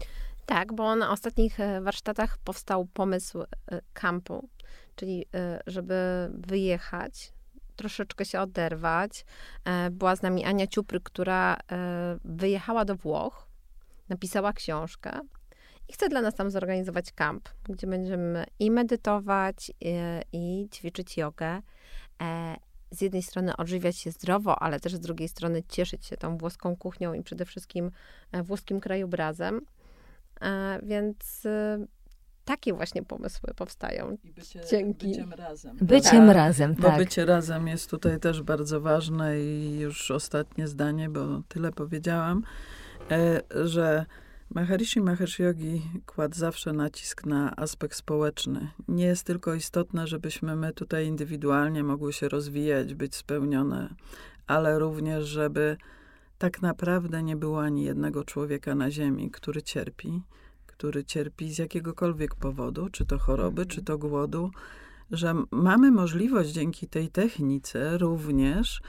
Tak, 0.48 0.74
bo 0.74 0.96
na 0.96 1.12
ostatnich 1.12 1.60
e, 1.60 1.82
warsztatach 1.82 2.38
powstał 2.38 2.86
pomysł 2.94 3.42
e, 3.42 3.48
kampu, 3.94 4.50
czyli 4.96 5.26
e, 5.34 5.60
żeby 5.68 6.30
wyjechać, 6.34 7.34
troszeczkę 7.78 8.26
się 8.26 8.40
oderwać. 8.40 9.26
E, 9.66 9.90
Była 9.90 10.16
z 10.16 10.22
nami 10.22 10.46
Ania 10.46 10.68
Ciupry, 10.68 11.00
która 11.00 11.58
e, 11.72 12.18
wyjechała 12.26 12.86
do 12.86 12.96
Włoch, 12.96 13.48
napisała 14.10 14.54
książkę 14.54 15.20
i 15.88 15.94
chce 15.94 16.10
dla 16.10 16.22
nas 16.22 16.36
tam 16.36 16.52
zorganizować 16.52 17.12
kamp, 17.12 17.50
gdzie 17.70 17.88
będziemy 17.88 18.46
i 18.60 18.72
medytować, 18.72 19.72
e, 19.86 20.22
i 20.34 20.68
ćwiczyć 20.74 21.18
jogę. 21.18 21.62
Z 22.92 23.02
jednej 23.02 23.24
strony 23.24 23.58
odżywiać 23.58 23.98
się 23.98 24.12
zdrowo, 24.12 24.60
ale 24.62 24.80
też 24.80 24.96
z 24.96 25.00
drugiej 25.00 25.28
strony 25.28 25.64
cieszyć 25.64 26.06
się 26.06 26.18
tą 26.18 26.38
włoską 26.38 26.76
kuchnią 26.76 27.14
i 27.14 27.24
przede 27.24 27.46
wszystkim 27.46 27.92
włoskim 28.44 28.80
krajobrazem. 28.80 29.62
Więc 30.84 31.48
takie 32.48 32.74
właśnie 32.74 33.04
pomysły 33.04 33.54
powstają. 33.56 34.18
I 34.24 34.32
bycie, 34.32 34.62
Dzięki. 34.70 35.08
byciem 35.08 35.34
razem. 35.34 35.78
Byciem 35.82 36.12
prawda? 36.12 36.34
razem, 36.34 36.74
Bo 36.74 36.88
tak. 36.88 36.98
bycie 36.98 37.26
razem 37.26 37.68
jest 37.68 37.90
tutaj 37.90 38.20
też 38.20 38.44
bardzo 38.44 38.82
ważne 38.82 39.40
i 39.40 39.80
już 39.80 40.12
ostatnie 40.12 40.68
zdanie, 40.68 41.10
bo 41.10 41.42
tyle 41.48 41.72
powiedziałam, 41.72 42.44
e, 43.12 43.42
że 43.66 44.06
Maharishi 44.50 45.02
Mahesh 45.02 45.40
Yogi 45.40 45.82
kładł 46.06 46.36
zawsze 46.36 46.74
nacisk 46.74 47.26
na 47.26 47.56
aspekt 47.56 47.96
społeczny. 47.96 48.68
Nie 48.88 49.06
jest 49.06 49.24
tylko 49.24 49.54
istotne, 49.54 50.08
żebyśmy 50.08 50.56
my 50.56 50.74
tutaj 50.74 51.08
indywidualnie 51.08 51.84
mogły 51.84 52.14
się 52.14 52.30
rozwijać, 52.30 52.94
być 52.94 53.16
spełnione, 53.16 53.90
ale 54.48 54.80
również, 54.80 55.26
żeby 55.26 55.78
tak 56.38 56.62
naprawdę 56.62 57.24
nie 57.24 57.36
było 57.36 57.62
ani 57.62 57.84
jednego 57.84 58.24
człowieka 58.24 58.76
na 58.76 58.92
ziemi, 58.92 59.32
który 59.32 59.62
cierpi, 59.62 60.22
który 60.78 61.04
cierpi 61.04 61.54
z 61.54 61.58
jakiegokolwiek 61.58 62.36
powodu, 62.36 62.90
czy 62.90 63.06
to 63.06 63.18
choroby, 63.18 63.66
czy 63.66 63.84
to 63.84 63.98
głodu, 63.98 64.52
że 65.12 65.34
mamy 65.52 65.92
możliwość 65.92 66.50
dzięki 66.50 66.88
tej 66.88 67.10
technice 67.10 67.98
również 67.98 68.82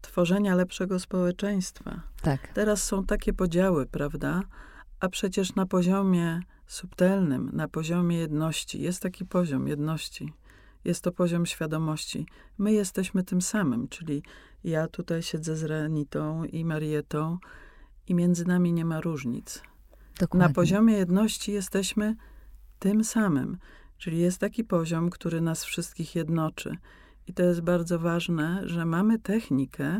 tworzenia 0.00 0.54
lepszego 0.54 0.98
społeczeństwa. 0.98 2.00
Tak. 2.22 2.48
Teraz 2.48 2.84
są 2.84 3.04
takie 3.04 3.32
podziały, 3.32 3.86
prawda? 3.86 4.42
A 5.00 5.08
przecież 5.08 5.54
na 5.54 5.66
poziomie 5.66 6.40
subtelnym, 6.66 7.50
na 7.52 7.68
poziomie 7.68 8.18
jedności, 8.18 8.82
jest 8.82 9.02
taki 9.02 9.24
poziom 9.24 9.68
jedności. 9.68 10.32
Jest 10.84 11.04
to 11.04 11.12
poziom 11.12 11.46
świadomości. 11.46 12.26
My 12.58 12.72
jesteśmy 12.72 13.24
tym 13.24 13.42
samym, 13.42 13.88
czyli 13.88 14.22
ja 14.64 14.88
tutaj 14.88 15.22
siedzę 15.22 15.56
z 15.56 15.64
Renitą 15.64 16.44
i 16.44 16.64
Marietą 16.64 17.38
i 18.06 18.14
między 18.14 18.44
nami 18.44 18.72
nie 18.72 18.84
ma 18.84 19.00
różnic. 19.00 19.62
Dokładnie. 20.20 20.48
Na 20.48 20.54
poziomie 20.54 20.94
jedności 20.94 21.52
jesteśmy 21.52 22.16
tym 22.78 23.04
samym. 23.04 23.58
Czyli 23.98 24.18
jest 24.18 24.38
taki 24.38 24.64
poziom, 24.64 25.10
który 25.10 25.40
nas 25.40 25.64
wszystkich 25.64 26.14
jednoczy. 26.14 26.76
I 27.26 27.34
to 27.34 27.42
jest 27.42 27.60
bardzo 27.60 27.98
ważne, 27.98 28.62
że 28.64 28.84
mamy 28.84 29.18
technikę, 29.18 29.98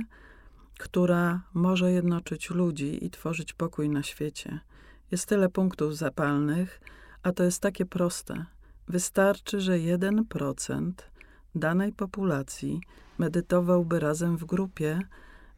która 0.78 1.42
może 1.54 1.92
jednoczyć 1.92 2.50
ludzi 2.50 3.04
i 3.04 3.10
tworzyć 3.10 3.52
pokój 3.52 3.88
na 3.88 4.02
świecie. 4.02 4.60
Jest 5.10 5.26
tyle 5.28 5.48
punktów 5.48 5.96
zapalnych, 5.96 6.80
a 7.22 7.32
to 7.32 7.44
jest 7.44 7.62
takie 7.62 7.86
proste. 7.86 8.44
Wystarczy, 8.88 9.60
że 9.60 9.72
1% 9.72 10.92
danej 11.54 11.92
populacji 11.92 12.80
medytowałby 13.18 14.00
razem 14.00 14.36
w 14.36 14.44
grupie, 14.44 15.00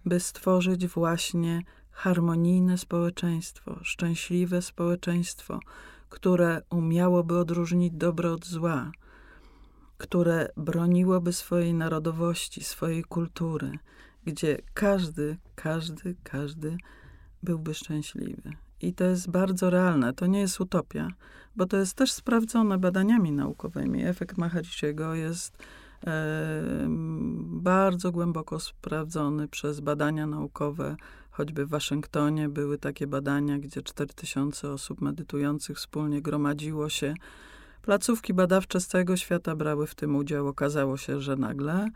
by 0.04 0.20
stworzyć 0.20 0.86
właśnie 0.86 1.62
harmonijne 2.01 2.78
społeczeństwo, 2.78 3.78
szczęśliwe 3.82 4.62
społeczeństwo, 4.62 5.61
które 6.09 6.62
umiałoby 6.70 7.38
odróżnić 7.38 7.92
dobro 7.94 8.32
od 8.32 8.46
zła, 8.46 8.92
które 9.98 10.48
broniłoby 10.57 11.32
swojej 11.32 11.74
narodowości, 11.74 12.64
swojej 12.64 13.05
kultury, 13.05 13.72
gdzie 14.24 14.59
każdy, 14.74 15.36
każdy, 15.55 16.16
każdy 16.22 16.76
byłby 17.42 17.74
szczęśliwy. 17.74 18.53
I 18.80 18.94
to 18.94 19.05
jest 19.05 19.30
bardzo 19.30 19.70
realne, 19.70 20.12
to 20.14 20.26
nie 20.26 20.40
jest 20.40 20.61
utopia, 20.61 21.09
bo 21.57 21.66
to 21.66 21.76
jest 21.76 21.94
też 21.94 22.12
sprawdzone 22.12 22.78
badaniami 22.78 23.32
naukowymi. 23.32 24.05
Efekt 24.05 24.38
Mahariciego 24.38 25.14
jest 25.14 25.59
e, 26.07 26.86
bardzo 27.46 28.12
głęboko 28.12 28.61
sprawdzony 28.61 29.48
przez 29.48 29.80
badania 29.80 30.26
naukowe. 30.26 30.96
Choćby 31.30 31.66
w 31.66 31.68
Waszyngtonie 31.68 32.48
były 32.48 32.78
takie 32.78 33.06
badania, 33.06 33.58
gdzie 33.58 33.82
4000 33.82 34.70
osób 34.70 35.00
medytujących 35.00 35.76
wspólnie 35.76 36.22
gromadziło 36.22 36.88
się. 36.88 37.14
Placówki 37.82 38.34
badawcze 38.34 38.80
z 38.80 38.86
całego 38.86 39.16
świata 39.16 39.56
brały 39.56 39.86
w 39.86 39.94
tym 39.94 40.16
udział. 40.16 40.48
Okazało 40.48 40.96
się, 40.96 41.20
że 41.20 41.36
nagle 41.36 41.88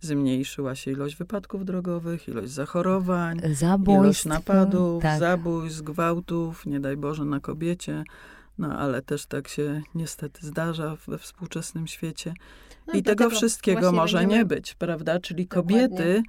zmniejszyła 0.00 0.74
się 0.74 0.90
ilość 0.90 1.16
wypadków 1.16 1.64
drogowych, 1.64 2.28
ilość 2.28 2.50
zachorowań, 2.50 3.40
Zabójstw, 3.54 4.02
ilość 4.04 4.24
napadów, 4.24 5.02
tak. 5.02 5.18
zabójstw, 5.20 5.82
gwałtów, 5.82 6.66
nie 6.66 6.80
daj 6.80 6.96
Boże 6.96 7.24
na 7.24 7.40
kobiecie. 7.40 8.04
No 8.58 8.78
ale 8.78 9.02
też 9.02 9.26
tak 9.26 9.48
się 9.48 9.82
niestety 9.94 10.46
zdarza 10.46 10.96
we 11.08 11.18
współczesnym 11.18 11.86
świecie. 11.86 12.34
No 12.86 12.92
I 12.92 13.02
tego 13.02 13.30
wszystkiego 13.30 13.92
może 13.92 14.18
będziemy- 14.18 14.38
nie 14.38 14.44
być, 14.44 14.74
prawda? 14.74 15.20
Czyli 15.20 15.46
Dokładnie. 15.46 15.88
kobiety, 15.88 16.22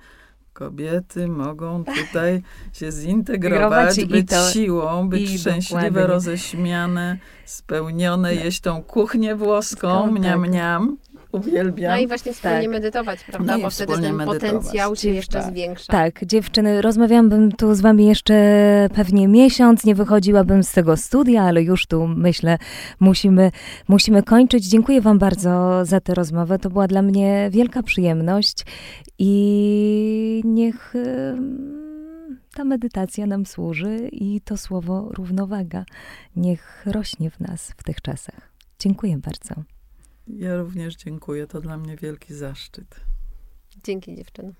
kobiety 0.54 1.28
mogą 1.28 1.84
tutaj 1.84 2.42
się 2.74 2.86
Integrować 2.86 3.02
zintegrować, 3.04 3.98
i 3.98 4.06
być 4.06 4.30
to- 4.30 4.50
siłą, 4.52 5.10
być 5.10 5.40
szczęśliwe, 5.42 5.82
dokładnie. 5.84 6.08
roześmiane, 6.08 7.18
spełnione, 7.46 8.36
jeść 8.36 8.62
tą 8.62 8.84
kuchnię 8.84 9.36
włoską, 9.36 10.04
Tak. 10.04 10.12
mniam, 10.12 10.42
mniam. 10.42 10.98
Uwielbiam. 11.32 11.92
No 11.92 11.98
i 11.98 12.08
właśnie 12.08 12.34
wspólnie 12.34 12.62
Tak. 12.62 12.70
medytować, 12.72 13.24
prawda? 13.24 13.54
No 13.54 13.60
i 13.60 13.62
Bo 13.62 13.70
wtedy 13.70 13.94
ten 13.94 14.02
medytować. 14.16 14.42
potencjał 14.42 14.96
się 14.96 15.10
jeszcze 15.10 15.40
Tak. 15.40 15.52
zwiększa. 15.52 15.94
Tak, 15.94 16.26
dziewczyny, 16.26 16.82
rozmawiałabym 16.82 17.52
tu 17.52 17.76
z 17.76 17.82
wami 17.82 18.06
jeszcze 18.06 18.34
pewnie 18.96 19.28
miesiąc, 19.28 19.86
nie 19.86 19.96
wychodziłabym 19.96 20.64
z 20.64 20.72
tego 20.72 20.98
studia, 20.98 21.44
ale 21.44 21.64
już 21.64 21.86
tu 21.86 22.08
myślę, 22.08 22.58
musimy, 23.00 23.52
musimy 23.88 24.24
kończyć. 24.24 24.66
Dziękuję 24.66 25.02
wam 25.02 25.20
bardzo 25.20 25.86
za 25.86 26.00
tę 26.00 26.14
rozmowę. 26.14 26.60
To 26.60 26.70
była 26.70 26.88
dla 26.88 27.02
mnie 27.02 27.50
wielka 27.52 27.84
przyjemność 27.84 28.66
i 29.20 30.42
niech 30.46 30.94
ta 32.56 32.64
medytacja 32.64 33.26
nam 33.26 33.46
służy 33.46 34.10
i 34.12 34.42
to 34.42 34.58
słowo 34.58 35.10
równowaga 35.12 35.86
niech 36.36 36.84
rośnie 36.86 37.30
w 37.30 37.40
nas 37.40 37.72
w 37.78 37.84
tych 37.84 38.02
czasach. 38.02 38.52
Dziękuję 38.80 39.18
bardzo. 39.18 39.64
Ja 40.38 40.58
również 40.58 40.96
dziękuję, 40.96 41.48
to 41.48 41.62
dla 41.62 41.78
mnie 41.78 41.98
wielki 41.98 42.34
zaszczyt. 42.34 42.96
Dzięki 43.84 44.16
dziewczyny. 44.16 44.54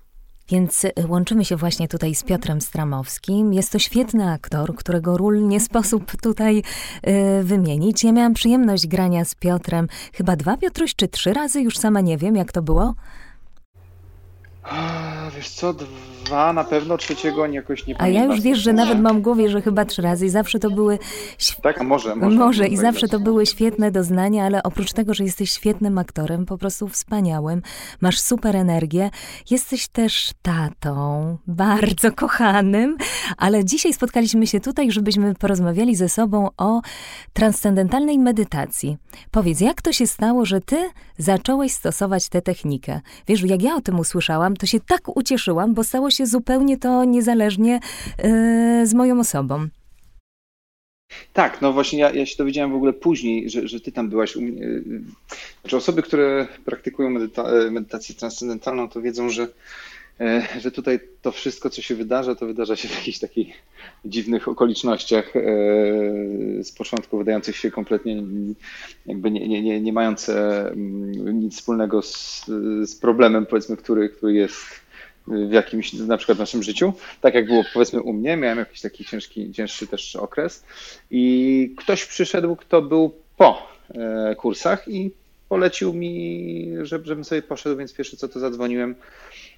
Więc 0.48 0.84
y, 0.84 0.92
łączymy 1.08 1.44
się 1.44 1.56
właśnie 1.56 1.88
tutaj 1.88 2.14
z 2.14 2.22
Piotrem 2.22 2.60
Stramowskim. 2.60 3.52
Jest 3.52 3.72
to 3.72 3.78
świetny 3.78 4.30
aktor, 4.30 4.74
którego 4.74 5.16
ról 5.16 5.48
nie 5.48 5.60
sposób 5.60 6.12
tutaj 6.22 6.62
y, 7.38 7.42
wymienić. 7.44 8.04
Ja 8.04 8.12
miałam 8.12 8.34
przyjemność 8.34 8.86
grania 8.86 9.24
z 9.24 9.34
Piotrem 9.34 9.88
chyba 10.12 10.36
dwa, 10.36 10.56
Piotruś, 10.56 10.94
czy 10.94 11.08
trzy 11.08 11.32
razy, 11.32 11.60
już 11.60 11.78
sama 11.78 12.00
nie 12.00 12.18
wiem, 12.18 12.36
jak 12.36 12.52
to 12.52 12.62
było. 12.62 12.94
A, 14.62 15.30
Wiesz 15.36 15.48
co, 15.48 15.74
dwa 16.24 16.52
na 16.52 16.64
pewno, 16.64 16.96
trzeciego 16.96 17.46
jakoś 17.46 17.86
nie 17.86 17.94
A 17.94 17.98
pamiętam. 17.98 18.22
ja 18.28 18.34
już 18.34 18.40
wiesz, 18.40 18.58
że 18.58 18.72
nawet 18.72 19.00
mam 19.00 19.18
w 19.18 19.22
głowie, 19.22 19.48
że 19.50 19.62
chyba 19.62 19.84
trzy 19.84 20.02
razy 20.02 20.26
i 20.26 20.28
zawsze 20.28 20.58
to 20.58 20.70
były 20.70 20.98
Tak, 21.62 21.80
a 21.80 21.84
może, 21.84 22.16
może. 22.16 22.36
Może 22.36 22.66
i 22.66 22.76
zawsze 22.76 23.08
to 23.08 23.20
były 23.20 23.46
świetne 23.46 23.90
doznania, 23.90 24.44
ale 24.44 24.62
oprócz 24.62 24.92
tego, 24.92 25.14
że 25.14 25.24
jesteś 25.24 25.50
świetnym 25.52 25.98
aktorem, 25.98 26.46
po 26.46 26.58
prostu 26.58 26.88
wspaniałym, 26.88 27.62
masz 28.00 28.20
super 28.20 28.56
energię, 28.56 29.10
jesteś 29.50 29.88
też 29.88 30.30
tatą, 30.42 31.36
bardzo 31.46 32.12
kochanym, 32.12 32.96
ale 33.36 33.64
dzisiaj 33.64 33.92
spotkaliśmy 33.92 34.46
się 34.46 34.60
tutaj, 34.60 34.90
żebyśmy 34.92 35.34
porozmawiali 35.34 35.96
ze 35.96 36.08
sobą 36.08 36.48
o 36.56 36.80
transcendentalnej 37.32 38.18
medytacji. 38.18 38.96
Powiedz, 39.30 39.60
jak 39.60 39.82
to 39.82 39.92
się 39.92 40.06
stało, 40.06 40.44
że 40.46 40.60
ty 40.60 40.90
zacząłeś 41.18 41.72
stosować 41.72 42.28
tę 42.28 42.42
technikę? 42.42 43.00
Wiesz, 43.28 43.42
jak 43.42 43.62
ja 43.62 43.74
o 43.74 43.80
tym 43.80 43.98
usłyszałam, 44.00 44.56
to 44.56 44.66
się 44.66 44.80
tak 44.80 45.16
ucieszyłam, 45.16 45.74
bo 45.74 45.84
stało 45.84 46.10
się 46.12 46.26
zupełnie 46.26 46.78
to 46.78 47.04
niezależnie 47.04 47.80
yy, 48.24 48.86
z 48.86 48.94
moją 48.94 49.20
osobą. 49.20 49.68
Tak, 51.32 51.62
no 51.62 51.72
właśnie 51.72 51.98
ja, 51.98 52.10
ja 52.12 52.26
się 52.26 52.36
dowiedziałem 52.36 52.72
w 52.72 52.74
ogóle 52.74 52.92
później, 52.92 53.50
że, 53.50 53.68
że 53.68 53.80
ty 53.80 53.92
tam 53.92 54.08
byłaś. 54.08 54.38
Znaczy 55.60 55.76
osoby, 55.76 56.02
które 56.02 56.46
praktykują 56.64 57.10
medyta 57.10 57.42
e, 57.42 57.70
medytację 57.70 58.14
transcendentalną, 58.14 58.88
to 58.88 59.02
wiedzą, 59.02 59.30
że, 59.30 59.48
e, 60.20 60.48
że 60.60 60.70
tutaj 60.70 61.00
to 61.22 61.32
wszystko, 61.32 61.70
co 61.70 61.82
się 61.82 61.94
wydarza, 61.94 62.34
to 62.34 62.46
wydarza 62.46 62.76
się 62.76 62.88
w 62.88 62.94
jakichś 62.94 63.18
takich 63.18 63.54
dziwnych 64.04 64.48
okolicznościach, 64.48 65.36
e, 65.36 65.40
z 66.64 66.72
początku 66.72 67.18
wydających 67.18 67.56
się 67.56 67.70
kompletnie 67.70 68.22
jakby 69.06 69.30
nie, 69.30 69.48
nie, 69.48 69.62
nie, 69.62 69.80
nie 69.80 69.92
mające 69.92 70.60
mm, 70.70 71.40
nic 71.40 71.56
wspólnego 71.56 72.02
z, 72.02 72.46
z 72.84 72.96
problemem, 72.96 73.46
powiedzmy, 73.46 73.76
który, 73.76 74.08
który 74.08 74.34
jest 74.34 74.81
w 75.26 75.52
jakimś, 75.52 75.92
na 75.92 76.16
przykład 76.16 76.38
naszym 76.38 76.62
życiu. 76.62 76.92
Tak 77.20 77.34
jak 77.34 77.46
było 77.46 77.62
powiedzmy 77.74 78.02
u 78.02 78.12
mnie, 78.12 78.36
miałem 78.36 78.58
jakiś 78.58 78.80
taki 78.80 79.04
ciężki, 79.04 79.52
cięższy 79.52 79.86
też 79.86 80.16
okres 80.16 80.64
i 81.10 81.74
ktoś 81.78 82.04
przyszedł, 82.04 82.56
kto 82.56 82.82
był 82.82 83.12
po 83.36 83.66
e, 83.94 84.34
kursach 84.36 84.88
i 84.88 85.10
polecił 85.48 85.92
mi, 85.94 86.72
żeby, 86.82 87.06
żebym 87.06 87.24
sobie 87.24 87.42
poszedł, 87.42 87.76
więc 87.76 87.94
pierwsze 87.94 88.16
co 88.16 88.28
to 88.28 88.40
zadzwoniłem 88.40 88.94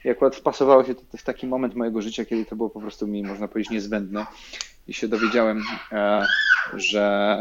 i 0.04 0.10
akurat 0.10 0.36
wpasowało 0.36 0.84
się 0.84 0.94
to 0.94 1.02
w 1.18 1.22
taki 1.22 1.46
moment 1.46 1.74
mojego 1.74 2.02
życia, 2.02 2.24
kiedy 2.24 2.44
to 2.44 2.56
było 2.56 2.70
po 2.70 2.80
prostu 2.80 3.06
mi, 3.06 3.22
można 3.22 3.48
powiedzieć, 3.48 3.70
niezbędne 3.70 4.26
i 4.88 4.94
się 4.94 5.08
dowiedziałem, 5.08 5.62
e, 5.92 6.26
że, 6.74 7.36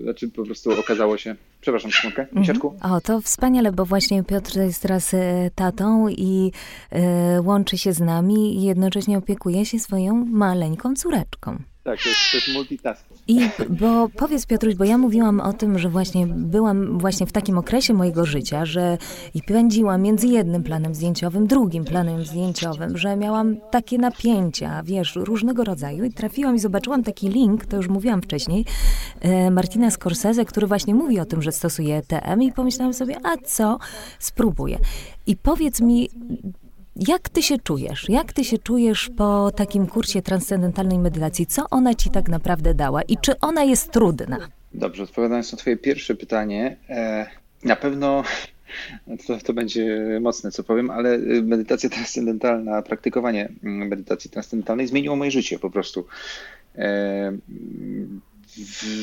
e, 0.00 0.02
znaczy 0.02 0.28
po 0.28 0.44
prostu 0.44 0.80
okazało 0.80 1.18
się, 1.18 1.36
przepraszam 1.60 1.90
sekundkę, 1.90 2.26
misiaczku, 2.32 2.74
O, 2.82 3.00
to 3.00 3.20
wspaniale, 3.20 3.72
bo 3.72 3.84
właśnie 3.84 4.24
Piotr 4.24 4.56
jest 4.56 4.82
teraz 4.82 5.14
e, 5.14 5.50
tatą 5.54 6.08
i 6.08 6.52
łączy 7.44 7.78
się 7.78 7.92
z 7.92 8.00
nami 8.00 8.56
i 8.56 8.62
jednocześnie 8.62 9.18
opiekuje 9.18 9.66
się 9.66 9.78
swoją 9.78 10.24
maleńką 10.24 10.94
córeczką. 10.94 11.58
Tak, 11.88 12.02
to 12.02 12.08
jest, 12.08 12.20
to 12.30 12.36
jest 12.36 12.48
multitasking. 12.48 13.20
I 13.28 13.40
bo 13.68 14.08
powiedz 14.16 14.46
Piotruś, 14.46 14.74
bo 14.74 14.84
ja 14.84 14.98
mówiłam 14.98 15.40
o 15.40 15.52
tym, 15.52 15.78
że 15.78 15.88
właśnie 15.88 16.26
byłam 16.26 16.98
właśnie 16.98 17.26
w 17.26 17.32
takim 17.32 17.58
okresie 17.58 17.94
mojego 17.94 18.24
życia, 18.24 18.64
że 18.64 18.98
i 19.34 19.42
pędziłam 19.42 20.02
między 20.02 20.26
jednym 20.26 20.62
planem 20.62 20.94
zdjęciowym, 20.94 21.46
drugim 21.46 21.84
planem 21.84 22.24
zdjęciowym, 22.24 22.98
że 22.98 23.16
miałam 23.16 23.56
takie 23.70 23.98
napięcia, 23.98 24.82
wiesz, 24.82 25.16
różnego 25.16 25.64
rodzaju 25.64 26.04
i 26.04 26.12
trafiłam 26.12 26.56
i 26.56 26.58
zobaczyłam 26.58 27.02
taki 27.02 27.28
link, 27.28 27.66
to 27.66 27.76
już 27.76 27.88
mówiłam 27.88 28.22
wcześniej, 28.22 28.64
e, 29.20 29.50
Martina 29.50 29.90
Scorsese, 29.90 30.44
który 30.44 30.66
właśnie 30.66 30.94
mówi 30.94 31.20
o 31.20 31.24
tym, 31.24 31.42
że 31.42 31.52
stosuje 31.52 32.02
TM 32.02 32.42
i 32.42 32.52
pomyślałam 32.52 32.94
sobie, 32.94 33.16
a 33.22 33.36
co, 33.44 33.78
spróbuję. 34.18 34.78
I 35.26 35.36
powiedz 35.36 35.80
mi, 35.80 36.10
jak 36.98 37.28
ty 37.28 37.42
się 37.42 37.58
czujesz? 37.58 38.08
Jak 38.08 38.32
ty 38.32 38.44
się 38.44 38.58
czujesz 38.58 39.10
po 39.16 39.50
takim 39.50 39.86
kursie 39.86 40.22
transcendentalnej 40.22 40.98
medytacji? 40.98 41.46
Co 41.46 41.64
ona 41.70 41.94
ci 41.94 42.10
tak 42.10 42.28
naprawdę 42.28 42.74
dała 42.74 43.02
i 43.02 43.16
czy 43.16 43.40
ona 43.40 43.64
jest 43.64 43.92
trudna? 43.92 44.38
Dobrze, 44.74 45.02
odpowiadając 45.02 45.52
na 45.52 45.58
Twoje 45.58 45.76
pierwsze 45.76 46.14
pytanie, 46.14 46.76
e, 46.88 47.26
na 47.64 47.76
pewno 47.76 48.22
to, 49.26 49.38
to 49.38 49.52
będzie 49.52 50.18
mocne, 50.20 50.50
co 50.50 50.64
powiem, 50.64 50.90
ale 50.90 51.14
y, 51.14 51.42
medytacja 51.42 51.90
transcendentalna, 51.90 52.82
praktykowanie 52.82 53.48
mm, 53.64 53.88
medytacji 53.88 54.30
transcendentalnej 54.30 54.86
zmieniło 54.86 55.16
moje 55.16 55.30
życie 55.30 55.58
po 55.58 55.70
prostu. 55.70 56.06
E, 56.78 57.32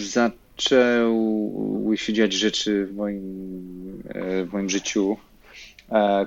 Zaczęły 0.04 1.98
się 1.98 2.14
dziać 2.14 2.34
rzeczy 2.34 2.86
w 2.86 2.96
moim, 2.96 3.24
e, 4.08 4.46
w 4.46 4.54
moim 4.54 4.70
życiu, 4.70 5.18
e, 5.18 5.35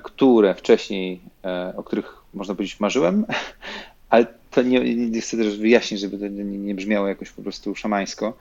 które 0.03 0.55
wcześniej, 0.55 1.19
e, 1.45 1.73
o 1.77 1.83
których 1.83 2.13
można 2.33 2.55
powiedzieć 2.55 2.79
marzyłem, 2.79 3.25
ale 4.09 4.25
to 4.51 4.61
nie, 4.61 4.95
nie 4.95 5.21
chcę 5.21 5.37
też 5.37 5.57
wyjaśnić, 5.57 5.99
żeby 5.99 6.17
to 6.17 6.27
nie, 6.27 6.43
nie 6.43 6.75
brzmiało 6.75 7.07
jakoś 7.07 7.31
po 7.31 7.41
prostu 7.41 7.75
szamańsko. 7.75 8.37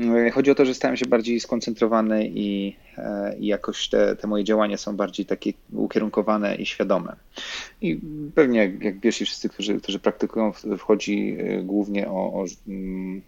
E, 0.00 0.30
Chodzi 0.30 0.50
o 0.50 0.54
to, 0.54 0.64
że 0.64 0.74
stałem 0.74 0.96
się 0.96 1.06
bardziej 1.06 1.40
skoncentrowany 1.40 2.28
i, 2.34 2.76
e, 2.98 3.36
i 3.38 3.46
jakoś 3.46 3.88
te, 3.88 4.16
te 4.16 4.26
moje 4.26 4.44
działania 4.44 4.76
są 4.76 4.96
bardziej 4.96 5.26
takie 5.26 5.52
ukierunkowane 5.72 6.56
i 6.56 6.66
świadome. 6.66 7.16
I 7.80 8.00
pewnie 8.34 8.58
jak, 8.58 8.82
jak 8.82 9.00
wiesz 9.00 9.16
wszyscy, 9.16 9.48
którzy, 9.48 9.80
którzy 9.80 9.98
praktykują, 9.98 10.52
wchodzi 10.78 11.36
e, 11.38 11.62
głównie 11.62 12.08
o, 12.08 12.12
o, 12.12 12.44
mm, 12.68 13.22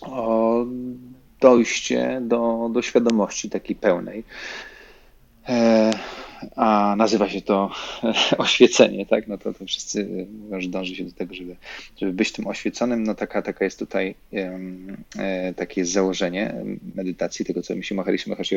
o 0.00 0.64
dojście 1.40 2.20
do, 2.22 2.70
do 2.72 2.82
świadomości 2.82 3.50
takiej 3.50 3.76
pełnej. 3.76 4.24
E, 5.50 5.90
a 6.56 6.94
nazywa 6.96 7.28
się 7.28 7.40
to 7.40 7.70
oświecenie, 8.38 9.06
tak? 9.06 9.28
No 9.28 9.38
to, 9.38 9.52
to 9.52 9.66
wszyscy 9.66 10.26
już 10.52 10.68
dąży 10.68 10.96
się 10.96 11.04
do 11.04 11.12
tego, 11.12 11.34
żeby, 11.34 11.56
żeby 11.96 12.12
być 12.12 12.32
tym 12.32 12.46
oświeconym. 12.46 13.02
No 13.02 13.14
taka, 13.14 13.42
taka 13.42 13.64
jest 13.64 13.78
tutaj 13.78 14.14
e, 15.18 15.54
takie 15.56 15.80
jest 15.80 15.92
założenie 15.92 16.54
medytacji, 16.94 17.44
tego 17.44 17.62
co 17.62 17.74
myśli 17.74 17.96
Maharishi 17.96 18.30
Mahesh 18.30 18.52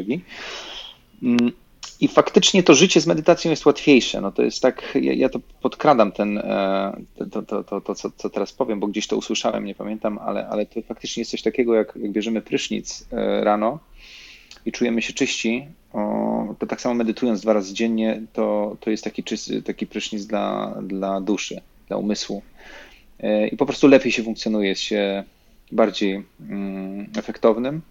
I 1.99 2.07
faktycznie 2.07 2.63
to 2.63 2.73
życie 2.73 3.01
z 3.01 3.07
medytacją 3.07 3.51
jest 3.51 3.65
łatwiejsze. 3.65 4.21
No 4.21 4.31
to 4.31 4.43
jest 4.43 4.61
tak, 4.61 4.97
ja, 5.01 5.13
ja 5.13 5.29
to 5.29 5.39
podkradam 5.61 6.11
ten, 6.11 6.37
e, 6.37 6.97
to, 7.31 7.41
to, 7.41 7.63
to, 7.63 7.81
to 7.81 7.95
co, 7.95 8.11
co, 8.17 8.29
teraz 8.29 8.53
powiem, 8.53 8.79
bo 8.79 8.87
gdzieś 8.87 9.07
to 9.07 9.17
usłyszałem, 9.17 9.65
nie 9.65 9.75
pamiętam, 9.75 10.17
ale, 10.17 10.47
ale 10.47 10.65
to 10.65 10.81
faktycznie 10.81 11.21
jest 11.21 11.31
coś 11.31 11.41
takiego, 11.41 11.75
jak, 11.75 11.93
jak 11.95 12.11
bierzemy 12.11 12.41
prysznic 12.41 13.07
e, 13.11 13.43
rano 13.43 13.79
i 14.65 14.71
czujemy 14.71 15.01
się 15.01 15.13
czyści, 15.13 15.67
to 16.59 16.67
tak 16.67 16.81
samo 16.81 16.95
medytując 16.95 17.41
dwa 17.41 17.53
razy 17.53 17.73
dziennie, 17.73 18.21
to, 18.33 18.77
to 18.79 18.89
jest 18.89 19.03
taki, 19.03 19.23
czysty, 19.23 19.61
taki 19.61 19.87
prysznic 19.87 20.25
dla, 20.25 20.75
dla 20.83 21.21
duszy, 21.21 21.61
dla 21.87 21.97
umysłu. 21.97 22.41
E, 23.19 23.47
I 23.47 23.57
po 23.57 23.65
prostu 23.65 23.87
lepiej 23.87 24.11
się 24.11 24.23
funkcjonuje, 24.23 24.69
jest 24.69 24.81
się 24.81 25.23
bardziej 25.71 26.23
mm, 26.49 27.09
efektownym, 27.17 27.81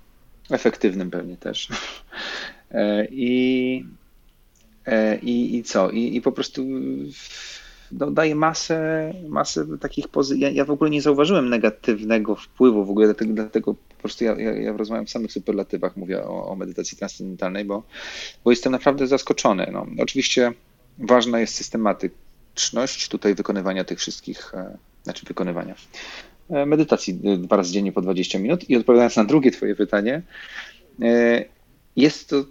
efektywnym 0.51 1.11
pewnie 1.11 1.37
też. 1.37 1.69
E, 2.75 3.07
I, 3.11 3.85
e, 4.87 5.19
i, 5.19 5.57
i 5.57 5.63
co? 5.63 5.91
I, 5.91 6.17
I 6.17 6.21
po 6.21 6.33
prostu 6.33 6.67
daje 7.93 8.35
masę, 8.35 9.13
masę 9.29 9.79
takich 9.79 10.09
pozytywnych. 10.09 10.51
Ja, 10.51 10.57
ja, 10.57 10.65
w 10.65 10.71
ogóle 10.71 10.91
nie 10.91 11.03
zauważyłem 11.03 11.49
negatywnego 11.49 12.37
wpływu 12.37 12.85
w 12.85 12.91
ogóle, 12.91 13.07
dlatego, 13.07 13.35
dlatego 13.35 13.75
po 13.75 13.95
prostu 13.99 14.25
ja, 14.25 14.41
ja, 14.41 14.53
ja 14.53 14.77
rozmawiam 14.77 15.07
w 15.07 15.11
samych 15.11 15.33
superlatywach, 15.33 15.97
mówię 15.97 16.25
o, 16.25 16.49
o 16.49 16.57
medytacji 16.57 16.99
transcendentalnej, 16.99 17.65
bo, 17.65 17.83
bo 18.45 18.51
jestem 18.51 18.73
naprawdę 18.73 19.07
zaskoczony. 19.07 19.71
No, 19.73 19.87
oczywiście 19.99 20.53
ważna 20.99 21.41
jest 21.41 21.55
systematyczność 21.55 23.09
tutaj 23.09 23.35
wykonywania 23.35 23.85
tych 23.85 23.99
wszystkich, 23.99 24.55
e, 24.55 24.77
znaczy 25.03 25.27
wykonywania 25.27 25.75
e, 26.51 26.67
medytacji 26.67 27.15
dwa 27.39 27.57
razy 27.57 27.73
dziennie 27.73 27.93
po 27.93 28.03
20 28.03 28.39
minut. 28.39 28.71
I 28.71 28.77
odpowiadając 28.77 29.17
na 29.17 29.25
drugie 29.25 29.51
Twoje 29.51 29.77
pytanie, 29.77 30.23
e, 31.03 31.45
jest 31.97 32.29
to 32.29 32.45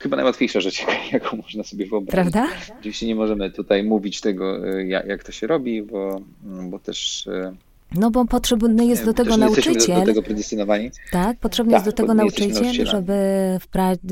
chyba 0.00 0.16
najłatwiejsza 0.16 0.60
rzecz, 0.66 0.86
jaką 1.12 1.36
można 1.36 1.62
sobie 1.62 1.86
wyobrazić. 1.86 2.32
Prawda? 2.32 2.56
Oczywiście 2.80 3.06
nie 3.06 3.14
możemy 3.14 3.50
tutaj 3.50 3.84
mówić 3.84 4.20
tego, 4.20 4.66
jak, 4.66 5.06
jak 5.06 5.24
to 5.24 5.32
się 5.32 5.46
robi, 5.46 5.82
bo, 5.82 6.20
bo 6.42 6.78
też 6.78 7.28
no 7.94 8.10
bo 8.10 8.24
potrzebny 8.24 8.86
jest 8.86 9.04
do 9.04 9.14
tego 9.14 9.36
nauczyciel. 9.36 9.94
Do, 9.94 10.00
do 10.00 10.06
tego 10.06 10.22
predestynowani. 10.22 10.90
Tak, 11.12 11.38
potrzebny 11.38 11.72
tak, 11.72 11.78
jest 11.78 11.96
do 11.96 12.02
tego 12.02 12.14
nauczyciel, 12.14 12.86
żeby 12.86 13.12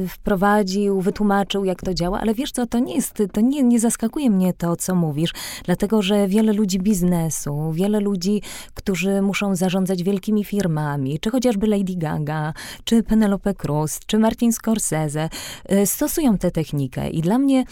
wprowadził, 0.09 1.01
wytłumaczył, 1.01 1.65
jak 1.65 1.83
to 1.83 1.95
działa. 1.95 2.21
Ale 2.21 2.35
wiesz 2.35 2.53
co, 2.53 2.67
to 2.67 2.79
nie 2.79 2.95
jest, 2.95 3.23
to 3.33 3.41
nie, 3.41 3.63
nie 3.63 3.81
zaskakuje 3.81 4.31
mnie 4.31 4.53
to, 4.53 4.77
co 4.77 4.95
mówisz, 4.95 5.33
dlatego 5.65 6.03
że 6.03 6.29
wiele 6.29 6.53
ludzi 6.53 6.79
biznesu, 6.79 7.73
wiele 7.73 8.01
ludzi, 8.01 8.43
którzy 8.75 9.23
muszą 9.23 9.57
zarządzać 9.57 10.03
wielkimi 10.03 10.45
firmami, 10.45 11.19
czy 11.21 11.31
chociażby 11.31 11.67
Lady 11.67 11.97
Gaga, 11.97 12.53
czy 12.85 13.03
Penelope 13.03 13.55
Cruz, 13.55 14.01
czy 14.07 14.19
Martin 14.19 14.53
Scorsese, 14.53 15.29
y, 15.73 15.87
stosują 15.87 16.39
tę 16.39 16.51
technikę. 16.51 17.11
I 17.11 17.21
dla 17.21 17.39
mnie, 17.39 17.65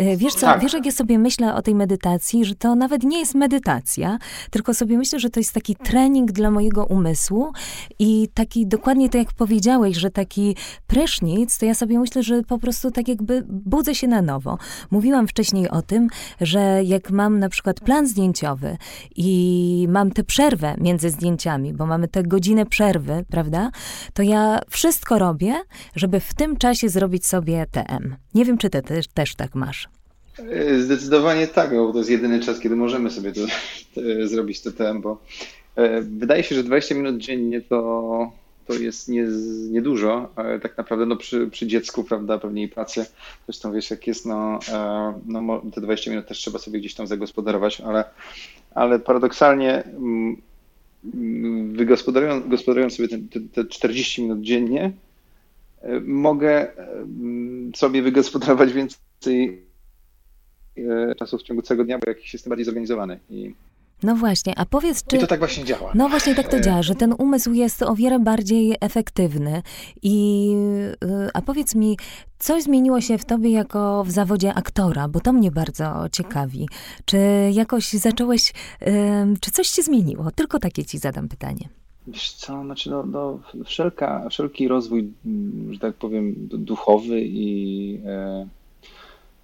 y, 0.00 0.16
wiesz 0.16 0.34
co, 0.34 0.46
tak. 0.46 0.62
wiesz 0.62 0.72
jak 0.72 0.86
ja 0.86 0.92
sobie 0.92 1.18
myślę 1.18 1.54
o 1.54 1.62
tej 1.62 1.74
medytacji, 1.74 2.44
że 2.44 2.54
to 2.54 2.74
nawet 2.74 3.02
nie 3.02 3.18
jest 3.18 3.34
medytacja, 3.34 4.18
tylko 4.50 4.74
sobie 4.74 4.98
myślę, 4.98 5.20
że 5.20 5.30
to 5.30 5.40
jest 5.40 5.53
taki 5.54 5.76
trening 5.76 6.32
dla 6.32 6.50
mojego 6.50 6.84
umysłu 6.84 7.52
i 7.98 8.28
taki 8.34 8.66
dokładnie 8.66 9.08
tak 9.08 9.18
jak 9.18 9.32
powiedziałeś, 9.32 9.96
że 9.96 10.10
taki 10.10 10.56
prysznic, 10.86 11.58
to 11.58 11.66
ja 11.66 11.74
sobie 11.74 11.98
myślę, 11.98 12.22
że 12.22 12.42
po 12.42 12.58
prostu 12.58 12.90
tak 12.90 13.08
jakby 13.08 13.44
budzę 13.48 13.94
się 13.94 14.08
na 14.08 14.22
nowo. 14.22 14.58
Mówiłam 14.90 15.28
wcześniej 15.28 15.70
o 15.70 15.82
tym, 15.82 16.08
że 16.40 16.84
jak 16.84 17.10
mam 17.10 17.38
na 17.38 17.48
przykład 17.48 17.80
plan 17.80 18.06
zdjęciowy 18.06 18.76
i 19.16 19.86
mam 19.90 20.10
tę 20.10 20.24
przerwę 20.24 20.74
między 20.80 21.10
zdjęciami, 21.10 21.74
bo 21.74 21.86
mamy 21.86 22.08
tę 22.08 22.22
godzinę 22.22 22.66
przerwy, 22.66 23.24
prawda? 23.30 23.70
To 24.14 24.22
ja 24.22 24.60
wszystko 24.70 25.18
robię, 25.18 25.54
żeby 25.96 26.20
w 26.20 26.34
tym 26.34 26.56
czasie 26.56 26.88
zrobić 26.88 27.26
sobie 27.26 27.66
TM. 27.70 28.16
Nie 28.34 28.44
wiem, 28.44 28.58
czy 28.58 28.70
ty 28.70 28.82
też, 28.82 29.08
też 29.08 29.34
tak 29.34 29.54
masz. 29.54 29.93
Zdecydowanie 30.78 31.46
tak, 31.46 31.70
bo 31.70 31.92
to 31.92 31.98
jest 31.98 32.10
jedyny 32.10 32.40
czas, 32.40 32.60
kiedy 32.60 32.76
możemy 32.76 33.10
sobie 33.10 33.32
to, 33.32 33.40
to 33.94 34.00
zrobić 34.28 34.60
to 34.60 34.72
TM, 34.72 35.00
bo 35.00 35.18
e, 35.76 36.02
wydaje 36.02 36.42
się, 36.42 36.54
że 36.54 36.62
20 36.62 36.94
minut 36.94 37.18
dziennie 37.18 37.60
to, 37.60 38.32
to 38.66 38.74
jest 38.74 39.08
nie, 39.08 39.26
niedużo, 39.70 40.28
ale 40.36 40.60
tak 40.60 40.78
naprawdę 40.78 41.06
no 41.06 41.16
przy, 41.16 41.46
przy 41.46 41.66
dziecku, 41.66 42.04
prawda, 42.04 42.38
pewnie 42.38 42.62
i 42.62 42.68
pracy, 42.68 43.06
zresztą 43.46 43.72
wiesz 43.72 43.90
jak 43.90 44.06
jest, 44.06 44.26
no, 44.26 44.58
e, 44.68 45.14
no 45.26 45.62
te 45.74 45.80
20 45.80 46.10
minut 46.10 46.26
też 46.26 46.38
trzeba 46.38 46.58
sobie 46.58 46.78
gdzieś 46.78 46.94
tam 46.94 47.06
zagospodarować, 47.06 47.80
ale, 47.80 48.04
ale 48.74 48.98
paradoksalnie 48.98 49.84
mm, 49.84 50.36
wygospodarując 51.72 52.48
gospodarując 52.48 52.96
sobie 52.96 53.08
te, 53.08 53.18
te 53.52 53.64
40 53.64 54.22
minut 54.22 54.40
dziennie, 54.40 54.92
e, 55.82 56.00
mogę 56.00 56.68
sobie 57.74 58.02
wygospodarować 58.02 58.72
więcej 58.72 58.98
E, 59.26 59.73
czasu 61.18 61.38
w 61.38 61.42
ciągu 61.42 61.62
całego 61.62 61.84
dnia, 61.84 61.98
bo 61.98 62.10
jakiś 62.10 62.32
jestem 62.32 62.50
bardziej 62.50 62.64
zorganizowany. 62.64 63.18
I 63.30 63.54
no 64.02 64.16
właśnie, 64.16 64.58
a 64.58 64.66
powiedz, 64.66 65.04
czy. 65.04 65.16
I 65.16 65.20
to 65.20 65.26
tak 65.26 65.38
właśnie 65.38 65.64
działa. 65.64 65.92
No 65.94 66.08
właśnie 66.08 66.34
tak 66.34 66.48
to 66.48 66.56
e, 66.56 66.60
działa, 66.60 66.82
że 66.82 66.94
ten 66.94 67.14
umysł 67.18 67.52
jest 67.52 67.82
o 67.82 67.94
wiele 67.94 68.18
bardziej 68.18 68.76
efektywny. 68.80 69.62
I 70.02 70.48
y, 71.04 71.28
a 71.34 71.42
powiedz 71.42 71.74
mi, 71.74 71.96
coś 72.38 72.62
zmieniło 72.62 73.00
się 73.00 73.18
w 73.18 73.24
tobie 73.24 73.50
jako 73.50 74.04
w 74.04 74.10
zawodzie 74.10 74.54
aktora, 74.54 75.08
bo 75.08 75.20
to 75.20 75.32
mnie 75.32 75.50
bardzo 75.50 76.04
ciekawi. 76.12 76.68
Czy 77.04 77.18
jakoś 77.52 77.88
zacząłeś, 77.92 78.52
czy 79.40 79.50
coś 79.50 79.66
się 79.68 79.82
zmieniło? 79.82 80.30
Tylko 80.30 80.58
takie 80.58 80.84
ci 80.84 80.98
zadam 80.98 81.28
pytanie. 81.28 81.68
Wiesz 82.06 82.32
co, 82.32 82.64
znaczy 82.64 82.90
no, 82.90 83.06
no 83.06 83.38
wszelka, 83.64 84.28
wszelki 84.30 84.68
rozwój, 84.68 85.12
że 85.70 85.78
tak 85.78 85.94
powiem, 85.94 86.34
duchowy 86.38 87.20
i. 87.20 88.00
E, 88.06 88.48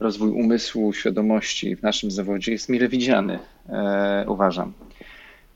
rozwój 0.01 0.31
umysłu, 0.31 0.93
świadomości 0.93 1.77
w 1.77 1.83
naszym 1.83 2.11
zawodzie 2.11 2.53
jest 2.53 2.69
mile 2.69 2.89
widziany, 2.89 3.39
e, 3.69 4.25
uważam. 4.29 4.73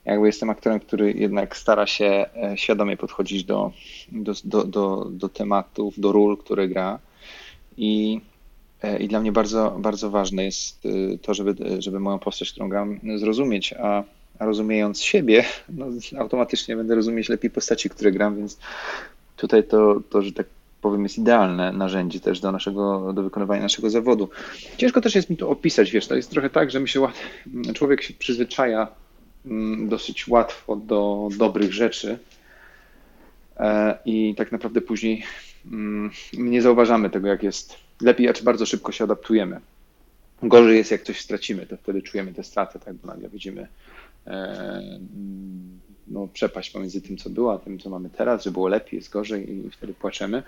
Jakby 0.05 0.27
jestem 0.27 0.51
aktorem, 0.51 0.81
który 0.81 1.13
jednak 1.13 1.57
stara 1.57 1.87
się 1.87 2.27
e, 2.37 2.57
świadomie 2.57 2.97
podchodzić 2.97 3.45
do, 3.45 3.73
do, 4.13 4.33
do, 4.45 4.65
do, 4.65 5.09
do 5.11 5.29
tematów, 5.29 6.01
do 6.01 6.13
ról, 6.13 6.37
które 6.37 6.69
gra. 6.69 6.99
I, 7.77 8.21
e, 8.83 8.99
i 8.99 9.09
dla 9.09 9.21
mnie 9.21 9.33
bardzo, 9.33 9.77
bardzo 9.79 10.11
ważne 10.11 10.45
jest 10.45 10.83
to, 11.23 11.35
żeby, 11.35 11.55
żeby 11.79 12.01
moją 12.01 12.19
postać, 12.19 12.51
którą 12.51 12.69
gram, 12.69 13.01
zrozumieć, 13.17 13.73
a, 13.73 14.05
a 14.39 14.45
rozumiejąc 14.45 15.03
siebie, 15.03 15.45
no, 15.69 15.87
automatycznie 16.19 16.77
będę 16.77 16.95
rozumieć 16.95 17.29
lepiej 17.29 17.51
postaci, 17.51 17.91
które 17.91 18.13
gram, 18.13 18.37
więc 18.37 18.59
tutaj 19.37 19.65
to, 19.65 20.01
to 20.11 20.23
że 20.23 20.33
tak 20.33 20.47
powiem, 20.85 21.03
jest 21.03 21.19
idealne 21.19 21.73
narzędzie 21.73 22.21
też 22.21 22.41
do 22.41 22.53
naszego, 22.53 23.13
do 23.13 23.23
wykonywania 23.23 23.63
naszego 23.63 23.91
zawodu. 23.91 24.29
Ciężko 24.77 25.01
też 25.01 25.15
jest 25.15 25.31
mi 25.31 25.37
to 25.37 25.49
opisać, 25.49 25.91
wiesz, 25.91 26.07
to 26.07 26.15
jest 26.15 26.31
trochę 26.31 26.51
tak, 26.51 26.71
że 26.71 26.81
mi 26.81 26.89
się 26.89 27.09
człowiek 27.75 28.03
się 28.03 28.15
przyzwyczaja 28.15 28.89
mm, 29.47 29.89
dosyć 29.89 30.29
łatwo 30.29 30.77
do 30.77 31.29
dobrych 31.39 31.73
rzeczy 31.73 32.19
e, 33.57 33.99
i 34.05 34.35
tak 34.35 34.53
naprawdę 34.53 34.81
później 34.81 35.23
mm, 35.67 36.11
nie 36.33 36.63
zauważamy 36.63 37.11
tego, 37.11 37.29
jak 37.29 37.43
jest 37.43 37.77
lepiej, 38.01 38.29
a 38.29 38.33
czy 38.33 38.45
bardzo 38.45 38.67
szybko 38.67 38.93
się 38.93 39.05
adaptujemy. 39.05 39.61
Gorzej 40.43 40.77
jest, 40.77 40.91
jak 40.91 41.03
coś 41.03 41.21
stracimy, 41.21 41.67
to 41.67 41.77
wtedy 41.77 42.03
czujemy 42.03 42.35
tę 42.35 42.45
stratę, 42.45 42.79
tak, 42.79 42.95
bo 42.95 43.09
nagle 43.09 43.29
widzimy 43.29 43.69
e, 44.27 44.99
no, 46.09 46.29
przepaść 46.33 46.71
pomiędzy 46.71 47.03
tym, 47.03 47.17
co 47.17 47.31
było, 47.31 47.53
a 47.53 47.59
tym, 47.59 47.79
co 47.79 47.91
mamy 47.91 48.11
teraz, 48.11 48.45
że 48.45 48.51
było 48.51 48.69
lepiej, 48.69 48.97
jest 48.97 49.11
gorzej 49.11 49.51
i 49.51 49.71
wtedy 49.71 49.95
płaczemy. 49.95 50.43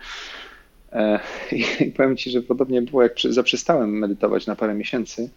E, 0.93 1.21
I 1.87 1.91
powiem 1.91 2.17
Ci, 2.17 2.31
że 2.31 2.43
podobnie 2.43 2.83
było, 2.83 3.03
jak 3.03 3.13
zaprzestałem 3.31 3.99
medytować 3.99 4.47
na 4.47 4.57
parę 4.57 4.75
miesięcy 4.75 5.31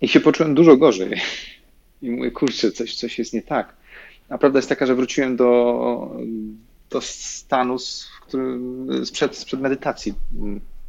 i 0.00 0.08
się 0.08 0.20
poczułem 0.20 0.54
dużo 0.54 0.76
gorzej. 0.76 1.20
I 2.02 2.10
mówię, 2.10 2.30
kurczę, 2.30 2.72
coś, 2.72 2.94
coś 2.94 3.18
jest 3.18 3.34
nie 3.34 3.42
tak. 3.42 3.76
A 4.28 4.38
prawda 4.38 4.58
jest 4.58 4.68
taka, 4.68 4.86
że 4.86 4.94
wróciłem 4.94 5.36
do, 5.36 6.16
do 6.90 7.00
stanu 7.00 7.78
sprzed, 9.04 9.36
sprzed 9.36 9.60
medytacji. 9.60 10.14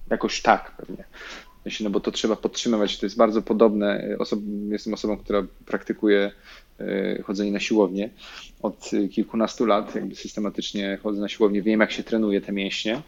Jakoś 0.10 0.42
tak 0.42 0.72
pewnie 0.78 1.04
no 1.80 1.90
bo 1.90 2.00
to 2.00 2.12
trzeba 2.12 2.36
podtrzymywać. 2.36 2.98
To 2.98 3.06
jest 3.06 3.18
bardzo 3.18 3.42
podobne. 3.42 4.16
Osob 4.20 4.40
jestem 4.70 4.94
osobą, 4.94 5.18
która 5.18 5.44
praktykuje 5.66 6.32
chodzenie 7.24 7.52
na 7.52 7.60
siłownię 7.60 8.10
od 8.62 8.92
kilkunastu 9.12 9.66
lat. 9.66 9.96
Jakby 9.96 10.16
systematycznie 10.16 10.98
chodzę 11.04 11.22
na 11.22 11.30
siłownię, 11.30 11.62
wiem 11.62 11.80
jak 11.80 11.92
się 11.92 12.04
trenuje 12.04 12.42
te 12.42 12.52
mięśnie. 12.52 13.02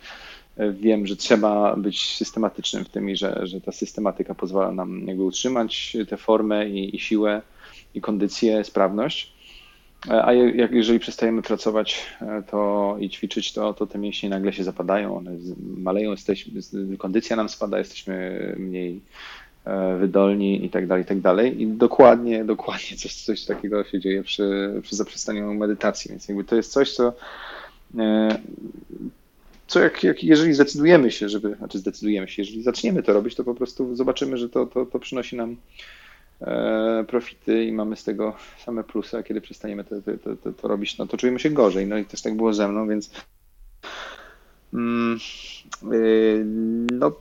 E, 0.57 0.71
wiem, 0.71 1.07
że 1.07 1.15
trzeba 1.15 1.75
być 1.75 2.15
systematycznym 2.15 2.85
w 2.85 2.89
tym 2.89 3.09
i 3.09 3.15
że, 3.15 3.39
że 3.43 3.61
ta 3.61 3.71
systematyka 3.71 4.35
pozwala 4.35 4.71
nam 4.71 5.07
jakby 5.07 5.23
utrzymać 5.23 5.97
tę 6.09 6.17
formę 6.17 6.69
i, 6.69 6.95
i 6.95 6.99
siłę, 6.99 7.41
i 7.95 8.01
kondycję, 8.01 8.63
sprawność. 8.63 9.33
a 10.07 10.33
jak, 10.33 10.71
jeżeli 10.71 10.99
przestajemy 10.99 11.41
pracować 11.41 12.05
to 12.51 12.95
i 12.99 13.09
ćwiczyć, 13.09 13.53
to, 13.53 13.73
to 13.73 13.87
te 13.87 13.97
mięśnie 13.97 14.29
nagle 14.29 14.53
się 14.53 14.63
zapadają, 14.63 15.17
one 15.17 15.31
maleją, 15.77 16.11
jesteśmy, 16.11 16.61
kondycja 16.97 17.35
nam 17.35 17.49
spada, 17.49 17.77
jesteśmy 17.77 18.55
mniej 18.59 19.01
wydolni 19.99 20.65
i 20.65 20.69
tak 20.69 20.87
dalej, 20.87 21.03
i 21.03 21.07
tak 21.07 21.19
dalej. 21.19 21.61
I 21.61 21.67
dokładnie, 21.67 22.45
dokładnie 22.45 22.97
coś, 22.97 23.15
coś 23.15 23.45
takiego 23.45 23.83
się 23.83 23.99
dzieje 23.99 24.23
przy, 24.23 24.73
przy 24.83 24.95
zaprzestaniu 24.95 25.53
medytacji, 25.53 26.09
więc 26.09 26.27
jakby 26.27 26.43
to 26.43 26.55
jest 26.55 26.71
coś, 26.71 26.93
co 26.93 27.13
co 29.69 29.79
jak, 29.79 30.03
jak, 30.03 30.23
jeżeli 30.23 30.53
zdecydujemy 30.53 31.11
się, 31.11 31.29
żeby, 31.29 31.55
znaczy 31.55 31.79
zdecydujemy 31.79 32.27
się, 32.27 32.41
jeżeli 32.41 32.63
zaczniemy 32.63 33.03
to 33.03 33.13
robić, 33.13 33.35
to 33.35 33.43
po 33.43 33.55
prostu 33.55 33.95
zobaczymy, 33.95 34.37
że 34.37 34.49
to, 34.49 34.65
to, 34.65 34.85
to 34.85 34.99
przynosi 34.99 35.35
nam 35.35 35.55
e, 36.41 37.05
profity 37.07 37.65
i 37.65 37.71
mamy 37.71 37.95
z 37.95 38.03
tego 38.03 38.35
same 38.65 38.83
plusy, 38.83 39.17
a 39.17 39.23
kiedy 39.23 39.41
przestaniemy 39.41 39.83
to, 39.83 39.95
to, 40.01 40.35
to, 40.35 40.53
to, 40.53 40.67
robić, 40.67 40.97
no 40.97 41.07
to 41.07 41.17
czujemy 41.17 41.39
się 41.39 41.49
gorzej. 41.49 41.87
No 41.87 41.97
i 41.97 42.05
też 42.05 42.21
tak 42.21 42.35
było 42.35 42.53
ze 42.53 42.67
mną, 42.67 42.87
więc 42.87 43.11
mm, 44.73 45.19
yy, 45.91 46.45
no, 46.91 47.11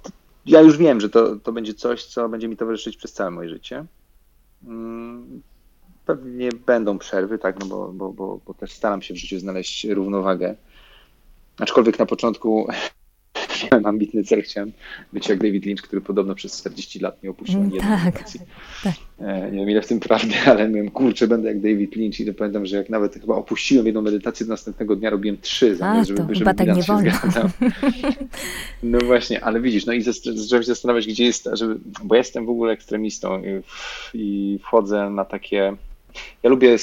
ja 0.49 0.61
już 0.61 0.77
wiem, 0.77 1.01
że 1.01 1.11
to, 1.11 1.37
to 1.37 1.53
będzie 1.53 1.75
coś, 1.75 2.05
co 2.05 2.29
będzie 2.29 2.49
mi 2.49 2.57
towarzyszyć 2.57 2.97
przez 2.97 3.13
całe 3.13 3.31
moje 3.31 3.49
życie. 3.49 3.85
Mm, 4.65 5.43
pewnie 6.07 6.49
będą 6.67 6.99
przerwy, 6.99 7.39
tak, 7.39 7.61
no 7.61 7.67
bo, 7.67 7.93
bo, 7.93 8.13
bo, 8.13 8.41
bo 8.47 8.55
też 8.55 8.73
staram 8.73 9.03
się 9.03 9.15
w 9.15 9.17
życiu 9.17 9.39
znaleźć 9.39 9.85
równowagę 9.85 10.57
Aczkolwiek 11.59 11.99
na 11.99 12.07
początku 12.07 12.69
miałem 13.73 13.87
ambitny 13.87 14.25
cel, 14.25 14.43
chciałem 14.43 14.73
być 15.13 15.29
jak 15.29 15.39
David 15.39 15.67
Lynch, 15.67 15.83
który 15.83 16.03
podobno 16.03 16.35
przez 16.35 16.59
40 16.59 17.01
lat 17.01 17.23
nie 17.23 17.31
opuścił 17.31 17.61
ani 17.61 17.75
jednej 17.75 17.99
tak, 18.13 18.25
tak. 18.85 18.95
E, 19.21 19.51
nie 19.51 19.59
wiem 19.59 19.71
ile 19.71 19.83
w 19.83 19.87
tym 19.87 20.01
prawdy, 20.01 20.35
ale 20.51 20.69
miałem, 20.69 20.91
kurczę, 20.91 21.27
będę 21.27 21.49
jak 21.49 21.61
David 21.61 21.97
Lynch 21.97 22.21
i 22.21 22.27
to 22.27 22.35
pamiętam, 22.35 22.67
że 22.67 22.77
jak 22.77 22.91
nawet 22.91 23.15
chyba 23.15 23.35
opuściłem 23.35 23.87
jedną 23.87 24.03
medytację, 24.03 24.47
to 24.47 24.51
następnego 24.51 24.97
dnia 24.97 25.11
robiłem 25.11 25.39
trzy, 25.41 25.77
zamiast, 25.77 26.11
A, 26.11 26.17
żeby, 26.17 26.35
żeby 26.35 26.55
tak 26.55 26.77
nie 26.77 26.83
wolno. 26.83 27.11
No 28.83 28.99
właśnie, 29.07 29.45
ale 29.45 29.61
widzisz, 29.61 29.87
no 29.87 29.93
i 29.93 30.03
zacząłem 30.03 30.63
się 30.63 30.67
zastanawiać, 30.67 31.07
gdzie 31.07 31.25
jest, 31.25 31.49
żeby, 31.53 31.79
bo 32.05 32.15
jestem 32.15 32.47
w 32.47 32.51
ogóle 32.51 32.73
ekstremistą 32.73 33.43
i, 33.43 33.63
i 34.15 34.59
wchodzę 34.63 35.11
na 35.11 35.25
takie, 35.25 35.77
ja 36.43 36.51
lubię, 36.51 36.77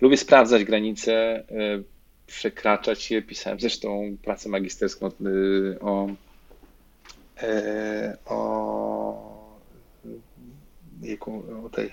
lubię 0.00 0.16
sprawdzać 0.16 0.64
granice, 0.64 1.12
e, 1.50 1.82
przekraczać 2.32 3.10
je. 3.10 3.22
Pisałem 3.22 3.60
zresztą 3.60 4.16
pracę 4.22 4.48
magisterską 4.48 5.06
y, 5.06 5.80
o, 5.80 6.08
e, 7.42 8.16
o, 8.26 9.52
o 11.64 11.68
tej 11.68 11.86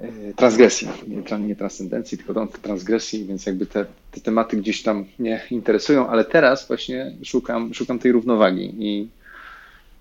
e, 0.00 0.34
transgresji, 0.36 0.88
nie, 1.08 1.38
nie 1.38 1.56
transcendencji, 1.56 2.18
tylko 2.18 2.46
transgresji, 2.46 3.24
więc 3.24 3.46
jakby 3.46 3.66
te, 3.66 3.86
te 4.10 4.20
tematy 4.20 4.56
gdzieś 4.56 4.82
tam 4.82 5.04
mnie 5.18 5.40
interesują, 5.50 6.08
ale 6.08 6.24
teraz 6.24 6.68
właśnie 6.68 7.12
szukam, 7.24 7.74
szukam 7.74 7.98
tej 7.98 8.12
równowagi 8.12 8.74
i, 8.78 9.08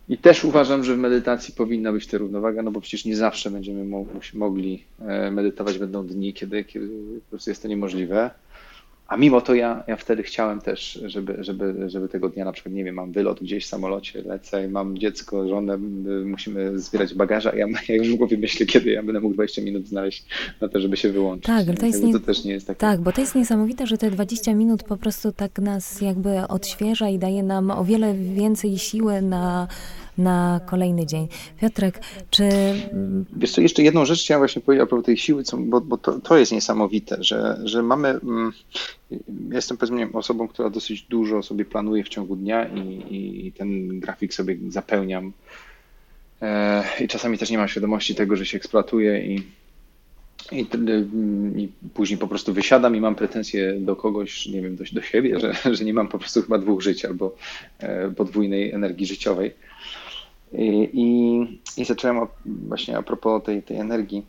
i 0.10 0.18
też 0.18 0.44
uważam, 0.44 0.84
że 0.84 0.96
w 0.96 0.98
medytacji 0.98 1.54
powinna 1.54 1.92
być 1.92 2.08
ta 2.08 2.18
równowaga, 2.18 2.62
no 2.62 2.72
bo 2.72 2.82
przecież 2.82 3.06
nie 3.06 3.16
zawsze 3.16 3.52
będziemy 3.52 4.04
mogli 4.34 4.84
e, 5.00 5.32
medytować, 5.32 5.78
będą 5.78 6.08
dni, 6.08 6.34
kiedy, 6.34 6.64
kiedy 6.64 6.88
po 7.26 7.30
prostu 7.30 7.50
jest 7.50 7.62
to 7.62 7.68
niemożliwe. 7.68 8.30
A 9.08 9.18
mimo 9.18 9.42
to 9.42 9.56
ja, 9.56 9.84
ja 9.88 9.96
wtedy 9.96 10.24
chciałem 10.24 10.62
też, 10.62 11.00
żeby, 11.06 11.38
żeby, 11.40 11.90
żeby 11.90 12.10
tego 12.10 12.30
dnia 12.30 12.46
na 12.46 12.52
przykład, 12.52 12.76
nie 12.76 12.84
wiem, 12.84 12.96
mam 12.96 13.12
wylot 13.12 13.40
gdzieś 13.40 13.66
w 13.66 13.68
samolocie, 13.68 14.22
lecę, 14.22 14.68
mam 14.68 14.98
dziecko, 14.98 15.48
żonę, 15.48 15.78
musimy 16.26 16.80
zbierać 16.80 17.14
bagaża, 17.14 17.56
ja, 17.56 17.68
ja 17.90 17.96
już 17.96 18.10
w 18.10 18.16
głowie 18.16 18.38
myślę, 18.38 18.66
kiedy 18.66 18.90
ja 18.92 19.04
będę 19.04 19.20
mógł 19.20 19.34
20 19.34 19.62
minut 19.62 19.88
znaleźć 19.88 20.26
na 20.62 20.68
to, 20.68 20.80
żeby 20.80 20.98
się 20.98 21.12
wyłączyć. 21.12 21.46
Tak, 21.46 21.68
ale 21.68 21.78
to, 21.78 21.86
jest 21.86 22.04
nie... 22.04 22.14
to 22.14 22.20
też 22.20 22.46
nie 22.46 22.52
jest 22.52 22.68
takie... 22.68 22.80
Tak, 22.80 23.02
bo 23.02 23.12
to 23.12 23.22
jest 23.22 23.36
niesamowite, 23.36 23.88
że 23.88 23.98
te 23.98 24.12
20 24.12 24.54
minut 24.54 24.84
po 24.84 24.98
prostu 24.98 25.32
tak 25.32 25.60
nas 25.60 26.02
jakby 26.02 26.48
odświeża 26.48 27.10
i 27.10 27.20
daje 27.20 27.44
nam 27.44 27.72
o 27.72 27.84
wiele 27.84 28.14
więcej 28.14 28.78
siły 28.78 29.22
na 29.22 29.68
na 30.18 30.62
kolejny 30.66 31.06
dzień. 31.06 31.28
Piotrek, 31.62 32.02
czy... 32.30 32.50
Wiesz 33.36 33.52
co, 33.52 33.62
jeszcze 33.62 33.84
jedną 33.84 34.06
rzecz 34.06 34.24
chciałem 34.24 34.42
właśnie 34.42 34.62
powiedzieć 34.62 34.84
a 34.84 34.88
propos 34.88 35.06
tej 35.06 35.18
siły, 35.18 35.44
co, 35.44 35.58
bo, 35.58 35.82
bo 35.82 35.98
to, 35.98 36.20
to 36.20 36.38
jest 36.38 36.52
niesamowite, 36.52 37.18
że, 37.20 37.60
że 37.64 37.84
mamy... 37.84 38.08
Mm, 38.10 38.52
jestem 39.52 39.78
powiedzmy 39.78 40.10
osobą, 40.14 40.48
która 40.48 40.70
dosyć 40.70 41.02
dużo 41.02 41.44
sobie 41.44 41.66
planuje 41.66 42.04
w 42.04 42.10
ciągu 42.10 42.36
dnia 42.36 42.68
i, 42.68 43.48
i 43.48 43.52
ten 43.52 44.00
grafik 44.00 44.34
sobie 44.34 44.58
zapełniam. 44.70 45.32
E, 46.42 46.84
I 47.00 47.08
czasami 47.08 47.38
też 47.38 47.50
nie 47.50 47.58
mam 47.58 47.68
świadomości 47.68 48.16
tego, 48.16 48.36
że 48.36 48.46
się 48.46 48.58
eksploatuje 48.58 49.26
i, 49.26 49.44
i, 50.52 50.68
I, 51.58 51.70
później 51.94 52.18
po 52.18 52.28
prostu 52.28 52.54
wysiadam 52.54 52.96
i 52.96 53.02
mam 53.02 53.16
pretensje 53.16 53.74
do 53.80 53.96
kogoś, 53.96 54.48
nie 54.48 54.62
wiem, 54.62 54.76
do, 54.76 54.84
do 54.92 55.02
siebie, 55.02 55.40
że, 55.40 55.54
że 55.76 55.86
nie 55.86 55.94
mam 55.94 56.08
po 56.08 56.20
prostu 56.20 56.42
chyba 56.42 56.58
dwóch 56.58 56.82
żyć 56.82 57.06
albo 57.06 57.36
e, 57.80 58.12
podwójnej 58.12 58.72
energii 58.72 59.06
życiowej. 59.06 59.54
I, 60.54 61.58
i 61.78 61.86
zacząłem 61.86 62.28
właśnie 62.46 62.98
a 62.98 63.02
propos 63.04 63.44
tej, 63.44 63.64
tej 63.64 63.78
energii 63.78 64.26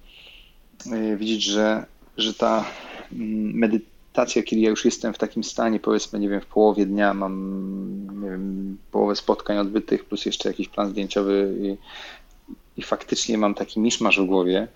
y, 0.86 1.16
widzieć, 1.16 1.44
że, 1.44 1.86
że 2.16 2.34
ta 2.34 2.64
mm, 3.12 3.54
medytacja, 3.54 4.42
kiedy 4.42 4.62
ja 4.62 4.70
już 4.70 4.84
jestem 4.84 5.14
w 5.14 5.18
takim 5.18 5.44
stanie, 5.44 5.80
powiedzmy, 5.80 6.18
nie 6.18 6.28
wiem, 6.28 6.40
w 6.40 6.46
połowie 6.46 6.86
dnia 6.86 7.14
mam, 7.14 8.20
wiem, 8.24 8.78
połowę 8.90 9.16
spotkań 9.16 9.58
odbytych, 9.58 10.04
plus 10.04 10.26
jeszcze 10.26 10.48
jakiś 10.48 10.68
plan 10.68 10.90
zdjęciowy 10.90 11.54
i, 11.60 11.76
i 12.80 12.82
faktycznie 12.82 13.38
mam 13.38 13.54
taki 13.54 13.80
miszmasz 13.80 14.20
w 14.20 14.26
głowie, 14.26 14.68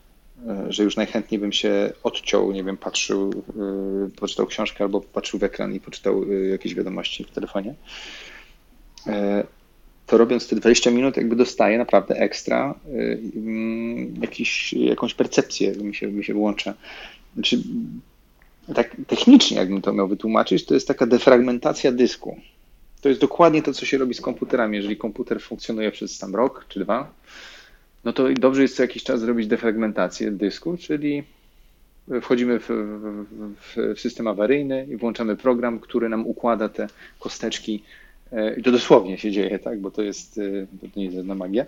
y, 0.69 0.73
że 0.73 0.83
już 0.83 0.97
najchętniej 0.97 1.41
bym 1.41 1.53
się 1.53 1.93
odciął, 2.03 2.53
nie 2.53 2.65
wiem, 2.65 2.77
patrzył, 2.77 3.31
y, 3.31 4.11
poczytał 4.17 4.47
książkę 4.47 4.85
albo 4.85 5.01
patrzył 5.01 5.41
w 5.41 5.45
ekran 5.45 5.75
i 5.75 5.81
poczytał 5.81 6.33
jakieś 6.33 6.75
wiadomości 6.75 7.25
w 7.25 7.31
telefonie 7.31 7.75
to 10.13 10.19
robiąc 10.19 10.49
te 10.49 10.57
20 10.57 10.91
minut 10.91 11.17
jakby 11.17 11.37
dostaję 11.37 11.79
naprawdę 11.79 12.15
ekstra 12.15 12.75
y, 12.87 13.21
mm, 13.37 14.15
jakiś, 14.23 14.73
jakąś 14.73 15.15
percepcję 15.15 15.73
mi 15.73 15.95
się, 15.95 16.09
mi 16.09 16.25
się 16.25 16.35
włącza. 16.35 16.75
Znaczy, 17.35 17.63
tak 18.75 18.97
technicznie, 19.07 19.57
jakbym 19.57 19.83
to 19.83 19.93
miał 19.93 20.09
wytłumaczyć, 20.09 20.65
to 20.65 20.75
jest 20.75 20.89
taka 20.89 21.07
defragmentacja 21.07 21.93
dysku. 21.93 22.41
To 23.01 23.09
jest 23.09 23.21
dokładnie 23.21 23.63
to, 23.63 23.73
co 23.73 23.87
się 23.87 23.99
robi 23.99 24.15
z 24.15 24.21
komputerami. 24.21 24.77
Jeżeli 24.77 24.97
komputer 24.97 25.41
funkcjonuje 25.41 25.91
przez 25.91 26.19
tam 26.19 26.35
rok 26.35 26.67
czy 26.69 26.81
dwa, 26.81 27.13
no 28.05 28.13
to 28.13 28.29
dobrze 28.33 28.63
jest 28.63 28.77
co 28.77 28.83
jakiś 28.83 29.05
czas 29.05 29.21
zrobić 29.21 29.47
defragmentację 29.47 30.31
dysku, 30.31 30.77
czyli 30.77 31.23
wchodzimy 32.23 32.61
w, 32.61 32.69
w, 32.69 33.95
w, 33.95 34.01
system 34.01 34.27
awaryjny 34.27 34.87
i 34.91 34.97
włączamy 34.97 35.37
program, 35.37 35.81
który 35.81 36.09
nam 36.09 36.27
układa 36.27 36.69
te 36.69 36.87
kosteczki 37.19 37.83
I 38.57 38.63
to 38.63 38.73
dosłownie 38.73 39.19
się 39.19 39.31
dzieje, 39.31 39.59
tak, 39.59 39.81
bo 39.81 39.91
to 39.91 40.03
jest, 40.03 40.39
e, 40.39 40.67
to 40.81 40.87
nie 40.97 41.05
jest 41.05 41.17
żadna 41.17 41.35
magia, 41.35 41.67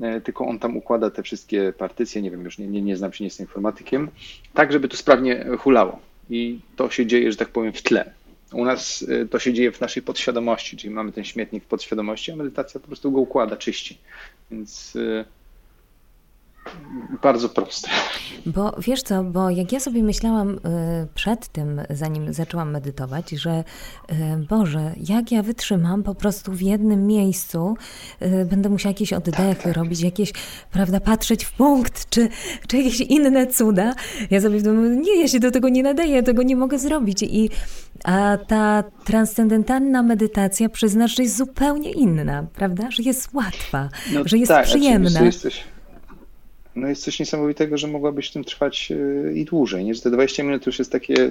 e, 0.00 0.20
tylko 0.20 0.46
on 0.46 0.58
tam 0.58 0.76
układa 0.76 1.10
te 1.10 1.22
wszystkie 1.22 1.72
partycje, 1.72 2.22
nie 2.22 2.30
wiem, 2.30 2.44
już 2.44 2.58
nie, 2.58 2.66
nie, 2.66 2.82
nie 2.82 2.96
znam 2.96 3.12
się, 3.12 3.24
nie 3.24 3.26
jestem 3.26 3.46
informatykiem, 3.46 4.08
tak, 4.54 4.72
żeby 4.72 4.88
to 4.88 4.96
sprawnie 4.96 5.46
hulało. 5.58 5.98
I 6.30 6.58
to 6.76 6.90
się 6.90 7.06
dzieje, 7.06 7.32
że 7.32 7.38
tak 7.38 7.48
powiem, 7.48 7.72
w 7.72 7.82
tle. 7.82 8.12
U 8.52 8.64
nas 8.64 9.06
to 9.30 9.38
się 9.38 9.52
dzieje 9.52 9.72
w 9.72 9.80
naszej 9.80 10.02
podświadomości, 10.02 10.76
czyli 10.76 10.94
mamy 10.94 11.12
ten 11.12 11.24
śmietnik 11.24 11.64
w 11.64 11.66
podświadomości, 11.66 12.32
a 12.32 12.36
medytacja 12.36 12.80
po 12.80 12.86
prostu 12.86 13.12
go 13.12 13.20
układa, 13.20 13.56
czyści. 13.56 13.98
Więc 14.50 14.98
bardzo 17.22 17.48
proste. 17.48 17.88
Bo 18.46 18.76
wiesz 18.78 19.02
co, 19.02 19.24
bo 19.24 19.50
jak 19.50 19.72
ja 19.72 19.80
sobie 19.80 20.02
myślałam 20.02 20.50
y, 20.54 20.58
przed 21.14 21.48
tym, 21.48 21.80
zanim 21.90 22.32
zaczęłam 22.32 22.70
medytować, 22.70 23.30
że 23.30 23.64
y, 24.12 24.14
Boże, 24.48 24.92
jak 25.08 25.32
ja 25.32 25.42
wytrzymam 25.42 26.02
po 26.02 26.14
prostu 26.14 26.52
w 26.52 26.62
jednym 26.62 27.06
miejscu, 27.06 27.76
y, 28.22 28.44
będę 28.44 28.68
musiała 28.68 28.90
jakieś 28.90 29.12
oddechy 29.12 29.36
tak, 29.36 29.62
tak. 29.62 29.76
robić, 29.76 30.00
jakieś, 30.00 30.32
prawda, 30.72 31.00
patrzeć 31.00 31.44
w 31.44 31.52
punkt, 31.52 32.10
czy, 32.10 32.28
czy 32.68 32.76
jakieś 32.76 33.00
inne 33.00 33.46
cuda. 33.46 33.94
Ja 34.30 34.40
sobie 34.40 34.58
w 34.58 34.62
domu, 34.62 34.82
nie, 34.82 35.20
ja 35.20 35.28
się 35.28 35.40
do 35.40 35.50
tego 35.50 35.68
nie 35.68 35.82
nadaję, 35.82 36.14
ja 36.14 36.22
tego 36.22 36.42
nie 36.42 36.56
mogę 36.56 36.78
zrobić. 36.78 37.22
I, 37.22 37.50
a 38.04 38.38
ta 38.46 38.84
transcendentalna 39.04 40.02
medytacja, 40.02 40.68
przyznasz, 40.68 41.16
że 41.16 41.22
jest 41.22 41.36
zupełnie 41.36 41.90
inna, 41.90 42.46
prawda? 42.54 42.90
Że 42.90 43.02
jest 43.02 43.34
łatwa, 43.34 43.88
no 44.12 44.20
że 44.24 44.38
jest 44.38 44.48
tak, 44.48 44.64
przyjemna. 44.64 45.20
Jesteś 45.20 45.64
no 46.80 46.88
jest 46.88 47.04
coś 47.04 47.20
niesamowitego, 47.20 47.78
że 47.78 47.88
mogłabyś 47.88 48.30
w 48.30 48.32
tym 48.32 48.44
trwać 48.44 48.92
e, 48.92 49.32
i 49.32 49.44
dłużej, 49.44 49.84
nie? 49.84 49.94
Że 49.94 50.00
te 50.00 50.10
20 50.10 50.42
minut 50.42 50.66
już 50.66 50.78
jest 50.78 50.92
takie, 50.92 51.30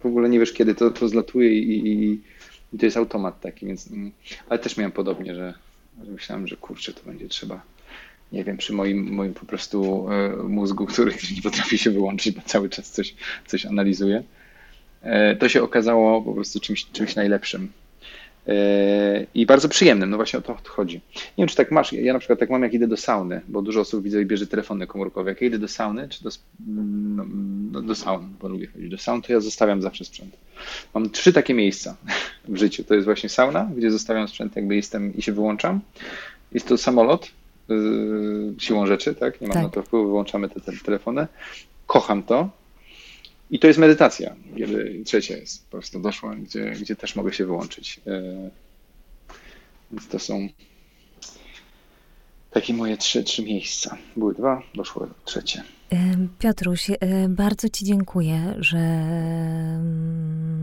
w 0.00 0.06
ogóle 0.06 0.28
nie 0.28 0.38
wiesz 0.38 0.52
kiedy 0.52 0.74
to, 0.74 0.90
to 0.90 1.08
zlatuje 1.08 1.58
i, 1.58 1.88
i, 1.88 2.20
i 2.72 2.78
to 2.78 2.86
jest 2.86 2.96
automat 2.96 3.40
taki, 3.40 3.66
więc, 3.66 3.90
mm, 3.90 4.12
ale 4.48 4.58
też 4.58 4.76
miałem 4.76 4.92
podobnie, 4.92 5.34
że, 5.34 5.54
że 6.04 6.10
myślałem, 6.10 6.48
że 6.48 6.56
kurczę, 6.56 6.92
to 6.92 7.00
będzie 7.06 7.28
trzeba, 7.28 7.62
nie 8.32 8.44
wiem, 8.44 8.56
przy 8.56 8.72
moim, 8.72 9.14
moim 9.14 9.34
po 9.34 9.46
prostu 9.46 10.08
e, 10.10 10.36
mózgu, 10.36 10.86
który 10.86 11.12
nie 11.36 11.42
potrafi 11.42 11.78
się 11.78 11.90
wyłączyć, 11.90 12.36
bo 12.36 12.42
cały 12.46 12.68
czas 12.68 12.90
coś, 12.90 13.14
coś 13.46 13.66
analizuje, 13.66 14.22
to 15.38 15.48
się 15.48 15.62
okazało 15.62 16.22
po 16.22 16.34
prostu 16.34 16.60
czymś, 16.60 16.86
czymś 16.86 17.16
najlepszym. 17.16 17.72
I 19.34 19.46
bardzo 19.46 19.68
przyjemnym, 19.68 20.10
no 20.10 20.16
właśnie 20.16 20.38
o 20.38 20.42
to 20.42 20.56
chodzi. 20.64 21.00
Nie 21.14 21.22
wiem, 21.38 21.48
czy 21.48 21.56
tak 21.56 21.70
masz. 21.70 21.92
Ja 21.92 22.12
na 22.12 22.18
przykład 22.18 22.38
tak 22.38 22.50
mam, 22.50 22.62
jak 22.62 22.74
idę 22.74 22.88
do 22.88 22.96
sauny, 22.96 23.40
bo 23.48 23.62
dużo 23.62 23.80
osób 23.80 24.02
widzę 24.02 24.22
i 24.22 24.26
bierze 24.26 24.46
telefony 24.46 24.86
komórkowe. 24.86 25.30
Jak 25.30 25.40
ja 25.40 25.46
idę 25.46 25.58
do 25.58 25.68
sauny, 25.68 26.08
czy 26.08 26.24
do, 26.24 26.30
no, 26.66 27.24
no, 27.72 27.82
do 27.82 27.94
saun, 27.94 28.34
bo 28.40 28.48
lubię 28.48 28.66
chodzić 28.66 28.90
do 28.90 28.98
saun, 28.98 29.22
to 29.22 29.32
ja 29.32 29.40
zostawiam 29.40 29.82
zawsze 29.82 30.04
sprzęt. 30.04 30.36
Mam 30.94 31.10
trzy 31.10 31.32
takie 31.32 31.54
miejsca 31.54 31.96
w 32.48 32.56
życiu. 32.56 32.84
To 32.84 32.94
jest 32.94 33.04
właśnie 33.04 33.28
sauna, 33.28 33.70
gdzie 33.76 33.90
zostawiam 33.90 34.28
sprzęt, 34.28 34.56
jakby 34.56 34.76
jestem 34.76 35.16
i 35.16 35.22
się 35.22 35.32
wyłączam. 35.32 35.80
Jest 36.52 36.68
to 36.68 36.78
samolot, 36.78 37.30
yy, 37.68 38.54
siłą 38.58 38.86
rzeczy, 38.86 39.14
tak? 39.14 39.40
Nie 39.40 39.46
mam 39.46 39.54
tak. 39.54 39.62
na 39.62 39.68
to 39.68 39.82
wpływu, 39.82 40.06
wyłączamy 40.06 40.48
te, 40.48 40.60
te 40.60 40.72
telefony. 40.84 41.26
Kocham 41.86 42.22
to, 42.22 42.48
i 43.52 43.58
to 43.58 43.66
jest 43.66 43.78
medytacja, 43.78 44.36
kiedy 44.56 45.02
trzecia 45.04 45.36
jest 45.36 45.64
po 45.64 45.70
prostu 45.70 46.00
doszła, 46.00 46.34
gdzie, 46.34 46.70
gdzie 46.70 46.96
też 46.96 47.16
mogę 47.16 47.32
się 47.32 47.46
wyłączyć. 47.46 48.00
E, 48.06 48.50
więc 49.90 50.08
to 50.08 50.18
są 50.18 50.48
takie 52.50 52.74
moje 52.74 52.96
trzy, 52.96 53.24
trzy 53.24 53.42
miejsca. 53.42 53.98
Były 54.16 54.34
dwa, 54.34 54.62
doszło 54.74 55.06
trzecie. 55.24 55.62
Piotruś, 56.38 56.90
bardzo 57.28 57.68
Ci 57.68 57.84
dziękuję, 57.84 58.54
że 58.58 59.02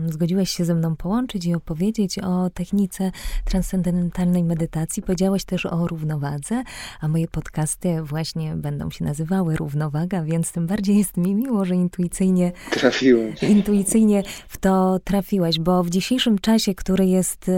zgodziłeś 0.06 0.50
się 0.50 0.64
ze 0.64 0.74
mną 0.74 0.96
połączyć 0.96 1.46
i 1.46 1.54
opowiedzieć 1.54 2.18
o 2.18 2.50
technice 2.50 3.10
transcendentalnej 3.44 4.44
medytacji. 4.44 5.02
Powiedziałeś 5.02 5.44
też 5.44 5.66
o 5.66 5.86
równowadze, 5.86 6.62
a 7.00 7.08
moje 7.08 7.28
podcasty 7.28 8.02
właśnie 8.02 8.56
będą 8.56 8.90
się 8.90 9.04
nazywały 9.04 9.56
Równowaga, 9.56 10.22
więc 10.22 10.52
tym 10.52 10.66
bardziej 10.66 10.96
jest 10.98 11.16
mi 11.16 11.34
miło, 11.34 11.64
że 11.64 11.74
intuicyjnie 11.74 12.52
trafiłem. 12.70 13.34
Intuicyjnie 13.48 14.22
w 14.48 14.58
to 14.58 14.98
trafiłeś, 15.04 15.58
bo 15.58 15.84
w 15.84 15.90
dzisiejszym 15.90 16.38
czasie, 16.38 16.74
który 16.74 17.06
jest, 17.06 17.50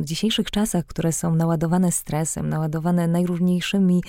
w 0.00 0.04
dzisiejszych 0.04 0.50
czasach, 0.50 0.86
które 0.86 1.12
są 1.12 1.34
naładowane 1.34 1.92
stresem, 1.92 2.48
naładowane 2.48 3.08
najróżniejszymi 3.08 4.02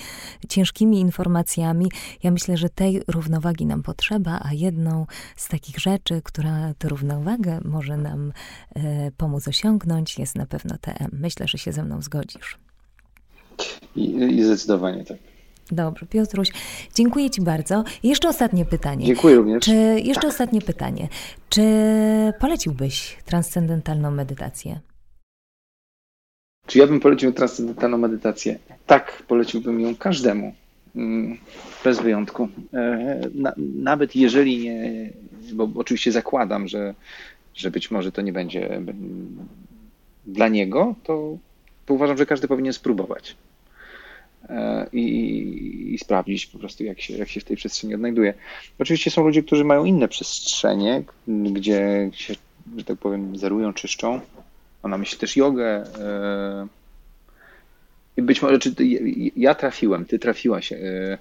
ciężkimi 0.48 1.00
informacjami, 1.00 1.90
ja 2.22 2.30
myślę, 2.30 2.56
że 2.56 2.69
tej 2.74 3.02
równowagi 3.08 3.66
nam 3.66 3.82
potrzeba, 3.82 4.40
a 4.42 4.52
jedną 4.52 5.06
z 5.36 5.48
takich 5.48 5.78
rzeczy, 5.78 6.20
która 6.24 6.74
tę 6.78 6.88
równowagę 6.88 7.60
może 7.64 7.96
nam 7.96 8.32
e, 8.74 9.10
pomóc 9.16 9.48
osiągnąć, 9.48 10.18
jest 10.18 10.34
na 10.34 10.46
pewno 10.46 10.78
TM. 10.80 11.10
Myślę, 11.12 11.48
że 11.48 11.58
się 11.58 11.72
ze 11.72 11.82
mną 11.82 12.02
zgodzisz. 12.02 12.58
I, 13.96 14.16
i 14.16 14.44
zdecydowanie 14.44 15.04
tak. 15.04 15.18
Dobrze, 15.72 16.06
Piotruś, 16.06 16.48
dziękuję 16.94 17.30
Ci 17.30 17.42
bardzo. 17.42 17.84
Jeszcze 18.02 18.28
ostatnie 18.28 18.64
pytanie. 18.64 19.06
Dziękuję 19.06 19.36
również. 19.36 19.64
Czy, 19.64 19.72
jeszcze 20.04 20.22
tak. 20.22 20.30
ostatnie 20.30 20.60
pytanie. 20.60 21.08
Czy 21.48 21.62
poleciłbyś 22.40 23.16
transcendentalną 23.24 24.10
medytację? 24.10 24.80
Czy 26.66 26.78
ja 26.78 26.86
bym 26.86 27.00
polecił 27.00 27.32
transcendentalną 27.32 27.98
medytację? 27.98 28.58
Tak, 28.86 29.22
poleciłbym 29.28 29.80
ją 29.80 29.96
każdemu. 29.96 30.54
Mm, 30.96 31.38
bez 31.84 32.00
wyjątku. 32.00 32.48
E, 32.74 33.20
nawet 33.74 34.16
jeżeli 34.16 34.58
nie, 34.58 35.10
bo 35.52 35.68
oczywiście 35.74 36.12
zakładam, 36.12 36.68
że, 36.68 36.94
że 37.54 37.70
być 37.70 37.90
może 37.90 38.12
to 38.12 38.22
nie 38.22 38.32
będzie 38.32 38.80
dla 40.26 40.48
niego, 40.48 40.94
to, 41.04 41.36
uważam, 41.88 42.18
że 42.18 42.26
każdy 42.26 42.48
powinien 42.48 42.72
spróbować. 42.72 43.36
E, 44.48 44.86
I, 44.92 45.94
i, 45.94 45.98
sprawdzić 45.98 46.46
po 46.46 46.58
prostu, 46.58 46.84
jak 46.84 47.00
się, 47.00 47.16
jak 47.16 47.28
się 47.28 47.40
w 47.40 47.44
tej 47.44 47.56
przestrzeni 47.56 47.94
odnajduje. 47.94 48.34
Oczywiście 48.78 49.10
są 49.10 49.24
ludzie, 49.24 49.42
którzy 49.42 49.64
mają 49.64 49.84
inne 49.84 50.08
przestrzenie, 50.08 51.02
gdzie 51.28 52.10
się, 52.12 52.34
że 52.76 52.84
tak 52.84 52.98
powiem, 52.98 53.36
zerują, 53.36 53.72
czyszczą. 53.72 54.20
Ona 54.82 54.98
myśli 54.98 55.18
też 55.18 55.36
jogę, 55.36 55.84
e, 55.98 56.79
i 58.20 58.22
być 58.22 58.42
może, 58.42 58.58
czy 58.58 58.74
ja 59.36 59.54
trafiłem, 59.54 60.04
ty 60.04 60.18
trafiłaś. 60.18 60.72
E, 60.72 61.18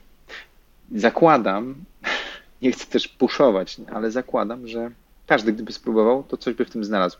zakładam, 0.96 1.76
nie 2.62 2.72
chcę 2.72 2.86
też 2.86 3.08
puszować, 3.08 3.78
ale 3.94 4.12
zakładam, 4.12 4.68
że 4.68 4.92
każdy, 5.28 5.54
gdyby 5.54 5.72
spróbował, 5.72 6.24
to 6.24 6.38
coś 6.38 6.54
by 6.54 6.66
w 6.66 6.70
tym 6.70 6.84
znalazł. 6.84 7.18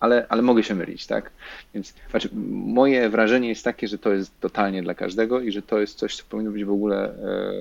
Ale, 0.00 0.26
ale 0.28 0.42
mogę 0.42 0.62
się 0.62 0.74
mylić, 0.74 1.06
tak? 1.06 1.30
Więc 1.74 1.94
znaczy, 2.10 2.28
moje 2.52 3.08
wrażenie 3.08 3.48
jest 3.48 3.64
takie, 3.64 3.88
że 3.88 3.98
to 3.98 4.12
jest 4.12 4.40
totalnie 4.40 4.82
dla 4.82 4.94
każdego 4.94 5.40
i 5.40 5.52
że 5.52 5.62
to 5.62 5.80
jest 5.80 5.98
coś, 5.98 6.16
co 6.16 6.24
powinno 6.28 6.50
być 6.50 6.64
w 6.64 6.70
ogóle 6.70 7.04
e, 7.04 7.52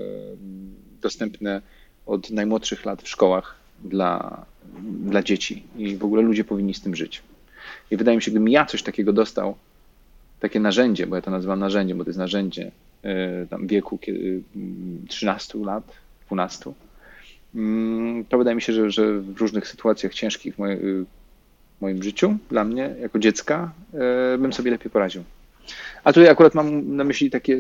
dostępne 1.02 1.62
od 2.06 2.30
najmłodszych 2.30 2.86
lat 2.86 3.02
w 3.02 3.10
szkołach 3.10 3.56
dla, 3.84 4.46
dla 4.82 5.24
dzieci 5.24 5.64
i 5.78 5.98
w 5.98 6.06
ogóle 6.06 6.22
ludzie 6.22 6.44
powinni 6.44 6.74
z 6.74 6.82
tym 6.82 6.96
żyć. 6.96 7.22
I 7.92 7.98
wydaje 7.98 8.18
mi 8.18 8.24
się, 8.24 8.32
gdybym 8.32 8.50
ja 8.50 8.66
coś 8.66 8.84
takiego 8.84 9.14
dostał 9.14 9.56
takie 10.40 10.60
narzędzie, 10.60 11.08
bo 11.08 11.16
ja 11.16 11.22
to 11.22 11.32
nazywam 11.32 11.60
narzędziem, 11.60 11.98
bo 11.98 12.04
to 12.04 12.10
jest 12.10 12.20
narzędzie 12.20 12.72
e, 13.04 13.46
tam 13.46 13.68
wieku 13.68 14.00
13 15.08 15.54
mm, 15.56 15.68
lat, 15.68 15.94
12, 16.28 16.72
mm, 17.56 18.26
to 18.26 18.38
wydaje 18.38 18.56
mi 18.56 18.62
się, 18.62 18.74
że, 18.74 18.92
że 18.92 19.20
w 19.20 19.38
różnych 19.38 19.68
sytuacjach 19.68 20.14
ciężkich 20.14 20.56
w, 20.56 20.58
w 21.78 21.82
moim 21.82 22.04
życiu, 22.04 22.38
dla 22.50 22.64
mnie, 22.64 22.96
jako 23.02 23.20
dziecka, 23.20 23.72
e, 23.94 24.38
bym 24.38 24.54
sobie 24.54 24.72
lepiej 24.72 24.92
poradził. 24.92 25.24
A 26.04 26.14
tutaj 26.14 26.30
akurat 26.30 26.56
mam 26.56 26.96
na 26.96 27.04
myśli 27.04 27.30
takie 27.30 27.56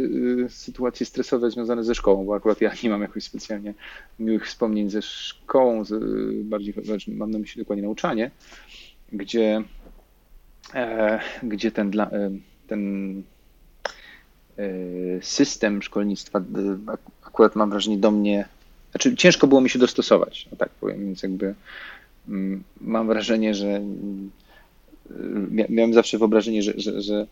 e, 0.45 0.49
sytuacje 0.49 1.05
stresowe 1.05 1.51
związane 1.51 1.83
ze 1.83 1.95
szkołą, 1.95 2.25
bo 2.25 2.35
akurat 2.35 2.61
ja 2.61 2.71
nie 2.83 2.89
mam 2.89 3.01
jakoś 3.01 3.23
specjalnie 3.23 3.73
miłych 4.19 4.47
wspomnień 4.47 4.89
ze 4.89 5.01
szkołą, 5.01 5.83
bardziej 6.43 6.73
znaczy 6.83 7.11
mam 7.11 7.31
na 7.31 7.39
myśli 7.39 7.61
dokładnie 7.61 7.83
nauczanie, 7.83 8.31
gdzie, 9.11 9.63
gdzie 11.43 11.71
ten 11.71 11.91
dla, 11.91 12.09
ten 12.67 13.23
e, 14.57 14.63
system 15.21 15.81
szkolnictwa 15.81 16.41
akurat 17.23 17.55
mam 17.55 17.69
wrażenie 17.69 17.97
do 17.97 18.11
mnie, 18.11 18.45
znaczy 18.91 19.15
ciężko 19.15 19.47
było 19.47 19.61
mi 19.61 19.69
się 19.69 19.79
dostosować, 19.79 20.47
no 20.51 20.57
tak 20.57 20.69
powiem, 20.69 20.99
więc 20.99 21.23
jakby 21.23 21.55
mm, 22.27 22.63
mam 22.81 23.07
wrażenie, 23.07 23.55
że 23.55 23.67
mm, 23.67 24.31
miałem 25.69 25.93
zawsze 25.93 26.17
wyobrażenie, 26.17 26.63
że, 26.63 26.73
że, 26.77 27.01
że, 27.01 27.27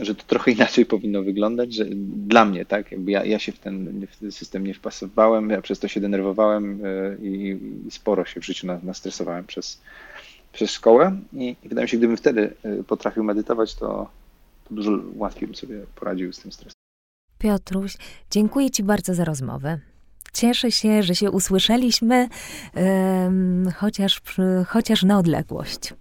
że 0.00 0.14
to 0.14 0.24
trochę 0.26 0.50
inaczej 0.50 0.86
powinno 0.86 1.22
wyglądać, 1.22 1.74
że 1.74 1.84
dla 2.26 2.44
mnie, 2.44 2.64
tak, 2.64 2.92
jakby 2.92 3.10
ja, 3.10 3.24
ja 3.24 3.38
się 3.38 3.52
w 3.52 3.58
ten, 3.58 4.06
w 4.06 4.16
ten 4.16 4.32
system 4.32 4.66
nie 4.66 4.74
wpasowałem, 4.74 5.50
ja 5.50 5.62
przez 5.62 5.78
to 5.78 5.88
się 5.88 6.00
denerwowałem 6.00 6.80
e, 6.84 7.16
i, 7.26 7.58
sporo 7.90 8.24
się 8.24 8.40
w 8.40 8.44
życiu 8.44 8.66
nastresowałem 8.82 9.44
przez, 9.44 9.80
przez 10.52 10.70
szkołę. 10.70 11.16
I, 11.32 11.56
i 11.64 11.68
wydaje 11.68 11.84
mi 11.84 11.88
się, 11.88 11.96
gdybym 11.96 12.16
wtedy 12.16 12.52
e, 12.62 12.84
potrafił 12.84 13.24
medytować, 13.24 13.74
to, 13.74 13.86
to 13.86 14.23
dużo 14.70 14.98
łatwiej 15.14 15.48
bym 15.48 15.54
sobie 15.54 15.86
poradził 15.94 16.32
z 16.32 16.38
tym 16.38 16.52
stresem. 16.52 16.74
Piotruś, 17.38 17.96
dziękuję 18.30 18.70
Ci 18.70 18.82
bardzo 18.82 19.14
za 19.14 19.24
rozmowę. 19.24 19.80
Cieszę 20.32 20.72
się, 20.72 21.02
że 21.02 21.14
się 21.14 21.30
usłyszeliśmy, 21.30 22.28
um, 22.74 23.70
chociaż, 23.76 24.22
chociaż 24.66 25.02
na 25.02 25.18
odległość. 25.18 25.94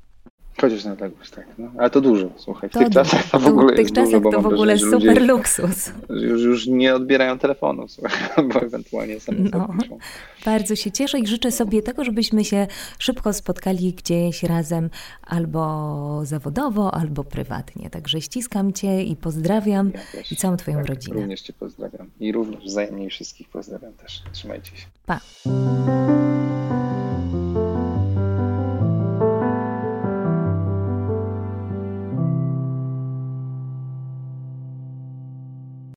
Chociaż 0.64 0.86
na 0.86 0.94
odległość, 0.94 1.32
tak. 1.32 1.46
No, 1.58 1.72
ale 1.78 1.90
to 1.90 2.02
dużo, 2.02 2.30
słuchaj. 2.38 2.70
W 2.70 2.74
to 2.74 2.80
tych 2.80 2.90
czasach 2.90 3.30
to 3.30 3.40
w 3.40 3.48
ogóle 3.48 3.86
czasach 3.86 4.22
dużo, 4.22 4.32
to 4.32 4.42
w 4.42 4.46
ogóle 4.46 4.78
super 4.78 5.22
luksus. 5.28 5.92
Już, 6.10 6.42
już 6.42 6.68
nie 6.68 6.96
odbierają 6.96 7.40
telefonu, 7.40 7.88
słuchaj, 7.88 8.20
bo 8.54 8.62
ewentualnie 8.62 9.20
same 9.20 9.40
no, 9.40 9.68
Bardzo 10.46 10.76
się 10.76 10.92
cieszę 10.92 11.20
i 11.20 11.28
życzę 11.28 11.52
sobie 11.52 11.82
tego, 11.82 12.04
żebyśmy 12.04 12.46
się 12.46 12.68
szybko 13.00 13.34
spotkali 13.34 13.94
gdzieś 13.94 14.44
razem 14.44 14.90
albo 15.22 16.22
zawodowo, 16.24 16.94
albo 16.94 17.24
prywatnie. 17.24 17.90
Także 17.90 18.22
ściskam 18.22 18.74
Cię 18.74 19.04
i 19.04 19.16
pozdrawiam 19.16 19.92
ja 20.14 20.22
i 20.32 20.36
całą 20.36 20.58
Twoją 20.58 20.78
tak, 20.78 20.86
rodzinę. 20.86 21.16
Również 21.16 21.42
Cię 21.42 21.54
pozdrawiam 21.54 22.10
i 22.20 22.32
również 22.32 22.64
wzajemnie 22.64 23.10
wszystkich 23.10 23.50
pozdrawiam 23.50 23.94
też. 23.94 24.22
Trzymajcie 24.32 24.78
się. 24.78 24.86
Pa. 25.06 25.20